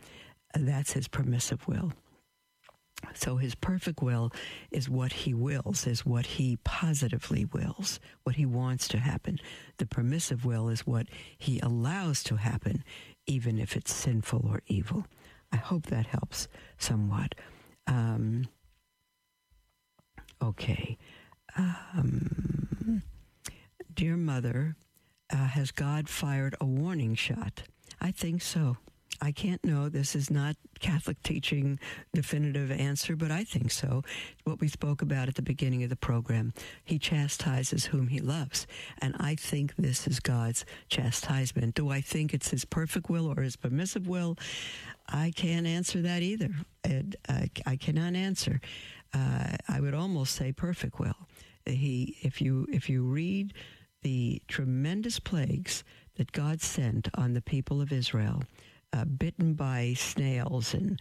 That's 0.53 0.93
his 0.93 1.07
permissive 1.07 1.67
will. 1.67 1.91
So 3.14 3.38
his 3.38 3.56
perfect 3.56 4.02
will 4.02 4.32
is 4.72 4.90
what 4.90 5.14
he 5.14 5.34
wills, 5.34 5.88
is 5.88 6.06
what 6.06 6.26
he 6.26 6.58
positively 6.64 7.46
wills, 7.46 8.00
what 8.24 8.36
he 8.36 8.46
wants 8.46 8.88
to 8.90 8.98
happen. 9.00 9.40
The 9.78 9.86
permissive 9.86 10.45
will 10.45 10.70
is 10.70 10.88
what 10.88 11.08
he 11.38 11.60
allows 11.60 12.24
to 12.24 12.38
happen, 12.38 12.84
even 13.26 13.60
if 13.60 13.76
it's 13.76 13.93
sinful 13.93 14.45
or 14.47 14.62
evil. 14.68 15.06
I 15.52 15.58
hope 15.58 15.88
that 15.88 16.08
helps 16.08 16.47
somewhat. 16.78 17.36
Um, 17.88 18.47
okay. 20.41 20.97
Um, 21.58 23.04
dear 23.93 24.18
mother, 24.18 24.76
Uh, 25.34 25.47
has 25.47 25.72
God 25.72 26.10
fired 26.10 26.56
a 26.60 26.66
warning 26.66 27.16
shot? 27.16 27.64
I 28.02 28.12
think 28.12 28.41
so. 28.41 28.76
I 29.22 29.32
can't 29.32 29.63
know. 29.63 29.88
This 29.88 30.15
is 30.15 30.32
not 30.32 30.55
Catholic 30.80 31.22
teaching 31.22 31.80
definitive 32.11 32.72
answer, 32.72 33.15
but 33.15 33.30
I 33.30 33.43
think 33.43 33.72
so. 33.72 34.03
What 34.45 34.59
we 34.59 34.67
spoke 34.67 35.03
about 35.03 35.28
at 35.28 35.36
the 35.36 35.43
beginning 35.43 35.84
of 35.84 35.89
the 35.89 35.95
program. 35.95 36.53
He 36.84 36.97
chastises 36.97 37.86
whom 37.86 38.07
he 38.07 38.19
loves. 38.19 38.65
And 38.99 39.15
I 39.19 39.36
think 39.36 39.76
this 39.76 40.07
is 40.07 40.19
God's 40.19 40.65
chastisement. 40.89 41.76
Do 41.76 41.89
I 41.89 42.01
think 42.01 42.34
it's 42.34 42.49
his 42.49 42.65
perfect 42.65 43.09
will 43.09 43.28
or 43.28 43.43
his 43.43 43.55
permissive 43.55 44.07
will? 44.07 44.38
I 45.07 45.32
can't 45.36 45.67
answer 45.67 46.01
that 46.01 46.24
either. 46.24 46.49
Uh, 46.84 47.45
I 47.65 47.76
cannot 47.76 48.15
answer. 48.15 48.59
Uh, 49.13 49.55
I 49.67 49.80
would 49.82 49.93
almost 49.93 50.36
say 50.36 50.51
perfect 50.51 50.99
will. 50.99 51.28
He, 51.65 52.17
if 52.22 52.41
you 52.41 52.65
if 52.72 52.89
you 52.89 53.03
read 53.03 53.53
the 54.01 54.41
tremendous 54.47 55.19
plagues 55.19 55.84
that 56.15 56.32
God 56.32 56.61
sent 56.61 57.07
on 57.13 57.34
the 57.34 57.41
people 57.41 57.82
of 57.82 57.91
Israel, 57.91 58.41
uh, 58.94 59.06
bitten 59.06 59.54
by 59.54 59.94
snails 59.98 60.74
and 60.74 61.00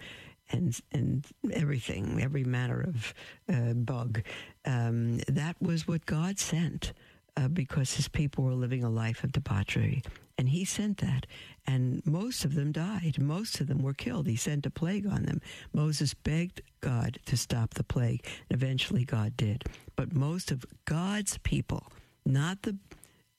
and 0.53 0.81
and 0.93 1.25
everything, 1.53 2.21
every 2.21 2.45
manner 2.45 2.81
of 2.81 3.15
uh, 3.53 3.73
bug. 3.75 4.23
Um, 4.65 5.19
that 5.29 5.57
was 5.61 5.87
what 5.87 6.07
God 6.07 6.39
sent 6.39 6.93
uh, 7.37 7.49
because 7.49 7.95
His 7.95 8.09
people 8.09 8.45
were 8.45 8.55
living 8.55 8.85
a 8.85 8.91
life 8.91 9.25
of 9.25 9.33
debauchery, 9.33 10.03
and 10.39 10.49
He 10.49 10.65
sent 10.65 10.99
that. 10.99 11.27
And 11.67 12.05
most 12.05 12.45
of 12.45 12.55
them 12.55 12.73
died. 12.73 13.17
Most 13.21 13.61
of 13.61 13.69
them 13.69 13.83
were 13.83 13.95
killed. 13.95 14.27
He 14.27 14.37
sent 14.37 14.67
a 14.67 14.71
plague 14.71 15.07
on 15.07 15.25
them. 15.25 15.41
Moses 15.73 16.15
begged 16.15 16.63
God 16.81 17.19
to 17.27 17.37
stop 17.37 17.75
the 17.75 17.85
plague. 17.85 18.27
And 18.49 18.61
eventually, 18.61 19.05
God 19.05 19.37
did. 19.37 19.65
But 19.95 20.13
most 20.13 20.51
of 20.51 20.65
God's 20.85 21.39
people, 21.39 21.93
not 22.25 22.63
the 22.63 22.77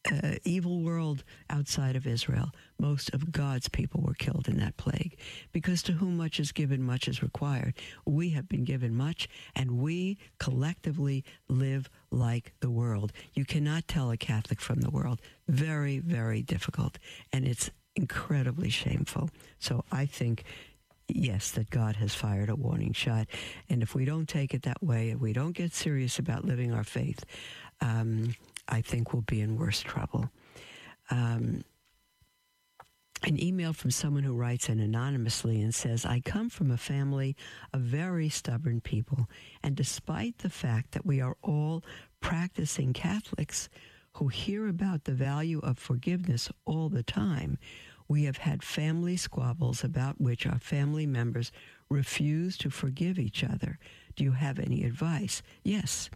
uh, 0.09 0.35
evil 0.43 0.81
world 0.81 1.23
outside 1.49 1.95
of 1.95 2.07
Israel, 2.07 2.51
most 2.79 3.13
of 3.13 3.31
God's 3.31 3.69
people 3.69 4.01
were 4.01 4.13
killed 4.13 4.47
in 4.47 4.57
that 4.57 4.77
plague. 4.77 5.17
Because 5.51 5.83
to 5.83 5.93
whom 5.93 6.17
much 6.17 6.39
is 6.39 6.51
given, 6.51 6.81
much 6.81 7.07
is 7.07 7.21
required. 7.21 7.75
We 8.05 8.29
have 8.31 8.47
been 8.47 8.63
given 8.63 8.95
much, 8.95 9.27
and 9.55 9.79
we 9.79 10.17
collectively 10.39 11.23
live 11.47 11.89
like 12.09 12.53
the 12.61 12.71
world. 12.71 13.11
You 13.33 13.45
cannot 13.45 13.87
tell 13.87 14.11
a 14.11 14.17
Catholic 14.17 14.59
from 14.59 14.81
the 14.81 14.89
world. 14.89 15.21
Very, 15.47 15.99
very 15.99 16.41
difficult. 16.41 16.97
And 17.31 17.45
it's 17.45 17.69
incredibly 17.95 18.69
shameful. 18.69 19.29
So 19.59 19.83
I 19.91 20.05
think 20.05 20.43
yes, 21.13 21.51
that 21.51 21.69
God 21.69 21.97
has 21.97 22.13
fired 22.13 22.49
a 22.49 22.55
warning 22.55 22.93
shot. 22.93 23.27
And 23.69 23.83
if 23.83 23.93
we 23.95 24.05
don't 24.05 24.27
take 24.27 24.53
it 24.53 24.63
that 24.63 24.81
way, 24.81 25.09
if 25.09 25.19
we 25.19 25.33
don't 25.33 25.51
get 25.51 25.73
serious 25.73 26.19
about 26.19 26.45
living 26.45 26.73
our 26.73 26.83
faith, 26.83 27.25
um, 27.81 28.33
I 28.71 28.81
think 28.81 29.13
we'll 29.13 29.21
be 29.21 29.41
in 29.41 29.57
worse 29.57 29.81
trouble. 29.81 30.29
Um, 31.09 31.63
an 33.23 33.41
email 33.41 33.73
from 33.73 33.91
someone 33.91 34.23
who 34.23 34.33
writes 34.33 34.67
in 34.67 34.79
anonymously 34.79 35.61
and 35.61 35.75
says, 35.75 36.05
I 36.05 36.21
come 36.21 36.49
from 36.49 36.71
a 36.71 36.77
family 36.77 37.35
of 37.73 37.81
very 37.81 38.29
stubborn 38.29 38.81
people, 38.81 39.27
and 39.61 39.75
despite 39.75 40.39
the 40.39 40.49
fact 40.49 40.93
that 40.93 41.05
we 41.05 41.21
are 41.21 41.37
all 41.43 41.83
practicing 42.19 42.93
Catholics 42.93 43.69
who 44.13 44.29
hear 44.29 44.67
about 44.67 45.03
the 45.03 45.13
value 45.13 45.59
of 45.59 45.77
forgiveness 45.77 46.49
all 46.65 46.89
the 46.89 47.03
time, 47.03 47.59
we 48.07 48.23
have 48.23 48.37
had 48.37 48.63
family 48.63 49.17
squabbles 49.17 49.83
about 49.83 50.19
which 50.19 50.47
our 50.47 50.59
family 50.59 51.05
members 51.05 51.51
refuse 51.89 52.57
to 52.57 52.69
forgive 52.69 53.19
each 53.19 53.43
other. 53.43 53.77
Do 54.15 54.23
you 54.23 54.31
have 54.31 54.59
any 54.59 54.83
advice? 54.83 55.43
Yes. 55.63 56.09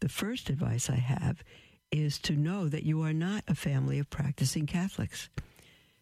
The 0.00 0.08
first 0.08 0.50
advice 0.50 0.90
I 0.90 0.96
have 0.96 1.42
is 1.90 2.18
to 2.20 2.34
know 2.34 2.68
that 2.68 2.84
you 2.84 3.02
are 3.02 3.12
not 3.12 3.44
a 3.48 3.54
family 3.54 3.98
of 3.98 4.10
practicing 4.10 4.66
Catholics. 4.66 5.28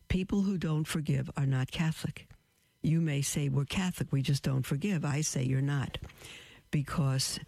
People 0.09 0.43
who 0.43 0.59
don't 0.59 0.86
forgive 0.86 1.30
are 1.36 1.47
not 1.47 1.70
Catholic. 1.70 2.26
You 2.82 3.01
may 3.01 3.22
say, 3.22 3.49
We're 3.49 3.64
Catholic, 3.64 4.12
we 4.12 4.22
just 4.22 4.43
don't 4.43 4.66
forgive. 4.66 5.05
I 5.05 5.20
say 5.20 5.45
you're 5.45 5.61
not. 5.61 5.99
Because 6.70 7.41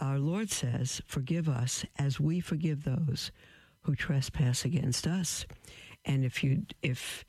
our 0.00 0.18
Lord 0.18 0.50
says, 0.50 1.00
Forgive 1.06 1.48
us 1.48 1.84
as 1.98 2.20
we 2.20 2.40
forgive 2.40 2.84
those 2.84 3.30
who 3.82 3.94
trespass 3.94 4.64
against 4.64 5.06
us. 5.06 5.46
And 6.04 6.24
if 6.24 6.42
you, 6.44 6.62
if, 6.82 7.24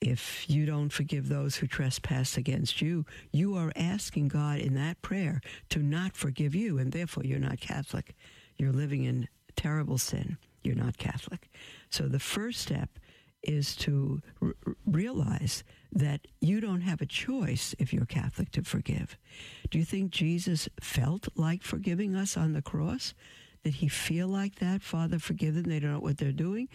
if 0.00 0.48
you 0.48 0.66
don't 0.66 0.92
forgive 0.92 1.28
those 1.28 1.56
who 1.56 1.66
trespass 1.66 2.36
against 2.36 2.80
you, 2.80 3.04
you 3.32 3.56
are 3.56 3.72
asking 3.76 4.28
God 4.28 4.58
in 4.58 4.74
that 4.74 5.00
prayer 5.02 5.40
to 5.70 5.80
not 5.80 6.16
forgive 6.16 6.54
you, 6.54 6.78
and 6.78 6.92
therefore 6.92 7.24
you're 7.24 7.38
not 7.38 7.60
Catholic. 7.60 8.14
You're 8.56 8.72
living 8.72 9.04
in 9.04 9.28
terrible 9.56 9.98
sin. 9.98 10.38
You're 10.62 10.76
not 10.76 10.98
Catholic. 10.98 11.50
So 11.90 12.08
the 12.08 12.18
first 12.18 12.60
step 12.60 12.90
is 13.42 13.74
to 13.74 14.20
r- 14.40 14.54
realize 14.86 15.64
that 15.92 16.26
you 16.40 16.60
don't 16.60 16.82
have 16.82 17.00
a 17.00 17.06
choice 17.06 17.74
if 17.78 17.92
you're 17.92 18.06
Catholic 18.06 18.50
to 18.52 18.62
forgive. 18.62 19.16
Do 19.70 19.78
you 19.78 19.84
think 19.84 20.10
Jesus 20.10 20.68
felt 20.80 21.28
like 21.34 21.62
forgiving 21.62 22.14
us 22.14 22.36
on 22.36 22.52
the 22.52 22.62
cross? 22.62 23.14
Did 23.64 23.74
he 23.74 23.88
feel 23.88 24.28
like 24.28 24.56
that? 24.56 24.82
Father, 24.82 25.18
forgive 25.18 25.54
them. 25.54 25.64
They 25.64 25.80
don't 25.80 25.92
know 25.92 26.00
what 26.00 26.18
they're 26.18 26.32
doing. 26.32 26.68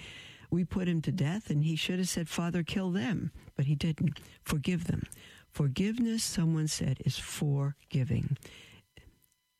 We 0.49 0.63
put 0.63 0.88
him 0.88 1.01
to 1.01 1.11
death, 1.11 1.49
and 1.49 1.63
he 1.63 1.75
should 1.75 1.99
have 1.99 2.07
said, 2.09 2.30
Father, 2.30 2.63
kill 2.63 2.91
them. 2.91 3.32
But 3.55 3.65
he 3.65 3.75
didn't. 3.75 4.19
Forgive 4.43 4.86
them. 4.88 5.03
Forgiveness, 5.51 6.23
someone 6.23 6.67
said, 6.67 7.01
is 7.05 7.17
forgiving. 7.17 8.38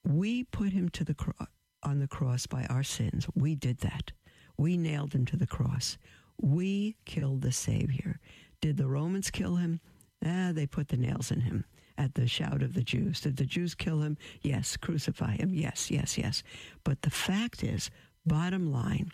We 0.06 0.44
put 0.44 0.72
him 0.72 0.90
to 0.90 1.04
the 1.04 1.14
cross 1.14 1.48
on 1.88 2.00
the 2.00 2.08
cross 2.08 2.46
by 2.46 2.66
our 2.66 2.84
sins. 2.84 3.28
We 3.34 3.56
did 3.56 3.80
that. 3.80 4.12
We 4.58 4.78
nailed 4.78 5.14
him 5.14 5.26
to 5.28 5.38
the 5.38 5.48
cross. 5.48 5.98
We 6.42 6.98
killed 7.06 7.42
the 7.42 7.52
Savior. 7.52 8.20
Did 8.62 8.78
the 8.78 8.88
Romans 8.88 9.32
kill 9.32 9.56
him? 9.56 9.80
Ah, 10.26 10.52
they 10.54 10.68
put 10.68 10.90
the 10.90 10.98
nails 10.98 11.32
in 11.32 11.42
him 11.42 11.66
at 11.98 12.16
the 12.16 12.28
shout 12.28 12.62
of 12.62 12.74
the 12.74 12.84
Jews. 12.84 13.22
Did 13.22 13.38
the 13.38 13.46
Jews 13.46 13.74
kill 13.74 14.02
him? 14.02 14.18
Yes. 14.42 14.76
Crucify 14.78 15.38
him? 15.38 15.54
Yes, 15.54 15.90
yes, 15.90 16.18
yes. 16.18 16.44
But 16.84 17.04
the 17.04 17.10
fact 17.10 17.64
is, 17.64 17.90
bottom 18.26 18.72
line, 18.72 19.12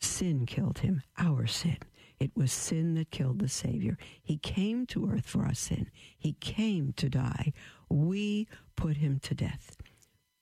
sin 0.00 0.44
killed 0.44 0.80
him, 0.80 1.02
our 1.18 1.46
sin. 1.46 1.78
It 2.18 2.32
was 2.34 2.50
sin 2.50 2.94
that 2.94 3.12
killed 3.12 3.38
the 3.38 3.48
Savior. 3.48 3.96
He 4.20 4.38
came 4.38 4.86
to 4.86 5.08
earth 5.08 5.26
for 5.26 5.44
our 5.44 5.54
sin. 5.54 5.88
He 6.18 6.32
came 6.32 6.92
to 6.96 7.08
die. 7.08 7.52
We 7.88 8.48
put 8.74 8.96
him 8.96 9.20
to 9.20 9.34
death. 9.34 9.76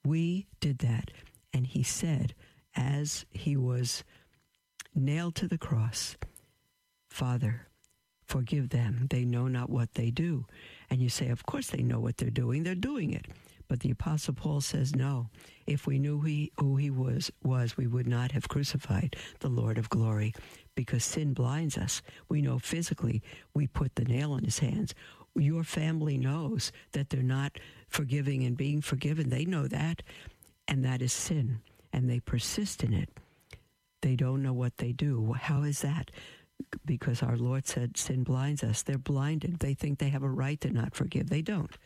We 0.04 0.46
did 0.60 0.78
that. 0.78 1.10
And 1.56 1.66
he 1.66 1.82
said, 1.82 2.34
as 2.76 3.24
he 3.30 3.56
was 3.56 4.04
nailed 4.94 5.36
to 5.36 5.48
the 5.48 5.56
cross, 5.56 6.18
Father, 7.08 7.68
forgive 8.26 8.68
them. 8.68 9.06
They 9.08 9.24
know 9.24 9.48
not 9.48 9.70
what 9.70 9.94
they 9.94 10.10
do. 10.10 10.44
And 10.90 11.00
you 11.00 11.08
say, 11.08 11.30
Of 11.30 11.46
course 11.46 11.68
they 11.68 11.82
know 11.82 11.98
what 11.98 12.18
they're 12.18 12.28
doing. 12.28 12.62
They're 12.62 12.74
doing 12.74 13.10
it. 13.10 13.28
But 13.68 13.80
the 13.80 13.90
Apostle 13.90 14.34
Paul 14.34 14.60
says, 14.60 14.94
No. 14.94 15.30
If 15.66 15.86
we 15.86 15.98
knew 15.98 16.20
he, 16.20 16.52
who 16.60 16.76
he 16.76 16.90
was, 16.90 17.32
was, 17.42 17.78
we 17.78 17.86
would 17.86 18.06
not 18.06 18.32
have 18.32 18.48
crucified 18.48 19.16
the 19.40 19.48
Lord 19.48 19.78
of 19.78 19.88
glory 19.88 20.34
because 20.74 21.04
sin 21.04 21.32
blinds 21.32 21.78
us. 21.78 22.02
We 22.28 22.42
know 22.42 22.58
physically 22.58 23.22
we 23.54 23.66
put 23.66 23.94
the 23.94 24.04
nail 24.04 24.36
in 24.36 24.44
his 24.44 24.58
hands. 24.58 24.94
Your 25.34 25.64
family 25.64 26.18
knows 26.18 26.70
that 26.92 27.08
they're 27.08 27.22
not 27.22 27.58
forgiving 27.88 28.44
and 28.44 28.58
being 28.58 28.82
forgiven. 28.82 29.30
They 29.30 29.46
know 29.46 29.66
that 29.68 30.02
and 30.68 30.84
that 30.84 31.02
is 31.02 31.12
sin, 31.12 31.60
and 31.92 32.08
they 32.08 32.20
persist 32.20 32.82
in 32.82 32.92
it. 32.92 33.08
They 34.02 34.16
don't 34.16 34.42
know 34.42 34.52
what 34.52 34.76
they 34.78 34.92
do. 34.92 35.32
How 35.32 35.62
is 35.62 35.82
that? 35.82 36.10
Because 36.84 37.22
our 37.22 37.36
Lord 37.36 37.66
said 37.66 37.96
sin 37.96 38.22
blinds 38.22 38.62
us. 38.62 38.82
They're 38.82 38.98
blinded. 38.98 39.58
They 39.58 39.74
think 39.74 39.98
they 39.98 40.10
have 40.10 40.22
a 40.22 40.30
right 40.30 40.60
to 40.60 40.70
not 40.70 40.94
forgive. 40.94 41.28
They 41.28 41.42
don't. 41.42 41.76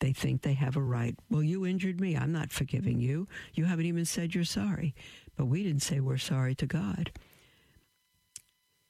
They 0.00 0.12
think 0.12 0.42
they 0.42 0.54
have 0.54 0.76
a 0.76 0.82
right. 0.82 1.16
Well, 1.30 1.42
you 1.42 1.64
injured 1.64 2.00
me. 2.00 2.16
I'm 2.16 2.32
not 2.32 2.52
forgiving 2.52 3.00
you. 3.00 3.28
You 3.54 3.64
haven't 3.64 3.86
even 3.86 4.04
said 4.04 4.34
you're 4.34 4.44
sorry. 4.44 4.94
But 5.36 5.46
we 5.46 5.62
didn't 5.62 5.82
say 5.82 6.00
we're 6.00 6.18
sorry 6.18 6.54
to 6.56 6.66
God. 6.66 7.12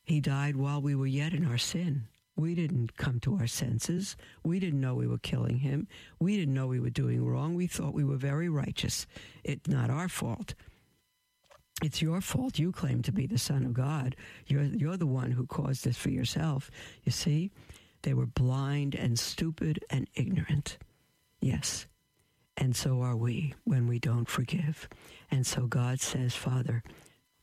He 0.03 0.21
died 0.21 0.57
while 0.57 0.81
we 0.81 0.95
were 0.95 1.07
yet 1.07 1.33
in 1.33 1.47
our 1.47 1.59
sin. 1.59 2.07
We 2.37 2.55
didn't 2.55 2.97
come 2.97 3.19
to 3.21 3.37
our 3.37 3.47
senses. 3.47 4.17
We 4.45 4.61
didn't 4.61 4.81
know 4.81 4.95
we 4.95 5.07
were 5.07 5.19
killing 5.19 5.59
him. 5.59 5.89
We 6.21 6.37
didn't 6.37 6.55
know 6.55 6.67
we 6.67 6.81
were 6.81 6.91
doing 6.91 7.25
wrong. 7.25 7.55
We 7.55 7.67
thought 7.67 7.95
we 7.95 8.05
were 8.05 8.17
very 8.17 8.49
righteous. 8.49 9.07
It's 9.43 9.69
not 9.69 9.89
our 9.89 10.09
fault. 10.09 10.55
It's 11.83 12.03
your 12.03 12.21
fault. 12.21 12.59
You 12.59 12.73
claim 12.73 13.03
to 13.03 13.13
be 13.13 13.27
the 13.27 13.39
Son 13.39 13.65
of 13.65 13.73
God. 13.73 14.17
You're, 14.47 14.65
you're 14.65 14.97
the 14.97 15.07
one 15.07 15.31
who 15.31 15.47
caused 15.47 15.85
this 15.85 15.97
for 15.97 16.11
yourself. 16.11 16.71
You 17.05 17.13
see? 17.13 17.51
They 18.03 18.15
were 18.15 18.27
blind 18.27 18.95
and 18.95 19.19
stupid 19.19 19.85
and 19.91 20.09
ignorant. 20.15 20.79
Yes. 21.41 21.87
And 22.57 22.75
so 22.75 23.03
are 23.03 23.17
we 23.17 23.55
when 23.65 23.87
we 23.87 23.99
don't 23.99 24.29
forgive. 24.29 24.89
And 25.31 25.47
so 25.47 25.67
God 25.67 26.01
says, 26.01 26.35
Father, 26.35 26.83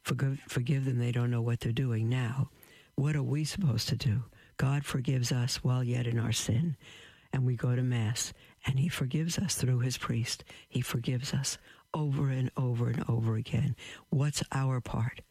forgive, 0.03 0.39
forgive 0.47 0.85
them. 0.85 0.99
They 0.99 1.11
don't 1.11 1.31
know 1.31 1.41
what 1.41 1.59
they're 1.59 1.71
doing 1.71 2.09
now. 2.09 2.49
What 2.95 3.15
are 3.15 3.23
we 3.23 3.43
supposed 3.43 3.89
to 3.89 3.95
do? 3.95 4.23
God 4.57 4.85
forgives 4.85 5.31
us 5.31 5.63
while 5.63 5.83
yet 5.83 6.07
in 6.07 6.19
our 6.19 6.31
sin. 6.31 6.77
And 7.31 7.45
we 7.45 7.55
go 7.55 7.75
to 7.75 7.81
Mass, 7.81 8.33
and 8.65 8.79
He 8.79 8.89
forgives 8.89 9.37
us 9.39 9.55
through 9.55 9.79
His 9.79 9.97
priest. 9.97 10.43
He 10.69 10.81
forgives 10.81 11.33
us 11.33 11.57
over 11.93 12.29
and 12.29 12.51
over 12.57 12.87
and 12.89 13.03
over 13.09 13.35
again. 13.35 13.75
What's 14.09 14.43
our 14.51 14.81
part? 14.81 15.21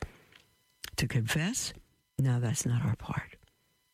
to 0.96 1.08
confess, 1.08 1.72
No, 2.18 2.38
that's 2.38 2.64
not 2.66 2.84
our 2.84 2.96
part. 2.96 3.36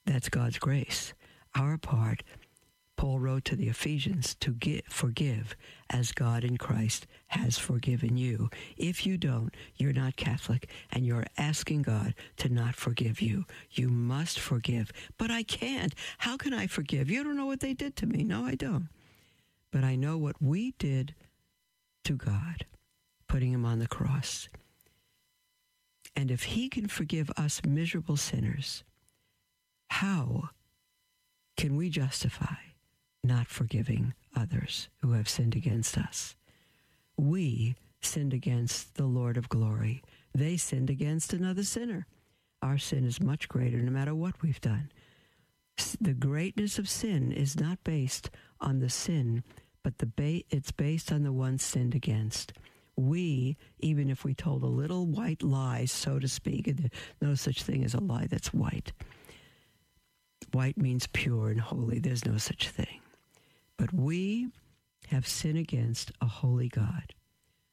That's 0.05 0.29
God's 0.29 0.59
grace. 0.59 1.15
Our 1.55 1.79
part, 1.79 2.23
Paul 2.99 3.21
wrote 3.21 3.45
to 3.45 3.55
the 3.55 3.69
Ephesians, 3.69 4.35
to 4.41 4.53
give, 4.53 4.83
forgive 4.89 5.55
as 5.89 6.11
God 6.11 6.43
in 6.43 6.59
Christ 6.59 7.07
has 7.29 7.57
forgiven 7.57 8.17
you. 8.17 8.51
If 8.77 9.07
you 9.07 9.17
don't, 9.17 9.55
you're 9.77 9.93
not 9.93 10.17
Catholic 10.17 10.69
and 10.91 11.07
you're 11.07 11.25
asking 11.39 11.83
God 11.83 12.15
to 12.39 12.49
not 12.49 12.75
forgive 12.75 13.23
you. 13.23 13.45
You 13.71 13.89
must 13.89 14.41
forgive. 14.41 14.91
But 15.17 15.31
I 15.31 15.45
can't. 15.45 15.95
How 16.19 16.37
can 16.37 16.53
I 16.53 16.67
forgive? 16.67 17.09
You 17.09 17.23
don't 17.23 17.37
know 17.37 17.47
what 17.47 17.61
they 17.61 17.73
did 17.73 17.95
to 17.99 18.07
me. 18.07 18.25
No, 18.25 18.45
I 18.45 18.57
don't. 18.57 18.89
But 19.71 19.85
I 19.85 19.95
know 19.95 20.19
what 20.19 20.43
we 20.43 20.75
did 20.81 21.15
to 22.03 22.15
God, 22.15 22.67
putting 23.29 23.53
him 23.53 23.65
on 23.65 23.79
the 23.79 23.87
cross. 23.87 24.49
And 26.17 26.33
if 26.33 26.43
he 26.43 26.69
can 26.69 26.89
forgive 26.89 27.31
us 27.37 27.61
miserable 27.65 28.17
sinners, 28.17 28.83
how 29.89 30.49
can 31.57 31.77
we 31.77 31.91
justify 31.91 32.57
not 33.23 33.49
forgiving 33.49 34.15
others 34.35 34.89
who 35.01 35.13
have 35.13 35.29
sinned 35.29 35.57
against 35.57 35.97
us? 35.99 36.37
We 37.17 37.77
sinned 38.01 38.33
against 38.33 38.95
the 38.95 39.07
Lord 39.07 39.37
of 39.37 39.49
glory. 39.49 40.03
They 40.35 40.57
sinned 40.57 40.91
against 40.91 41.33
another 41.33 41.65
sinner. 41.65 42.07
Our 42.63 42.79
sin 42.79 43.05
is 43.05 43.21
much 43.21 43.49
greater 43.49 43.79
no 43.79 43.91
matter 43.91 44.15
what 44.15 44.43
we've 44.43 44.61
done. 44.61 44.91
The 46.01 46.15
greatness 46.15 46.79
of 46.79 46.89
sin 46.89 47.33
is 47.33 47.59
not 47.59 47.83
based 47.85 48.31
on 48.61 48.81
the 48.81 48.91
sin, 48.91 49.45
but 49.83 49.99
the 49.99 50.07
ba- 50.07 50.43
it's 50.51 50.73
based 50.73 51.13
on 51.13 51.23
the 51.23 51.33
one 51.33 51.59
sinned 51.59 51.95
against 51.95 52.53
we, 52.99 53.57
even 53.79 54.11
if 54.11 54.25
we 54.25 54.35
told 54.35 54.63
a 54.63 54.67
little 54.67 55.07
white 55.07 55.43
lie, 55.43 55.85
so 55.85 56.19
to 56.19 56.27
speak, 56.27 56.75
no 57.23 57.35
such 57.37 57.63
thing 57.63 57.85
as 57.85 57.95
a 57.95 58.01
lie 58.01 58.27
that's 58.27 58.53
white. 58.53 58.93
White 60.53 60.77
means 60.77 61.07
pure 61.07 61.51
and 61.51 61.61
holy. 61.61 62.01
There's 62.01 62.25
no 62.25 62.39
such 62.39 62.69
thing. 62.69 63.01
But 63.79 63.95
we 63.95 64.49
have 65.07 65.27
sinned 65.27 65.57
against 65.57 66.13
a 66.21 66.27
holy 66.27 66.69
God. 66.69 67.15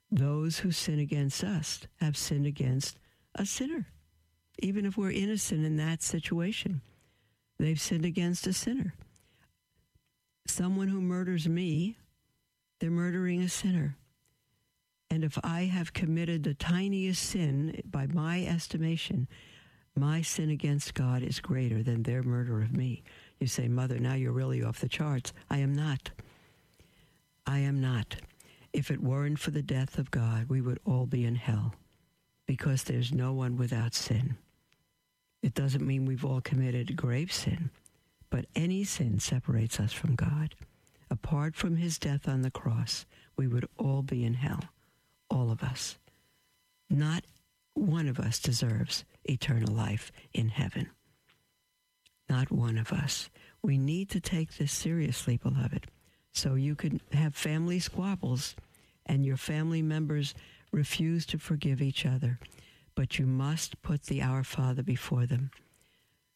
Those 0.09 0.59
who 0.59 0.71
sin 0.71 0.99
against 0.99 1.43
us 1.43 1.81
have 1.99 2.15
sinned 2.15 2.45
against 2.45 2.97
a 3.33 3.45
sinner. 3.45 3.87
Even 4.59 4.85
if 4.85 4.95
we're 4.95 5.11
innocent 5.11 5.65
in 5.65 5.75
that 5.75 6.01
situation, 6.01 6.81
they've 7.59 7.81
sinned 7.81 8.05
against 8.05 8.47
a 8.47 8.53
sinner. 8.53 8.93
Someone 10.47 10.87
who 10.87 11.01
murders 11.01 11.49
me, 11.49 11.97
they're 12.79 12.91
murdering 12.91 13.41
a 13.41 13.49
sinner. 13.49 13.97
And 15.09 15.23
if 15.23 15.37
I 15.43 15.63
have 15.63 15.93
committed 15.93 16.43
the 16.43 16.53
tiniest 16.53 17.23
sin, 17.23 17.81
by 17.85 18.07
my 18.07 18.45
estimation, 18.45 19.27
my 19.95 20.21
sin 20.21 20.49
against 20.49 20.93
God 20.93 21.23
is 21.23 21.39
greater 21.39 21.81
than 21.83 22.03
their 22.03 22.23
murder 22.23 22.61
of 22.61 22.75
me. 22.75 23.03
You 23.45 23.49
say, 23.49 23.67
Mother, 23.67 23.99
now 23.99 24.15
you're 24.15 24.31
really 24.31 24.63
off 24.63 24.79
the 24.79 24.89
charts. 24.89 25.31
I 25.51 25.59
am 25.59 25.71
not. 25.71 26.09
I 27.45 27.59
am 27.59 27.79
not. 27.79 28.15
If 28.73 28.89
it 28.89 29.03
weren't 29.03 29.37
for 29.37 29.51
the 29.51 29.61
death 29.61 29.99
of 29.99 30.09
God, 30.09 30.49
we 30.49 30.61
would 30.61 30.79
all 30.83 31.05
be 31.05 31.25
in 31.25 31.35
hell 31.35 31.75
because 32.47 32.81
there's 32.81 33.13
no 33.13 33.33
one 33.33 33.55
without 33.55 33.93
sin. 33.93 34.37
It 35.43 35.53
doesn't 35.53 35.85
mean 35.85 36.07
we've 36.07 36.25
all 36.25 36.41
committed 36.41 36.95
grave 36.95 37.31
sin, 37.31 37.69
but 38.31 38.47
any 38.55 38.83
sin 38.83 39.19
separates 39.19 39.79
us 39.79 39.93
from 39.93 40.15
God. 40.15 40.55
Apart 41.11 41.55
from 41.55 41.75
his 41.75 41.99
death 41.99 42.27
on 42.27 42.41
the 42.41 42.49
cross, 42.49 43.05
we 43.37 43.45
would 43.45 43.69
all 43.77 44.01
be 44.01 44.25
in 44.25 44.33
hell 44.33 44.63
all 45.29 45.51
of 45.51 45.61
us. 45.61 45.99
Not 46.89 47.23
one 47.75 48.07
of 48.07 48.19
us 48.19 48.39
deserves 48.39 49.05
eternal 49.23 49.71
life 49.71 50.11
in 50.33 50.49
heaven. 50.49 50.89
Not 52.29 52.51
one 52.51 52.77
of 52.77 52.91
us. 52.91 53.29
We 53.61 53.77
need 53.77 54.09
to 54.11 54.19
take 54.19 54.57
this 54.57 54.71
seriously, 54.71 55.37
beloved. 55.37 55.87
So 56.31 56.55
you 56.55 56.75
can 56.75 57.01
have 57.13 57.35
family 57.35 57.79
squabbles 57.79 58.55
and 59.05 59.25
your 59.25 59.37
family 59.37 59.81
members 59.81 60.33
refuse 60.71 61.25
to 61.27 61.37
forgive 61.37 61.81
each 61.81 62.05
other, 62.05 62.39
but 62.95 63.17
you 63.17 63.25
must 63.25 63.81
put 63.81 64.03
the 64.03 64.21
Our 64.21 64.43
Father 64.43 64.83
before 64.83 65.25
them. 65.25 65.51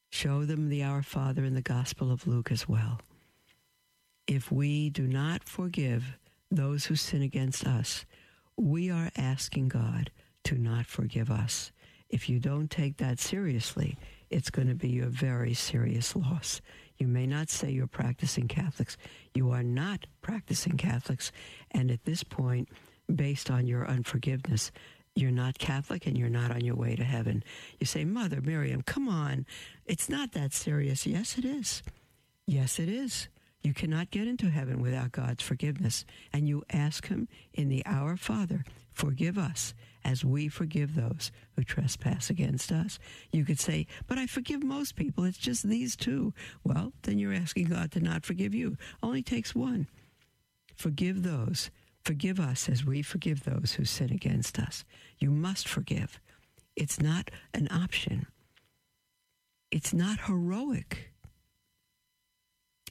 Show 0.10 0.46
them 0.46 0.70
the 0.70 0.84
Our 0.84 1.02
Father 1.04 1.44
in 1.44 1.56
the 1.56 1.62
Gospel 1.62 2.12
of 2.12 2.28
Luke 2.28 2.52
as 2.52 2.68
well. 2.68 3.02
If 4.28 4.52
we 4.52 4.90
do 4.90 5.08
not 5.08 5.44
forgive 5.44 6.18
those 6.52 6.86
who 6.86 6.96
sin 6.96 7.22
against 7.22 7.66
us, 7.66 8.06
we 8.56 8.90
are 8.90 9.10
asking 9.18 9.70
God 9.70 10.12
to 10.46 10.56
not 10.56 10.86
forgive 10.86 11.30
us. 11.30 11.72
If 12.10 12.30
you 12.30 12.40
don't 12.40 12.70
take 12.70 12.98
that 12.98 13.20
seriously, 13.20 13.98
it's 14.30 14.50
going 14.50 14.68
to 14.68 14.76
be 14.76 15.00
a 15.00 15.06
very 15.06 15.54
serious 15.54 16.16
loss. 16.16 16.62
You 16.98 17.08
may 17.08 17.26
not 17.26 17.50
say 17.50 17.72
you're 17.72 17.88
practicing 17.88 18.48
Catholics. 18.48 18.98
You 19.34 19.52
are 19.52 19.64
not 19.64 20.06
practicing 20.22 20.78
Catholics. 20.78 21.32
And 21.72 21.90
at 21.90 22.04
this 22.04 22.24
point, 22.24 22.70
based 23.14 23.50
on 23.50 23.68
your 23.68 23.88
unforgiveness, 23.88 24.72
you're 25.16 25.32
not 25.32 25.58
Catholic 25.58 26.06
and 26.06 26.18
you're 26.18 26.30
not 26.30 26.52
on 26.52 26.62
your 26.62 26.76
way 26.76 26.96
to 26.96 27.04
heaven. 27.04 27.44
You 27.80 27.86
say, 27.86 28.06
Mother 28.06 28.42
Miriam, 28.42 28.82
come 28.82 29.08
on. 29.08 29.46
It's 29.86 30.10
not 30.10 30.34
that 30.34 30.54
serious. 30.54 31.08
Yes, 31.08 31.38
it 31.38 31.46
is. 31.46 31.82
Yes, 32.46 32.80
it 32.80 32.90
is. 32.90 33.28
You 33.62 33.74
cannot 33.74 34.12
get 34.12 34.28
into 34.28 34.50
heaven 34.50 34.82
without 34.82 35.12
God's 35.12 35.44
forgiveness. 35.44 36.06
And 36.32 36.48
you 36.48 36.64
ask 36.70 37.08
Him 37.08 37.28
in 37.54 37.70
the 37.70 37.86
Our 37.86 38.16
Father, 38.16 38.64
forgive 38.94 39.38
us 39.38 39.74
as 40.04 40.24
we 40.24 40.47
forgive 40.47 40.95
those 40.95 41.32
who 41.56 41.64
trespass 41.64 42.30
against 42.30 42.72
us. 42.72 43.00
You 43.32 43.45
could 43.45 43.60
say, 43.60 43.88
but 44.08 44.18
I 44.18 44.28
forgive 44.28 44.64
most 44.64 44.95
people. 44.95 45.24
It's 45.24 45.38
just 45.38 45.68
these 45.68 45.95
two. 45.95 46.34
Well, 46.64 46.93
then 47.04 47.20
you're 47.20 47.34
asking 47.34 47.66
God 47.66 47.91
to 47.91 48.00
not 48.00 48.26
forgive 48.26 48.54
you. 48.54 48.78
Only 49.04 49.22
takes 49.22 49.54
one. 49.54 49.88
Forgive 50.76 51.24
those. 51.24 51.70
Forgive 52.04 52.39
us 52.39 52.70
as 52.70 52.86
we 52.86 53.02
forgive 53.02 53.43
those 53.43 53.74
who 53.74 53.86
sin 53.86 54.12
against 54.12 54.58
us. 54.58 54.86
You 55.20 55.30
must 55.30 55.68
forgive. 55.68 56.20
It's 56.76 57.00
not 57.00 57.30
an 57.54 57.68
option. 57.72 58.28
It's 59.72 59.93
not 59.93 60.22
heroic. 60.22 61.12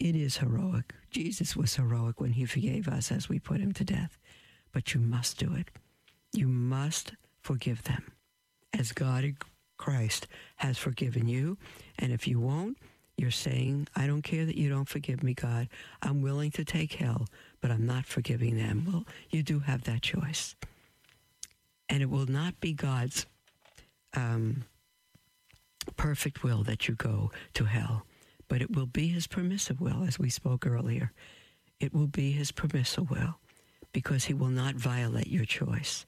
It 0.01 0.15
is 0.15 0.37
heroic. 0.37 0.95
Jesus 1.11 1.57
was 1.57 1.75
heroic 1.75 2.21
when 2.21 2.33
he 2.33 2.45
forgave 2.45 2.87
us 2.87 3.11
as 3.11 3.29
we 3.29 3.39
put 3.39 3.61
him 3.61 3.73
to 3.73 3.85
death. 3.85 4.19
But 4.73 4.95
you 4.95 5.01
must 5.01 5.39
do 5.39 5.55
it. 5.55 5.71
You 6.33 6.49
must 6.49 7.13
forgive 7.41 7.85
them 7.85 8.13
as 8.77 8.93
God 8.93 9.25
in 9.25 9.37
Christ 9.77 10.27
has 10.57 10.79
forgiven 10.79 11.29
you. 11.29 11.57
And 11.99 12.13
if 12.13 12.27
you 12.27 12.41
won't, 12.41 12.79
you're 13.17 13.31
saying, 13.31 13.89
I 13.97 14.07
don't 14.07 14.23
care 14.23 14.45
that 14.45 14.57
you 14.57 14.69
don't 14.69 14.89
forgive 14.89 15.23
me, 15.23 15.35
God. 15.35 15.69
I'm 16.03 16.23
willing 16.23 16.51
to 16.53 16.65
take 16.65 16.95
hell, 16.95 17.27
but 17.61 17.71
I'm 17.71 17.87
not 17.87 18.07
forgiving 18.07 18.57
them. 18.57 18.85
Well, 18.87 19.07
you 19.31 19.43
do 19.43 19.61
have 19.61 19.85
that 19.85 20.03
choice. 20.03 20.55
And 21.89 22.03
it 22.03 22.11
will 22.11 22.27
not 22.27 22.61
be 22.61 22.73
God's 22.73 23.27
um, 24.15 24.65
perfect 25.97 26.45
will 26.45 26.63
that 26.65 26.87
you 26.87 26.95
go 26.95 27.31
to 27.55 27.65
hell 27.65 28.05
but 28.49 28.63
it 28.63 28.75
will 28.75 28.87
be 28.87 29.09
his 29.09 29.27
permissive 29.27 29.81
will, 29.81 30.03
as 30.03 30.19
we 30.19 30.31
spoke 30.31 30.67
earlier. 30.67 31.13
It 31.79 31.95
will 31.95 32.07
be 32.07 32.33
his 32.33 32.51
permissive 32.51 33.11
will 33.11 33.39
because 33.93 34.25
he 34.25 34.35
will 34.35 34.49
not 34.49 34.75
violate 34.75 35.29
your 35.29 35.45
choice. 35.45 36.07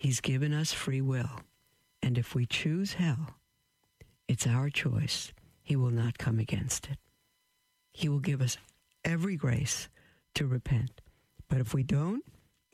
He's 0.00 0.22
given 0.22 0.54
us 0.54 0.72
free 0.72 1.02
will. 1.02 1.42
And 2.02 2.16
if 2.16 2.34
we 2.34 2.46
choose 2.46 2.94
hell, 2.94 3.36
it's 4.26 4.46
our 4.46 4.70
choice. 4.70 5.34
He 5.62 5.76
will 5.76 5.90
not 5.90 6.16
come 6.16 6.38
against 6.38 6.88
it. 6.88 6.96
He 7.92 8.08
will 8.08 8.18
give 8.18 8.40
us 8.40 8.56
every 9.04 9.36
grace 9.36 9.90
to 10.36 10.46
repent. 10.46 11.02
But 11.50 11.60
if 11.60 11.74
we 11.74 11.82
don't 11.82 12.24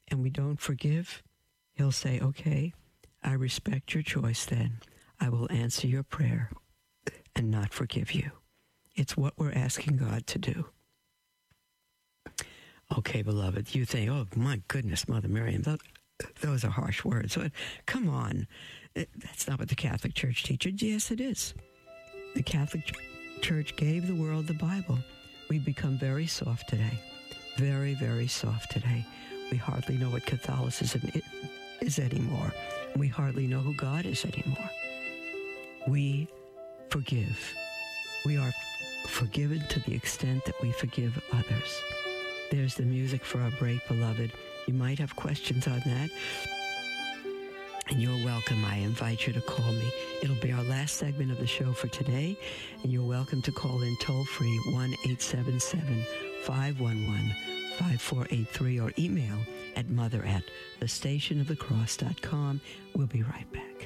and 0.06 0.22
we 0.22 0.30
don't 0.30 0.60
forgive, 0.60 1.24
he'll 1.72 1.90
say, 1.90 2.20
okay, 2.20 2.72
I 3.24 3.32
respect 3.32 3.92
your 3.92 4.04
choice 4.04 4.46
then. 4.46 4.78
I 5.18 5.28
will 5.28 5.50
answer 5.50 5.88
your 5.88 6.04
prayer 6.04 6.52
and 7.34 7.50
not 7.50 7.72
forgive 7.72 8.12
you. 8.12 8.30
It's 8.94 9.16
what 9.16 9.34
we're 9.36 9.50
asking 9.52 9.96
God 9.96 10.28
to 10.28 10.38
do. 10.38 10.66
Okay, 12.96 13.22
beloved, 13.22 13.74
you 13.74 13.84
think, 13.84 14.08
oh 14.10 14.28
my 14.36 14.62
goodness, 14.68 15.08
Mother 15.08 15.26
Miriam, 15.26 15.64
those 16.40 16.64
are 16.64 16.70
harsh 16.70 17.04
words. 17.04 17.36
But 17.36 17.52
come 17.86 18.08
on. 18.08 18.46
That's 18.94 19.46
not 19.46 19.58
what 19.58 19.68
the 19.68 19.74
Catholic 19.74 20.14
Church 20.14 20.42
teaches. 20.42 20.82
Yes, 20.82 21.10
it 21.10 21.20
is. 21.20 21.54
The 22.34 22.42
Catholic 22.42 22.94
Church 23.40 23.76
gave 23.76 24.06
the 24.06 24.14
world 24.14 24.46
the 24.46 24.54
Bible. 24.54 24.98
We've 25.48 25.64
become 25.64 25.98
very 25.98 26.26
soft 26.26 26.68
today. 26.68 26.98
Very, 27.56 27.94
very 27.94 28.26
soft 28.26 28.70
today. 28.70 29.04
We 29.50 29.58
hardly 29.58 29.96
know 29.96 30.10
what 30.10 30.26
Catholicism 30.26 31.10
is 31.80 31.98
anymore. 31.98 32.52
We 32.96 33.08
hardly 33.08 33.46
know 33.46 33.60
who 33.60 33.74
God 33.74 34.06
is 34.06 34.24
anymore. 34.24 34.70
We 35.86 36.28
forgive. 36.90 37.54
We 38.24 38.38
are 38.38 38.52
forgiven 39.06 39.62
to 39.68 39.80
the 39.80 39.94
extent 39.94 40.44
that 40.46 40.60
we 40.62 40.72
forgive 40.72 41.22
others. 41.32 41.80
There's 42.50 42.74
the 42.74 42.82
music 42.82 43.24
for 43.24 43.40
our 43.40 43.50
break, 43.52 43.86
beloved. 43.86 44.32
You 44.66 44.74
might 44.74 44.98
have 44.98 45.14
questions 45.14 45.66
on 45.68 45.80
that. 45.86 46.10
And 47.88 48.02
you're 48.02 48.24
welcome. 48.24 48.64
I 48.64 48.78
invite 48.78 49.26
you 49.28 49.32
to 49.32 49.40
call 49.40 49.72
me. 49.72 49.92
It'll 50.22 50.34
be 50.36 50.50
our 50.50 50.64
last 50.64 50.96
segment 50.96 51.30
of 51.30 51.38
the 51.38 51.46
show 51.46 51.72
for 51.72 51.86
today. 51.86 52.36
And 52.82 52.92
you're 52.92 53.06
welcome 53.06 53.42
to 53.42 53.52
call 53.52 53.80
in 53.80 53.96
toll 54.02 54.24
free 54.24 54.60
1 54.66 54.74
877 54.74 56.04
511 56.42 57.32
5483 57.78 58.80
or 58.80 58.92
email 58.98 59.38
at 59.76 59.88
mother 59.88 60.24
at 60.24 60.42
thestationofthecross.com. 60.80 62.60
We'll 62.96 63.06
be 63.06 63.22
right 63.22 63.52
back. 63.52 63.85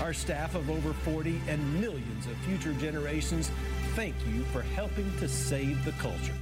Our 0.00 0.12
staff 0.12 0.54
of 0.54 0.70
over 0.70 0.92
40 0.92 1.40
and 1.48 1.80
millions 1.80 2.26
of 2.26 2.36
future 2.38 2.72
generations 2.74 3.50
thank 3.94 4.14
you 4.26 4.42
for 4.44 4.62
helping 4.62 5.10
to 5.18 5.28
save 5.28 5.84
the 5.84 5.92
culture. 5.92 6.34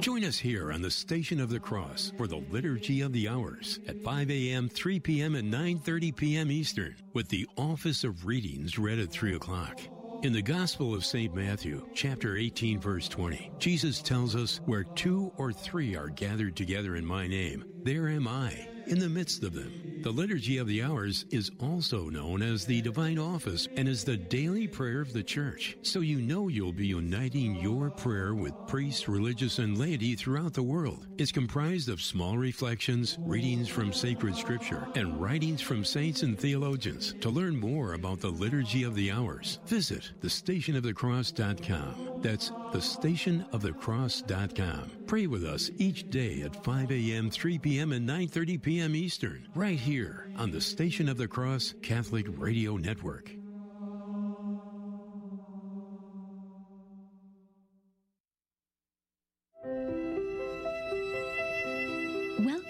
Join 0.00 0.24
us 0.24 0.36
here 0.36 0.70
on 0.70 0.82
the 0.82 0.90
Station 0.90 1.40
of 1.40 1.48
the 1.48 1.60
Cross 1.60 2.12
for 2.18 2.26
the 2.26 2.42
Liturgy 2.50 3.00
of 3.00 3.12
the 3.12 3.28
Hours 3.28 3.78
at 3.86 4.02
5 4.02 4.30
a.m., 4.30 4.68
3 4.68 5.00
p.m., 5.00 5.34
and 5.34 5.50
9.30 5.50 6.14
p.m. 6.14 6.50
Eastern 6.50 6.94
with 7.14 7.28
the 7.28 7.48
Office 7.56 8.04
of 8.04 8.26
Readings 8.26 8.78
read 8.78 8.98
at 8.98 9.10
3 9.10 9.36
o'clock. 9.36 9.80
In 10.22 10.32
the 10.32 10.42
Gospel 10.42 10.94
of 10.94 11.06
St. 11.06 11.34
Matthew, 11.34 11.86
chapter 11.94 12.36
18, 12.36 12.80
verse 12.80 13.08
20, 13.08 13.50
Jesus 13.58 14.02
tells 14.02 14.34
us, 14.36 14.60
Where 14.66 14.84
two 14.84 15.32
or 15.36 15.52
three 15.52 15.96
are 15.96 16.08
gathered 16.08 16.56
together 16.56 16.96
in 16.96 17.06
my 17.06 17.26
name, 17.26 17.64
there 17.82 18.08
am 18.08 18.26
I 18.26 18.68
in 18.86 18.98
the 18.98 19.08
midst 19.08 19.42
of 19.42 19.54
them. 19.54 19.93
The 20.04 20.12
Liturgy 20.12 20.58
of 20.58 20.66
the 20.66 20.82
Hours 20.82 21.24
is 21.30 21.50
also 21.60 22.10
known 22.10 22.42
as 22.42 22.66
the 22.66 22.82
Divine 22.82 23.18
Office 23.18 23.66
and 23.78 23.88
is 23.88 24.04
the 24.04 24.18
daily 24.18 24.68
prayer 24.68 25.00
of 25.00 25.14
the 25.14 25.22
Church. 25.22 25.78
So 25.80 26.00
you 26.00 26.20
know 26.20 26.48
you'll 26.48 26.74
be 26.74 26.88
uniting 26.88 27.56
your 27.56 27.88
prayer 27.88 28.34
with 28.34 28.52
priests, 28.66 29.08
religious, 29.08 29.60
and 29.60 29.78
laity 29.78 30.14
throughout 30.14 30.52
the 30.52 30.62
world. 30.62 31.06
It's 31.16 31.32
comprised 31.32 31.88
of 31.88 32.02
small 32.02 32.36
reflections, 32.36 33.16
readings 33.20 33.70
from 33.70 33.94
sacred 33.94 34.36
scripture, 34.36 34.86
and 34.94 35.18
writings 35.18 35.62
from 35.62 35.86
saints 35.86 36.22
and 36.22 36.38
theologians. 36.38 37.14
To 37.22 37.30
learn 37.30 37.58
more 37.58 37.94
about 37.94 38.20
the 38.20 38.28
Liturgy 38.28 38.82
of 38.82 38.94
the 38.94 39.10
Hours, 39.10 39.58
visit 39.64 40.12
thestationofthecross.com. 40.20 42.20
That's 42.20 42.50
thestationofthecross.com. 42.50 44.90
Pray 45.06 45.26
with 45.26 45.44
us 45.44 45.70
each 45.78 46.10
day 46.10 46.42
at 46.42 46.62
5 46.62 46.92
a.m., 46.92 47.30
3 47.30 47.58
p.m., 47.58 47.92
and 47.92 48.06
9.30 48.06 48.60
p.m. 48.60 48.94
Eastern, 48.94 49.48
right 49.54 49.78
here 49.78 49.93
on 50.36 50.50
the 50.50 50.60
Station 50.60 51.08
of 51.08 51.16
the 51.16 51.28
Cross 51.28 51.74
Catholic 51.80 52.26
Radio 52.36 52.76
Network. 52.76 53.30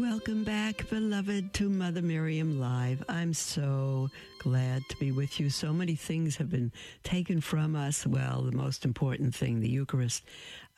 Welcome 0.00 0.44
back, 0.44 0.88
beloved, 0.88 1.52
to 1.52 1.68
Mother 1.68 2.00
Miriam 2.00 2.58
Live. 2.58 3.04
I'm 3.06 3.34
so 3.34 4.08
glad 4.38 4.82
to 4.88 4.96
be 4.96 5.12
with 5.12 5.38
you. 5.38 5.50
So 5.50 5.74
many 5.74 5.94
things 5.94 6.36
have 6.36 6.48
been 6.48 6.72
taken 7.02 7.42
from 7.42 7.76
us. 7.76 8.06
Well, 8.06 8.40
the 8.40 8.56
most 8.56 8.86
important 8.86 9.34
thing, 9.34 9.60
the 9.60 9.68
Eucharist, 9.68 10.24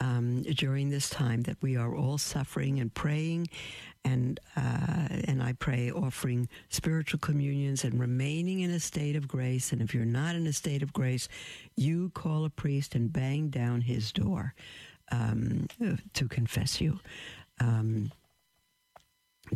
um, 0.00 0.42
during 0.42 0.90
this 0.90 1.08
time 1.08 1.42
that 1.42 1.56
we 1.62 1.76
are 1.76 1.94
all 1.94 2.18
suffering 2.18 2.80
and 2.80 2.92
praying. 2.92 3.46
And 4.04 4.40
uh, 4.56 5.06
and 5.28 5.40
I 5.40 5.52
pray 5.52 5.92
offering 5.92 6.48
spiritual 6.68 7.20
communions 7.20 7.84
and 7.84 8.00
remaining 8.00 8.58
in 8.58 8.72
a 8.72 8.80
state 8.80 9.14
of 9.14 9.28
grace. 9.28 9.70
And 9.70 9.80
if 9.80 9.94
you're 9.94 10.04
not 10.04 10.34
in 10.34 10.48
a 10.48 10.52
state 10.52 10.82
of 10.82 10.92
grace, 10.92 11.28
you 11.76 12.10
call 12.10 12.44
a 12.44 12.50
priest 12.50 12.96
and 12.96 13.12
bang 13.12 13.50
down 13.50 13.82
his 13.82 14.10
door 14.10 14.52
um, 15.12 15.68
to 16.14 16.26
confess 16.26 16.80
you. 16.80 16.98
Um, 17.60 18.10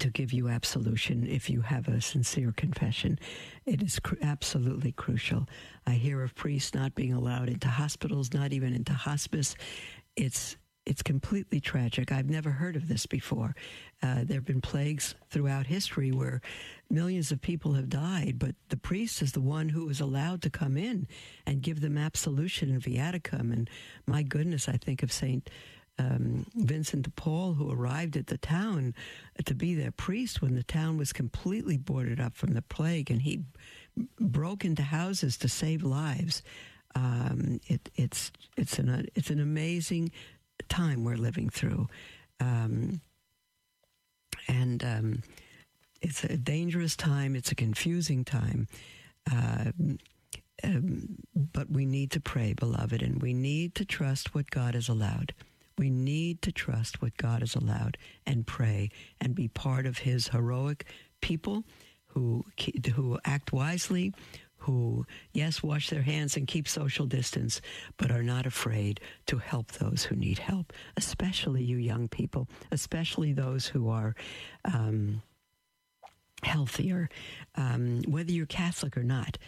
to 0.01 0.11
give 0.11 0.32
you 0.32 0.49
absolution 0.49 1.26
if 1.26 1.49
you 1.49 1.61
have 1.62 1.88
a 1.88 2.01
sincere 2.01 2.53
confession. 2.53 3.18
It 3.64 3.82
is 3.82 3.99
cr- 3.99 4.16
absolutely 4.22 4.92
crucial. 4.92 5.49
I 5.86 5.92
hear 5.92 6.22
of 6.22 6.34
priests 6.34 6.74
not 6.74 6.94
being 6.94 7.12
allowed 7.12 7.49
into 7.49 7.68
hospitals, 7.68 8.32
not 8.32 8.53
even 8.53 8.72
into 8.72 8.92
hospice. 8.92 9.57
It's 10.16 10.57
it's 10.86 11.03
completely 11.03 11.59
tragic. 11.61 12.12
I've 12.12 12.30
never 12.30 12.51
heard 12.51 12.76
of 12.76 12.86
this 12.86 13.07
before. 13.07 13.57
Uh, 14.05 14.22
there 14.22 14.36
have 14.36 14.44
been 14.44 14.61
plagues 14.61 15.16
throughout 15.30 15.66
history 15.66 16.12
where 16.12 16.40
millions 16.88 17.32
of 17.32 17.40
people 17.40 17.72
have 17.72 17.88
died, 17.88 18.36
but 18.38 18.55
the 18.68 18.76
priest 18.76 19.20
is 19.20 19.32
the 19.32 19.40
one 19.40 19.70
who 19.70 19.88
is 19.88 20.01
allowed 20.01 20.42
to 20.42 20.51
come 20.51 20.76
in 20.76 21.09
and 21.44 21.61
give 21.61 21.80
them 21.80 21.99
absolution 21.99 22.70
and 22.70 22.80
viaticum. 22.80 23.53
And 23.53 23.68
my 24.07 24.22
goodness, 24.22 24.68
I 24.68 24.76
think 24.76 25.03
of 25.03 25.11
Saint 25.11 25.51
um, 25.99 26.47
Vincent 26.55 27.03
de 27.03 27.11
Paul, 27.11 27.55
who 27.55 27.70
arrived 27.70 28.16
at 28.16 28.26
the 28.26 28.38
town 28.38 28.94
to 29.44 29.55
be 29.55 29.74
their 29.74 29.90
priest 29.90 30.42
when 30.42 30.55
the 30.55 30.62
town 30.62 30.99
was 30.99 31.12
completely 31.12 31.76
boarded 31.76 32.20
up 32.20 32.36
from 32.36 32.53
the 32.53 32.62
plague, 32.62 33.11
and 33.11 33.22
he 33.22 33.44
broke 34.20 34.64
into 34.64 34.82
houses 34.82 35.36
to 35.38 35.49
save 35.49 35.82
lives. 35.82 36.42
Um, 36.94 37.61
it, 37.66 37.90
it's 37.94 38.30
it's 38.57 38.78
an 38.78 39.07
it's 39.14 39.30
an 39.30 39.40
amazing 39.40 40.12
time 40.68 41.05
we're 41.05 41.16
living 41.16 41.51
through, 41.51 41.88
um, 42.40 43.01
and 44.49 44.84
um, 44.84 45.22
it's 46.03 46.24
a 46.24 46.36
dangerous 46.36 46.97
time. 46.97 47.34
It's 47.34 47.53
a 47.53 47.57
confusing 47.57 48.24
time. 48.24 48.68
Uh, 49.30 49.72
um, 50.64 51.16
but 51.34 51.70
we 51.70 51.84
need 51.84 52.11
to 52.12 52.20
pray, 52.20 52.55
beloved, 52.55 53.03
and 53.03 53.20
we 53.20 53.34
need 53.34 53.74
to 53.74 53.84
trust 53.84 54.34
what 54.34 54.51
God 54.51 54.74
has 54.74 54.88
allowed. 54.88 55.34
We 55.79 55.91
need 55.91 56.43
to 56.43 56.53
trust 56.53 57.03
what 57.03 57.16
God 57.16 57.41
has 57.41 57.55
allowed 57.55 57.99
and 58.27 58.47
pray 58.47 58.91
and 59.20 59.35
be 59.35 59.49
part 59.49 59.87
of 59.87 59.99
His 59.99 60.29
heroic 60.29 60.87
people 61.20 61.64
who 62.09 62.45
who 62.95 63.18
act 63.24 63.53
wisely, 63.53 64.14
who 64.59 65.07
yes 65.33 65.62
wash 65.62 65.91
their 65.91 66.03
hands 66.03 66.37
and 66.37 66.47
keep 66.47 66.66
social 66.66 67.07
distance, 67.07 67.61
but 67.99 68.11
are 68.11 68.22
not 68.22 68.47
afraid 68.47 69.01
to 69.27 69.39
help 69.39 69.72
those 69.72 70.05
who 70.05 70.16
need 70.16 70.39
help, 70.39 70.72
especially 70.97 71.62
you 71.62 71.77
young 71.77 72.09
people, 72.09 72.49
especially 72.72 73.33
those 73.33 73.66
who 73.66 73.89
are. 73.89 74.14
Um, 74.64 75.22
healthier, 76.43 77.09
um, 77.55 78.03
whether 78.07 78.31
you're 78.31 78.45
Catholic 78.47 78.97
or 78.97 79.03
not 79.03 79.39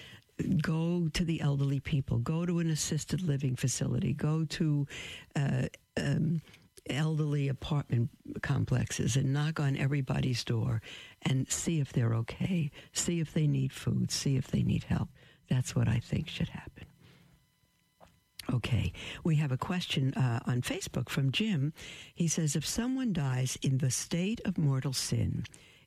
go 0.63 1.09
to 1.13 1.25
the 1.25 1.41
elderly 1.41 1.81
people, 1.81 2.19
go 2.19 2.47
to 2.47 2.59
an 2.59 2.71
assisted 2.71 3.23
living 3.23 3.57
facility, 3.57 4.13
go 4.13 4.45
to 4.45 4.87
uh, 5.37 5.63
um, 5.97 6.41
elderly 6.89 7.49
apartment 7.49 8.11
complexes 8.43 9.17
and 9.17 9.33
knock 9.33 9.61
on 9.61 9.77
everybody's 9.77 10.45
door 10.45 10.81
and 11.23 11.51
see 11.51 11.81
if 11.81 11.93
they're 11.93 12.15
okay, 12.15 12.71
see 12.93 13.21
if 13.21 13.35
they 13.35 13.47
need 13.47 13.73
food, 13.73 14.11
see 14.11 14.37
if 14.37 14.49
they 14.49 14.63
need 14.63 14.85
help. 14.85 15.09
That's 15.49 15.75
what 15.75 15.89
I 15.89 15.99
think 15.99 16.29
should 16.29 16.51
happen. 16.51 16.85
Okay, 18.51 18.93
we 19.25 19.37
have 19.37 19.53
a 19.53 19.59
question 19.59 20.15
uh, 20.15 20.41
on 20.47 20.63
Facebook 20.63 21.11
from 21.11 21.33
Jim. 21.33 21.75
He 22.15 22.29
says, 22.29 22.57
If 22.57 22.67
someone 22.67 23.13
dies 23.13 23.59
in 23.61 23.79
the 23.79 23.91
state 23.91 24.41
of 24.47 24.57
mortal 24.57 24.95
sin, 24.95 25.45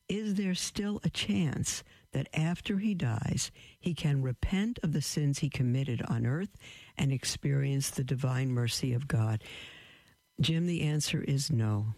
is 0.08 0.36
there 0.36 0.54
still 0.54 1.02
a 1.04 1.10
chance 1.10 1.84
that 2.14 2.28
after 2.34 2.80
he 2.80 2.94
dies, 2.94 3.52
he 3.80 3.94
can 3.94 4.22
repent 4.22 4.80
of 4.84 4.94
the 4.94 5.02
sins 5.02 5.40
he 5.40 5.50
committed 5.50 6.02
on 6.08 6.26
earth 6.26 6.56
and 6.98 7.12
experience 7.12 7.90
the 7.90 8.04
divine 8.04 8.52
mercy 8.52 8.94
of 8.94 9.08
God? 9.08 9.44
Jim, 10.40 10.66
the 10.66 10.82
answer 10.82 11.22
is 11.22 11.52
no. 11.52 11.94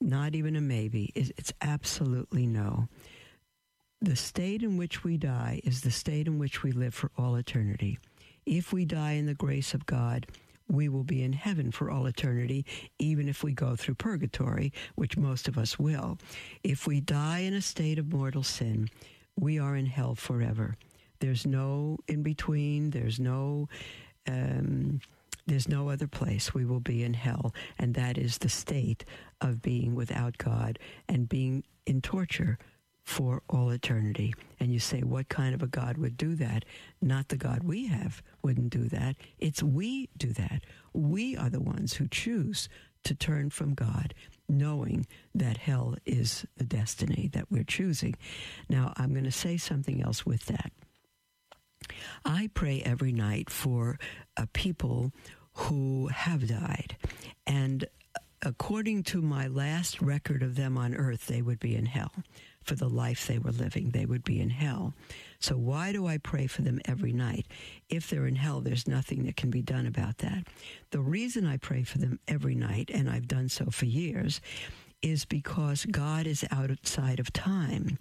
Not 0.00 0.34
even 0.34 0.56
a 0.56 0.60
maybe. 0.60 1.10
It's 1.14 1.52
absolutely 1.62 2.46
no. 2.46 2.88
The 4.00 4.16
state 4.16 4.62
in 4.62 4.76
which 4.76 5.02
we 5.02 5.16
die 5.16 5.60
is 5.64 5.80
the 5.80 5.90
state 5.90 6.26
in 6.26 6.38
which 6.38 6.62
we 6.62 6.72
live 6.72 6.94
for 6.94 7.10
all 7.16 7.34
eternity. 7.36 7.98
If 8.44 8.72
we 8.72 8.84
die 8.84 9.12
in 9.12 9.26
the 9.26 9.34
grace 9.34 9.72
of 9.72 9.86
God, 9.86 10.26
we 10.68 10.88
will 10.88 11.04
be 11.04 11.22
in 11.22 11.32
heaven 11.32 11.70
for 11.70 11.90
all 11.90 12.06
eternity, 12.06 12.66
even 12.98 13.28
if 13.28 13.42
we 13.42 13.52
go 13.52 13.76
through 13.76 13.94
purgatory, 13.94 14.72
which 14.96 15.16
most 15.16 15.48
of 15.48 15.56
us 15.56 15.78
will. 15.78 16.18
If 16.62 16.86
we 16.86 17.00
die 17.00 17.40
in 17.40 17.54
a 17.54 17.62
state 17.62 17.98
of 17.98 18.12
mortal 18.12 18.42
sin, 18.42 18.88
we 19.36 19.58
are 19.58 19.76
in 19.76 19.86
hell 19.86 20.14
forever. 20.14 20.76
There's 21.20 21.46
no 21.46 21.98
in 22.08 22.22
between. 22.22 22.90
There's 22.90 23.18
no. 23.20 23.68
Um, 24.28 25.00
there's 25.46 25.68
no 25.68 25.90
other 25.90 26.08
place 26.08 26.52
we 26.52 26.64
will 26.64 26.80
be 26.80 27.04
in 27.04 27.14
hell, 27.14 27.54
and 27.78 27.94
that 27.94 28.18
is 28.18 28.38
the 28.38 28.48
state 28.48 29.04
of 29.40 29.62
being 29.62 29.94
without 29.94 30.38
God 30.38 30.80
and 31.08 31.28
being 31.28 31.62
in 31.86 32.02
torture 32.02 32.58
for 33.04 33.42
all 33.48 33.70
eternity. 33.70 34.34
And 34.58 34.72
you 34.72 34.80
say, 34.80 35.02
what 35.02 35.28
kind 35.28 35.54
of 35.54 35.62
a 35.62 35.68
God 35.68 35.98
would 35.98 36.16
do 36.16 36.34
that? 36.34 36.64
Not 37.00 37.28
the 37.28 37.36
God 37.36 37.62
we 37.62 37.86
have 37.86 38.20
wouldn't 38.42 38.70
do 38.70 38.88
that. 38.88 39.14
It's 39.38 39.62
we 39.62 40.08
do 40.16 40.32
that. 40.32 40.64
We 40.92 41.36
are 41.36 41.48
the 41.48 41.60
ones 41.60 41.94
who 41.94 42.08
choose 42.08 42.68
to 43.04 43.14
turn 43.14 43.50
from 43.50 43.74
God, 43.74 44.12
knowing 44.48 45.06
that 45.34 45.56
hell 45.56 45.96
is 46.04 46.46
the 46.56 46.64
destiny 46.64 47.28
that 47.32 47.50
we're 47.50 47.64
choosing. 47.64 48.14
Now, 48.68 48.92
I'm 48.96 49.12
going 49.12 49.24
to 49.24 49.32
say 49.32 49.56
something 49.56 50.02
else 50.02 50.24
with 50.24 50.46
that. 50.46 50.72
I 52.24 52.50
pray 52.54 52.82
every 52.82 53.12
night 53.12 53.50
for 53.50 53.98
uh, 54.36 54.46
people 54.52 55.12
who 55.52 56.08
have 56.08 56.48
died. 56.48 56.96
And 57.46 57.86
according 58.42 59.02
to 59.04 59.22
my 59.22 59.46
last 59.46 60.02
record 60.02 60.42
of 60.42 60.56
them 60.56 60.76
on 60.76 60.94
earth, 60.94 61.26
they 61.26 61.42
would 61.42 61.60
be 61.60 61.74
in 61.74 61.86
hell 61.86 62.12
for 62.62 62.74
the 62.74 62.88
life 62.88 63.26
they 63.26 63.38
were 63.38 63.52
living. 63.52 63.90
They 63.90 64.06
would 64.06 64.24
be 64.24 64.40
in 64.40 64.50
hell. 64.50 64.94
So 65.40 65.56
why 65.56 65.92
do 65.92 66.06
I 66.06 66.18
pray 66.18 66.46
for 66.46 66.62
them 66.62 66.80
every 66.84 67.12
night? 67.12 67.46
If 67.88 68.08
they're 68.08 68.26
in 68.26 68.36
hell, 68.36 68.60
there's 68.60 68.88
nothing 68.88 69.24
that 69.24 69.36
can 69.36 69.50
be 69.50 69.62
done 69.62 69.86
about 69.86 70.18
that. 70.18 70.46
The 70.90 71.00
reason 71.00 71.46
I 71.46 71.56
pray 71.56 71.82
for 71.82 71.98
them 71.98 72.18
every 72.26 72.54
night, 72.54 72.90
and 72.92 73.08
I've 73.08 73.28
done 73.28 73.48
so 73.48 73.66
for 73.66 73.86
years, 73.86 74.40
is 75.02 75.24
because 75.24 75.84
God 75.86 76.26
is 76.26 76.44
outside 76.50 77.20
of 77.20 77.32
time. 77.32 77.98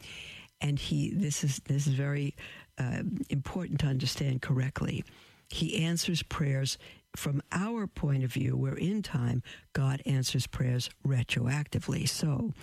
And 0.62 0.80
he, 0.80 1.12
this 1.14 1.44
is, 1.44 1.62
this 1.66 1.86
is 1.88 1.94
very 1.94 2.36
uh, 2.78 3.04
important 3.30 3.80
to 3.82 3.88
understand 3.88 4.42
correctly. 4.42 5.04
He 5.50 5.84
answers 5.84 6.24
prayers 6.24 6.78
from 7.16 7.42
our 7.52 7.88
point 7.88 8.24
of 8.24 8.34
view, 8.34 8.58
we're 8.58 8.78
in 8.78 9.02
time, 9.02 9.42
God 9.74 10.02
answers 10.06 10.48
prayers 10.48 10.90
retroactively. 11.06 12.08
So 12.08 12.54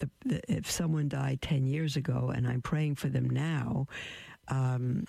the, 0.00 0.10
the, 0.24 0.52
if 0.52 0.70
someone 0.70 1.08
died 1.08 1.40
10 1.40 1.66
years 1.66 1.96
ago 1.96 2.32
and 2.34 2.46
I'm 2.46 2.62
praying 2.62 2.96
for 2.96 3.08
them 3.08 3.30
now, 3.30 3.86
um, 4.48 5.04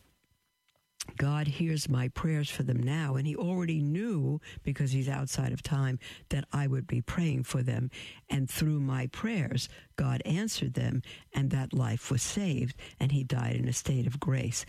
God 1.18 1.48
hears 1.48 1.90
my 1.90 2.10
prayers 2.10 2.50
for 2.50 2.64
them 2.64 2.82
now, 2.82 3.16
and 3.16 3.26
He 3.26 3.36
already 3.36 3.82
knew 3.82 4.40
because 4.64 4.92
He's 4.92 5.10
outside 5.10 5.52
of 5.52 5.64
time 5.64 6.00
that 6.30 6.46
I 6.54 6.68
would 6.68 6.88
be 6.88 7.02
praying 7.02 7.44
for 7.44 7.64
them. 7.64 7.90
And 8.30 8.50
through 8.50 8.80
my 8.80 9.08
prayers, 9.08 9.68
God 9.96 10.22
answered 10.26 10.76
them, 10.76 11.02
and 11.34 11.50
that 11.52 11.74
life 11.74 12.12
was 12.12 12.22
saved, 12.22 12.76
and 13.00 13.12
He 13.12 13.24
died 13.24 13.56
in 13.56 13.68
a 13.68 13.74
state 13.74 14.06
of 14.06 14.20
grace. 14.20 14.66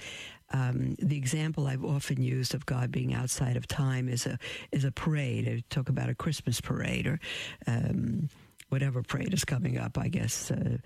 Um, 0.52 0.96
the 0.98 1.16
example 1.16 1.66
I've 1.66 1.84
often 1.84 2.22
used 2.22 2.54
of 2.54 2.66
God 2.66 2.90
being 2.90 3.14
outside 3.14 3.56
of 3.56 3.66
time 3.66 4.08
is 4.08 4.26
a 4.26 4.38
is 4.70 4.84
a 4.84 4.92
parade. 4.92 5.48
I 5.48 5.62
talk 5.70 5.88
about 5.88 6.10
a 6.10 6.14
Christmas 6.14 6.60
parade 6.60 7.06
or 7.06 7.20
um, 7.66 8.28
whatever 8.72 9.02
parade 9.02 9.34
is 9.34 9.44
coming 9.44 9.78
up. 9.78 9.98
I 9.98 10.08
guess 10.08 10.50
uh, 10.50 10.78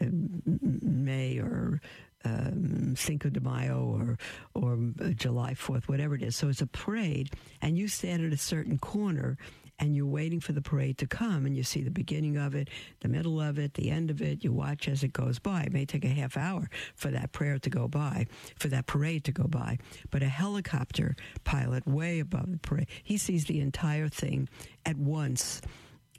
May 0.00 1.38
or 1.38 1.80
um, 2.24 2.96
Cinco 2.96 3.28
de 3.28 3.40
Mayo 3.40 3.84
or 3.84 4.18
or 4.54 4.78
uh, 5.00 5.08
July 5.10 5.54
Fourth, 5.54 5.88
whatever 5.88 6.14
it 6.14 6.22
is. 6.22 6.34
So 6.34 6.48
it's 6.48 6.62
a 6.62 6.66
parade, 6.66 7.30
and 7.60 7.76
you 7.76 7.86
stand 7.86 8.24
at 8.24 8.32
a 8.32 8.38
certain 8.38 8.78
corner 8.78 9.36
and 9.78 9.96
you're 9.96 10.06
waiting 10.06 10.40
for 10.40 10.52
the 10.52 10.62
parade 10.62 10.98
to 10.98 11.06
come 11.06 11.46
and 11.46 11.56
you 11.56 11.64
see 11.64 11.82
the 11.82 11.90
beginning 11.90 12.36
of 12.36 12.54
it, 12.54 12.68
the 13.00 13.08
middle 13.08 13.40
of 13.40 13.58
it, 13.58 13.74
the 13.74 13.90
end 13.90 14.08
of 14.10 14.22
it. 14.22 14.44
You 14.44 14.52
watch 14.52 14.88
as 14.88 15.02
it 15.02 15.12
goes 15.12 15.38
by. 15.38 15.62
It 15.62 15.72
may 15.72 15.84
take 15.84 16.04
a 16.04 16.08
half 16.08 16.36
hour 16.36 16.70
for 16.94 17.08
that 17.08 17.32
prayer 17.32 17.58
to 17.58 17.70
go 17.70 17.88
by, 17.88 18.26
for 18.56 18.68
that 18.68 18.86
parade 18.86 19.24
to 19.24 19.32
go 19.32 19.44
by. 19.44 19.78
But 20.10 20.22
a 20.22 20.28
helicopter 20.28 21.16
pilot 21.42 21.86
way 21.86 22.20
above 22.20 22.52
the 22.52 22.58
parade, 22.58 22.86
he 23.02 23.18
sees 23.18 23.46
the 23.46 23.60
entire 23.60 24.08
thing 24.08 24.48
at 24.86 24.96
once. 24.96 25.60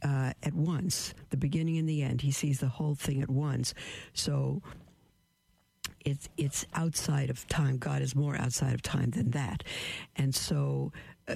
Uh, 0.06 0.32
at 0.43 0.53
once, 0.53 1.16
the 1.32 1.38
beginning 1.38 1.80
and 1.80 1.89
the 1.89 2.03
end. 2.03 2.22
He 2.22 2.32
sees 2.32 2.60
the 2.60 2.68
whole 2.68 2.93
thing 2.93 3.24
at 3.24 3.30
once. 3.30 3.74
So 4.14 4.62
it's 6.06 6.30
it's 6.38 6.66
outside 6.76 7.32
of 7.32 7.47
time. 7.47 7.80
God 7.80 8.03
is 8.03 8.16
more 8.16 8.36
outside 8.38 8.76
of 8.76 8.84
time 8.84 9.10
than 9.10 9.32
that, 9.32 9.64
and 10.16 10.36
so 10.36 10.91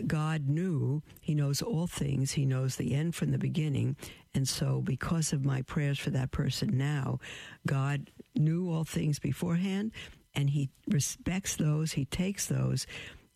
God 0.05 0.47
knew, 0.47 1.01
He 1.19 1.33
knows 1.33 1.61
all 1.61 1.87
things, 1.87 2.33
He 2.33 2.45
knows 2.45 2.75
the 2.75 2.93
end 2.93 3.15
from 3.15 3.31
the 3.31 3.37
beginning. 3.37 3.95
And 4.33 4.47
so, 4.47 4.81
because 4.81 5.33
of 5.33 5.43
my 5.43 5.63
prayers 5.63 5.97
for 5.97 6.11
that 6.11 6.31
person 6.31 6.77
now, 6.77 7.19
God 7.65 8.11
knew 8.35 8.71
all 8.71 8.83
things 8.83 9.17
beforehand, 9.19 9.91
and 10.35 10.51
He 10.51 10.69
respects 10.87 11.55
those, 11.55 11.93
He 11.93 12.05
takes 12.05 12.45
those, 12.45 12.85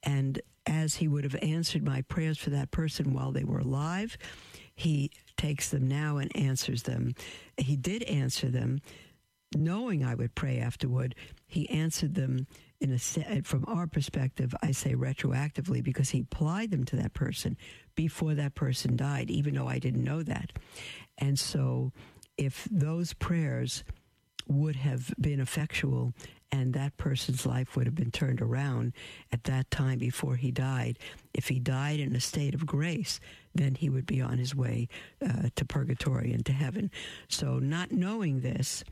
and 0.04 0.40
as 0.68 0.96
He 0.96 1.08
would 1.08 1.24
have 1.24 1.36
answered 1.42 1.84
my 1.84 2.04
prayers 2.04 2.38
for 2.38 2.52
that 2.52 2.72
person 2.72 3.14
while 3.14 3.32
they 3.32 3.44
were 3.44 3.60
alive, 3.60 4.18
He 4.76 5.10
takes 5.38 5.70
them 5.70 5.88
now 5.88 6.18
and 6.18 6.36
answers 6.36 6.84
them. 6.84 7.14
He 7.58 7.76
did 7.76 8.04
answer 8.04 8.50
them, 8.50 8.82
knowing 9.56 10.04
I 10.04 10.16
would 10.16 10.36
pray 10.36 10.60
afterward. 10.60 11.16
He 11.48 11.70
answered 11.70 12.16
them 12.16 12.48
in 12.80 12.92
a 12.92 12.96
uh, 12.96 13.42
from 13.44 13.64
our 13.68 13.88
perspective, 13.88 14.54
I 14.62 14.72
say 14.72 14.94
retroactively 14.94 15.82
because 15.82 16.10
he 16.10 16.20
applied 16.20 16.72
them 16.72 16.84
to 16.86 16.98
that 16.98 17.14
person 17.14 17.58
before 17.96 18.34
that 18.34 18.56
person 18.56 18.98
died, 18.98 19.32
even 19.32 19.56
though 19.56 19.68
I 19.68 19.80
didn't 19.80 20.04
know 20.04 20.22
that. 20.24 20.52
And 21.18 21.40
so, 21.40 21.94
if 22.38 22.68
those 22.70 23.14
prayers 23.14 23.84
would 24.48 24.76
have 24.76 25.14
been 25.20 25.40
effectual 25.40 26.14
and 26.52 26.74
that 26.74 26.98
person's 26.98 27.46
life 27.46 27.76
would 27.76 27.88
have 27.88 27.96
been 27.96 28.12
turned 28.12 28.42
around 28.42 28.94
at 29.32 29.46
that 29.46 29.72
time 29.72 29.98
before 29.98 30.36
he 30.36 30.52
died. 30.52 31.00
If 31.34 31.48
he 31.48 31.60
died 31.60 32.00
in 32.00 32.16
a 32.16 32.20
state 32.20 32.54
of 32.54 32.66
grace, 32.66 33.20
then 33.54 33.76
he 33.76 33.90
would 33.90 34.06
be 34.06 34.22
on 34.22 34.38
his 34.38 34.56
way 34.56 34.88
uh, 35.24 35.50
to 35.56 35.66
purgatory 35.66 36.34
and 36.34 36.46
to 36.46 36.54
heaven. 36.54 36.92
So, 37.28 37.60
not 37.60 37.92
knowing 37.92 38.42
this, 38.42 38.84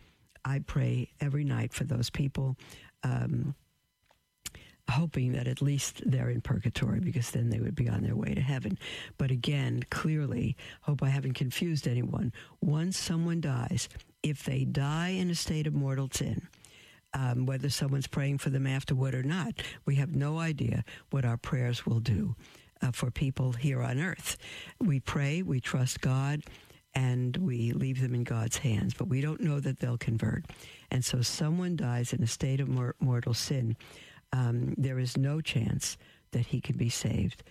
I 0.45 0.59
pray 0.59 1.11
every 1.19 1.43
night 1.43 1.73
for 1.73 1.83
those 1.83 2.09
people. 2.09 2.57
Um, 3.03 3.55
hoping 4.89 5.31
that 5.31 5.47
at 5.47 5.61
least 5.61 6.01
they're 6.05 6.29
in 6.29 6.41
purgatory 6.41 6.99
because 6.99 7.31
then 7.31 7.49
they 7.49 7.59
would 7.59 7.75
be 7.75 7.87
on 7.87 8.03
their 8.03 8.15
way 8.15 8.33
to 8.33 8.41
heaven. 8.41 8.77
But 9.17 9.31
again, 9.31 9.83
clearly, 9.89 10.57
hope 10.81 11.01
I 11.01 11.07
haven't 11.07 11.33
confused 11.33 11.87
anyone. 11.87 12.33
Once 12.59 12.97
someone 12.97 13.39
dies, 13.39 13.87
if 14.21 14.43
they 14.43 14.65
die 14.65 15.09
in 15.09 15.29
a 15.29 15.35
state 15.35 15.65
of 15.65 15.73
mortal 15.73 16.09
sin, 16.11 16.47
um, 17.13 17.45
whether 17.45 17.69
someone's 17.69 18.07
praying 18.07 18.39
for 18.39 18.49
them 18.49 18.67
afterward 18.67 19.15
or 19.15 19.23
not, 19.23 19.61
we 19.85 19.95
have 19.95 20.15
no 20.15 20.39
idea 20.39 20.83
what 21.09 21.25
our 21.25 21.37
prayers 21.37 21.85
will 21.85 21.99
do 21.99 22.35
uh, 22.81 22.91
for 22.91 23.11
people 23.11 23.53
here 23.53 23.81
on 23.81 23.99
earth. 23.99 24.37
We 24.79 24.99
pray, 24.99 25.41
we 25.41 25.59
trust 25.59 26.01
God, 26.01 26.41
and 26.93 27.37
we 27.37 27.71
leave 27.71 28.01
them 28.01 28.13
in 28.13 28.23
God's 28.23 28.57
hands, 28.57 28.93
but 28.93 29.07
we 29.07 29.21
don't 29.21 29.41
know 29.41 29.59
that 29.59 29.79
they'll 29.79 29.97
convert. 29.97 30.45
And 30.89 31.05
so 31.05 31.21
someone 31.21 31.75
dies 31.75 32.13
in 32.13 32.21
a 32.21 32.27
state 32.27 32.59
of 32.59 32.67
mor- 32.67 32.95
mortal 32.99 33.33
sin 33.33 33.77
um, 34.33 34.73
there 34.77 34.99
is 34.99 35.17
no 35.17 35.41
chance 35.41 35.97
that 36.31 36.47
he 36.47 36.61
can 36.61 36.77
be 36.77 36.89
saved 36.89 37.43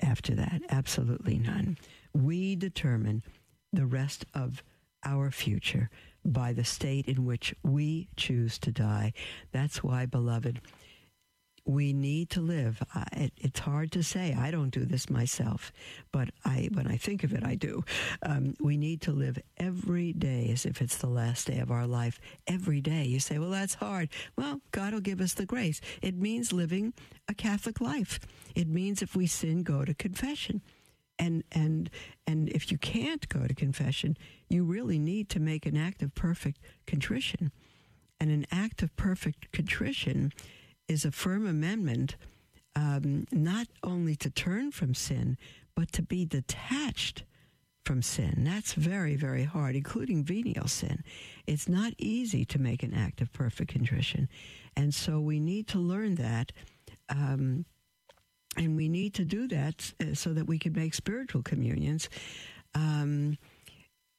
after 0.00 0.34
that. 0.34 0.62
Absolutely 0.70 1.38
none. 1.38 1.76
We 2.14 2.56
determine 2.56 3.22
the 3.72 3.86
rest 3.86 4.24
of 4.34 4.62
our 5.04 5.30
future 5.30 5.90
by 6.24 6.52
the 6.52 6.64
state 6.64 7.06
in 7.06 7.24
which 7.24 7.54
we 7.62 8.08
choose 8.16 8.58
to 8.60 8.70
die. 8.72 9.12
That's 9.50 9.82
why, 9.82 10.06
beloved, 10.06 10.60
we 11.64 11.92
need 11.92 12.30
to 12.30 12.40
live. 12.40 12.82
It, 13.12 13.32
it's 13.36 13.60
hard 13.60 13.92
to 13.92 14.02
say. 14.02 14.34
I 14.38 14.50
don't 14.50 14.70
do 14.70 14.84
this 14.84 15.08
myself, 15.08 15.72
but 16.10 16.30
I, 16.44 16.68
when 16.72 16.88
I 16.88 16.96
think 16.96 17.22
of 17.22 17.32
it, 17.32 17.44
I 17.44 17.54
do. 17.54 17.84
Um, 18.22 18.54
we 18.60 18.76
need 18.76 19.00
to 19.02 19.12
live 19.12 19.38
every 19.58 20.12
day 20.12 20.50
as 20.52 20.66
if 20.66 20.82
it's 20.82 20.96
the 20.96 21.08
last 21.08 21.46
day 21.46 21.58
of 21.58 21.70
our 21.70 21.86
life. 21.86 22.18
Every 22.46 22.80
day. 22.80 23.04
You 23.04 23.20
say, 23.20 23.38
well, 23.38 23.50
that's 23.50 23.74
hard. 23.74 24.08
Well, 24.36 24.60
God 24.72 24.92
will 24.92 25.00
give 25.00 25.20
us 25.20 25.34
the 25.34 25.46
grace. 25.46 25.80
It 26.00 26.16
means 26.16 26.52
living 26.52 26.94
a 27.28 27.34
Catholic 27.34 27.80
life. 27.80 28.18
It 28.56 28.68
means 28.68 29.00
if 29.00 29.14
we 29.14 29.26
sin, 29.26 29.62
go 29.62 29.84
to 29.84 29.94
confession. 29.94 30.62
And, 31.18 31.44
and, 31.52 31.90
and 32.26 32.48
if 32.48 32.72
you 32.72 32.78
can't 32.78 33.28
go 33.28 33.46
to 33.46 33.54
confession, 33.54 34.16
you 34.48 34.64
really 34.64 34.98
need 34.98 35.28
to 35.30 35.40
make 35.40 35.66
an 35.66 35.76
act 35.76 36.02
of 36.02 36.14
perfect 36.14 36.58
contrition. 36.86 37.52
And 38.18 38.30
an 38.30 38.46
act 38.50 38.82
of 38.82 38.94
perfect 38.96 39.52
contrition 39.52 40.32
is 40.92 41.04
a 41.04 41.10
firm 41.10 41.46
amendment 41.46 42.16
um, 42.76 43.26
not 43.32 43.66
only 43.82 44.14
to 44.16 44.30
turn 44.30 44.70
from 44.70 44.94
sin, 44.94 45.36
but 45.74 45.90
to 45.92 46.02
be 46.02 46.24
detached 46.24 47.24
from 47.84 48.02
sin. 48.02 48.44
That's 48.44 48.74
very, 48.74 49.16
very 49.16 49.44
hard, 49.44 49.74
including 49.74 50.22
venial 50.24 50.68
sin. 50.68 51.02
It's 51.46 51.68
not 51.68 51.94
easy 51.98 52.44
to 52.46 52.58
make 52.60 52.82
an 52.82 52.94
act 52.94 53.20
of 53.20 53.32
perfect 53.32 53.72
contrition. 53.72 54.28
And 54.76 54.94
so 54.94 55.18
we 55.18 55.40
need 55.40 55.66
to 55.68 55.78
learn 55.78 56.14
that. 56.16 56.52
Um, 57.08 57.64
and 58.56 58.76
we 58.76 58.88
need 58.88 59.14
to 59.14 59.24
do 59.24 59.48
that 59.48 59.92
uh, 60.00 60.14
so 60.14 60.32
that 60.34 60.46
we 60.46 60.58
can 60.58 60.74
make 60.74 60.94
spiritual 60.94 61.42
communions. 61.42 62.08
Um, 62.74 63.38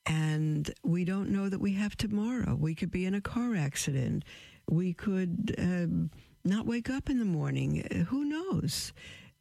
and 0.05 0.69
we 0.83 1.05
don't 1.05 1.29
know 1.29 1.47
that 1.47 1.61
we 1.61 1.73
have 1.73 1.95
tomorrow. 1.95 2.55
We 2.55 2.75
could 2.75 2.91
be 2.91 3.05
in 3.05 3.15
a 3.15 3.21
car 3.21 3.55
accident. 3.55 4.25
We 4.67 4.93
could. 4.93 5.55
Um, 5.57 6.11
not 6.45 6.65
wake 6.65 6.89
up 6.89 7.09
in 7.09 7.19
the 7.19 7.25
morning. 7.25 7.85
Uh, 7.89 8.03
who 8.05 8.25
knows? 8.25 8.93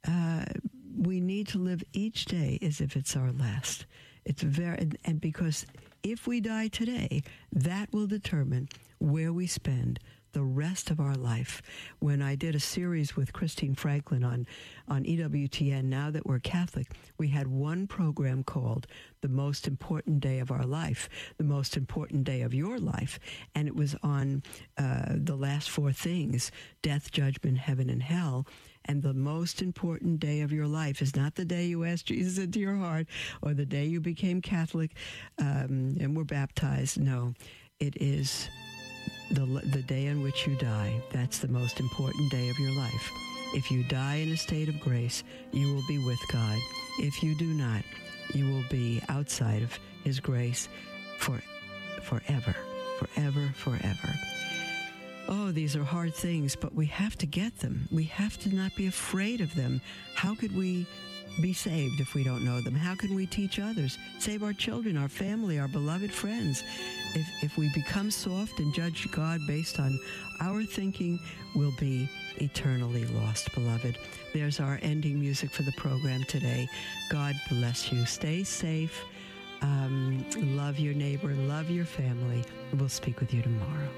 Uh, 0.07 0.45
we 0.97 1.21
need 1.21 1.49
to 1.49 1.59
live 1.59 1.83
each 1.93 2.27
day 2.27 2.59
as 2.63 2.81
if 2.81 2.97
it's 2.97 3.17
our 3.17 3.33
last. 3.33 3.87
It's 4.25 4.43
very, 4.43 4.79
and, 4.79 4.99
and 5.05 5.21
because 5.21 5.67
if 6.03 6.27
we 6.27 6.41
die 6.41 6.69
today, 6.69 7.23
that 7.53 7.93
will 7.93 8.07
determine 8.07 8.69
where 8.99 9.33
we 9.33 9.47
spend 9.47 9.99
the 10.33 10.43
rest 10.43 10.91
of 10.91 11.01
our 11.01 11.15
life. 11.15 11.63
When 11.99 12.23
I 12.23 12.35
did 12.35 12.55
a 12.55 12.61
series 12.61 13.17
with 13.17 13.33
Christine 13.33 13.75
Franklin 13.75 14.25
on, 14.25 14.47
on 14.89 15.05
EWTN, 15.05 15.85
now 15.85 16.11
that 16.11 16.27
we're 16.27 16.39
Catholic, 16.39 16.89
we 17.19 17.29
had 17.29 17.47
one 17.47 17.87
program 17.87 18.43
called 18.43 18.87
The 19.21 19.29
Most 19.29 19.67
Important 19.67 20.21
Day 20.21 20.39
of 20.39 20.51
Our 20.51 20.65
Life, 20.65 21.09
the 21.39 21.45
most 21.45 21.77
important 21.77 22.25
day 22.25 22.43
of 22.43 22.55
your 22.55 22.79
life. 22.79 23.19
And 23.55 23.69
it 23.69 23.77
was 23.77 23.95
on 24.03 24.43
uh, 24.79 25.15
the 25.15 25.37
last 25.37 25.71
four 25.71 25.93
things 25.93 26.51
death, 26.83 27.11
judgment, 27.11 27.59
heaven, 27.59 27.89
and 27.91 28.03
hell. 28.03 28.47
And 28.85 29.03
the 29.03 29.15
most 29.15 29.63
important 29.63 30.19
day 30.19 30.41
of 30.41 30.53
your 30.53 30.67
life 30.67 31.03
is 31.03 31.15
not 31.15 31.37
the 31.37 31.45
day 31.45 31.67
you 31.67 31.85
asked 31.85 32.07
Jesus 32.07 32.43
into 32.43 32.59
your 32.59 32.75
heart 32.75 33.07
or 33.41 33.55
the 33.55 33.67
day 33.67 33.85
you 33.85 34.01
became 34.01 34.41
Catholic 34.41 34.97
um, 35.39 35.97
and 36.01 36.17
were 36.17 36.25
baptized. 36.25 37.01
No, 37.01 37.35
it 37.79 37.97
is 38.01 38.49
the, 39.33 39.47
the 39.65 39.83
day 39.83 40.09
on 40.09 40.23
which 40.23 40.47
you 40.47 40.55
die. 40.57 41.01
That's 41.11 41.39
the 41.39 41.49
most 41.49 41.81
important 41.81 42.31
day 42.31 42.49
of 42.49 42.59
your 42.59 42.73
life. 42.73 43.11
If 43.55 43.71
you 43.71 43.83
die 43.85 44.17
in 44.17 44.33
a 44.33 44.37
state 44.37 44.69
of 44.69 44.81
grace, 44.81 45.25
you 45.53 45.75
will 45.75 45.85
be 45.89 45.99
with 45.99 46.21
God. 46.33 46.59
If 46.99 47.23
you 47.23 47.35
do 47.35 47.47
not, 47.47 47.83
you 48.35 48.47
will 48.47 48.65
be 48.71 49.03
outside 49.09 49.63
of 49.63 49.79
His 50.05 50.21
grace 50.21 50.69
for 51.19 51.43
forever, 52.03 52.55
forever, 52.99 53.53
forever. 53.57 54.15
Oh, 55.29 55.53
these 55.53 55.77
are 55.77 55.85
hard 55.85 56.15
things, 56.15 56.57
but 56.57 56.75
we 56.75 56.87
have 56.87 57.17
to 57.19 57.27
get 57.27 57.59
them. 57.59 57.89
We 57.91 58.05
have 58.05 58.39
to 58.41 58.55
not 58.55 58.75
be 58.75 58.87
afraid 58.87 59.41
of 59.41 59.55
them. 59.55 59.81
How 60.15 60.35
could 60.35 60.55
we 60.55 60.87
be 61.41 61.53
saved 61.53 62.01
if 62.01 62.15
we 62.15 62.25
don't 62.25 62.45
know 62.45 62.61
them? 62.61 62.75
How 62.75 62.95
can 62.95 63.15
we 63.15 63.27
teach 63.27 63.59
others? 63.59 63.99
Save 64.19 64.43
our 64.43 64.53
children, 64.53 64.97
our 64.97 65.09
family, 65.09 65.59
our 65.59 65.69
beloved 65.69 66.13
friends. 66.13 66.63
If, 67.15 67.27
if 67.43 67.57
we 67.59 67.71
become 67.75 68.11
soft 68.11 68.59
and 68.59 68.75
judge 68.75 69.11
God 69.11 69.41
based 69.47 69.79
on 69.79 69.99
our 70.41 70.63
thinking, 70.63 71.19
we'll 71.55 71.75
be 71.79 72.09
eternally 72.37 73.05
lost, 73.07 73.53
beloved. 73.55 73.99
There's 74.33 74.61
our 74.61 74.79
ending 74.83 75.21
music 75.21 75.51
for 75.51 75.63
the 75.63 75.73
program 75.73 76.25
today. 76.25 76.69
God 77.11 77.35
bless 77.49 77.93
you. 77.93 78.05
Stay 78.07 78.45
safe. 78.45 79.05
Um, 79.63 80.25
love 80.57 80.79
your 80.79 80.95
neighbor. 80.95 81.35
Love 81.35 81.71
your 81.71 81.85
family. 81.85 82.45
We'll 82.75 82.89
speak 82.89 83.21
with 83.21 83.33
you 83.33 83.43
tomorrow. 83.43 83.89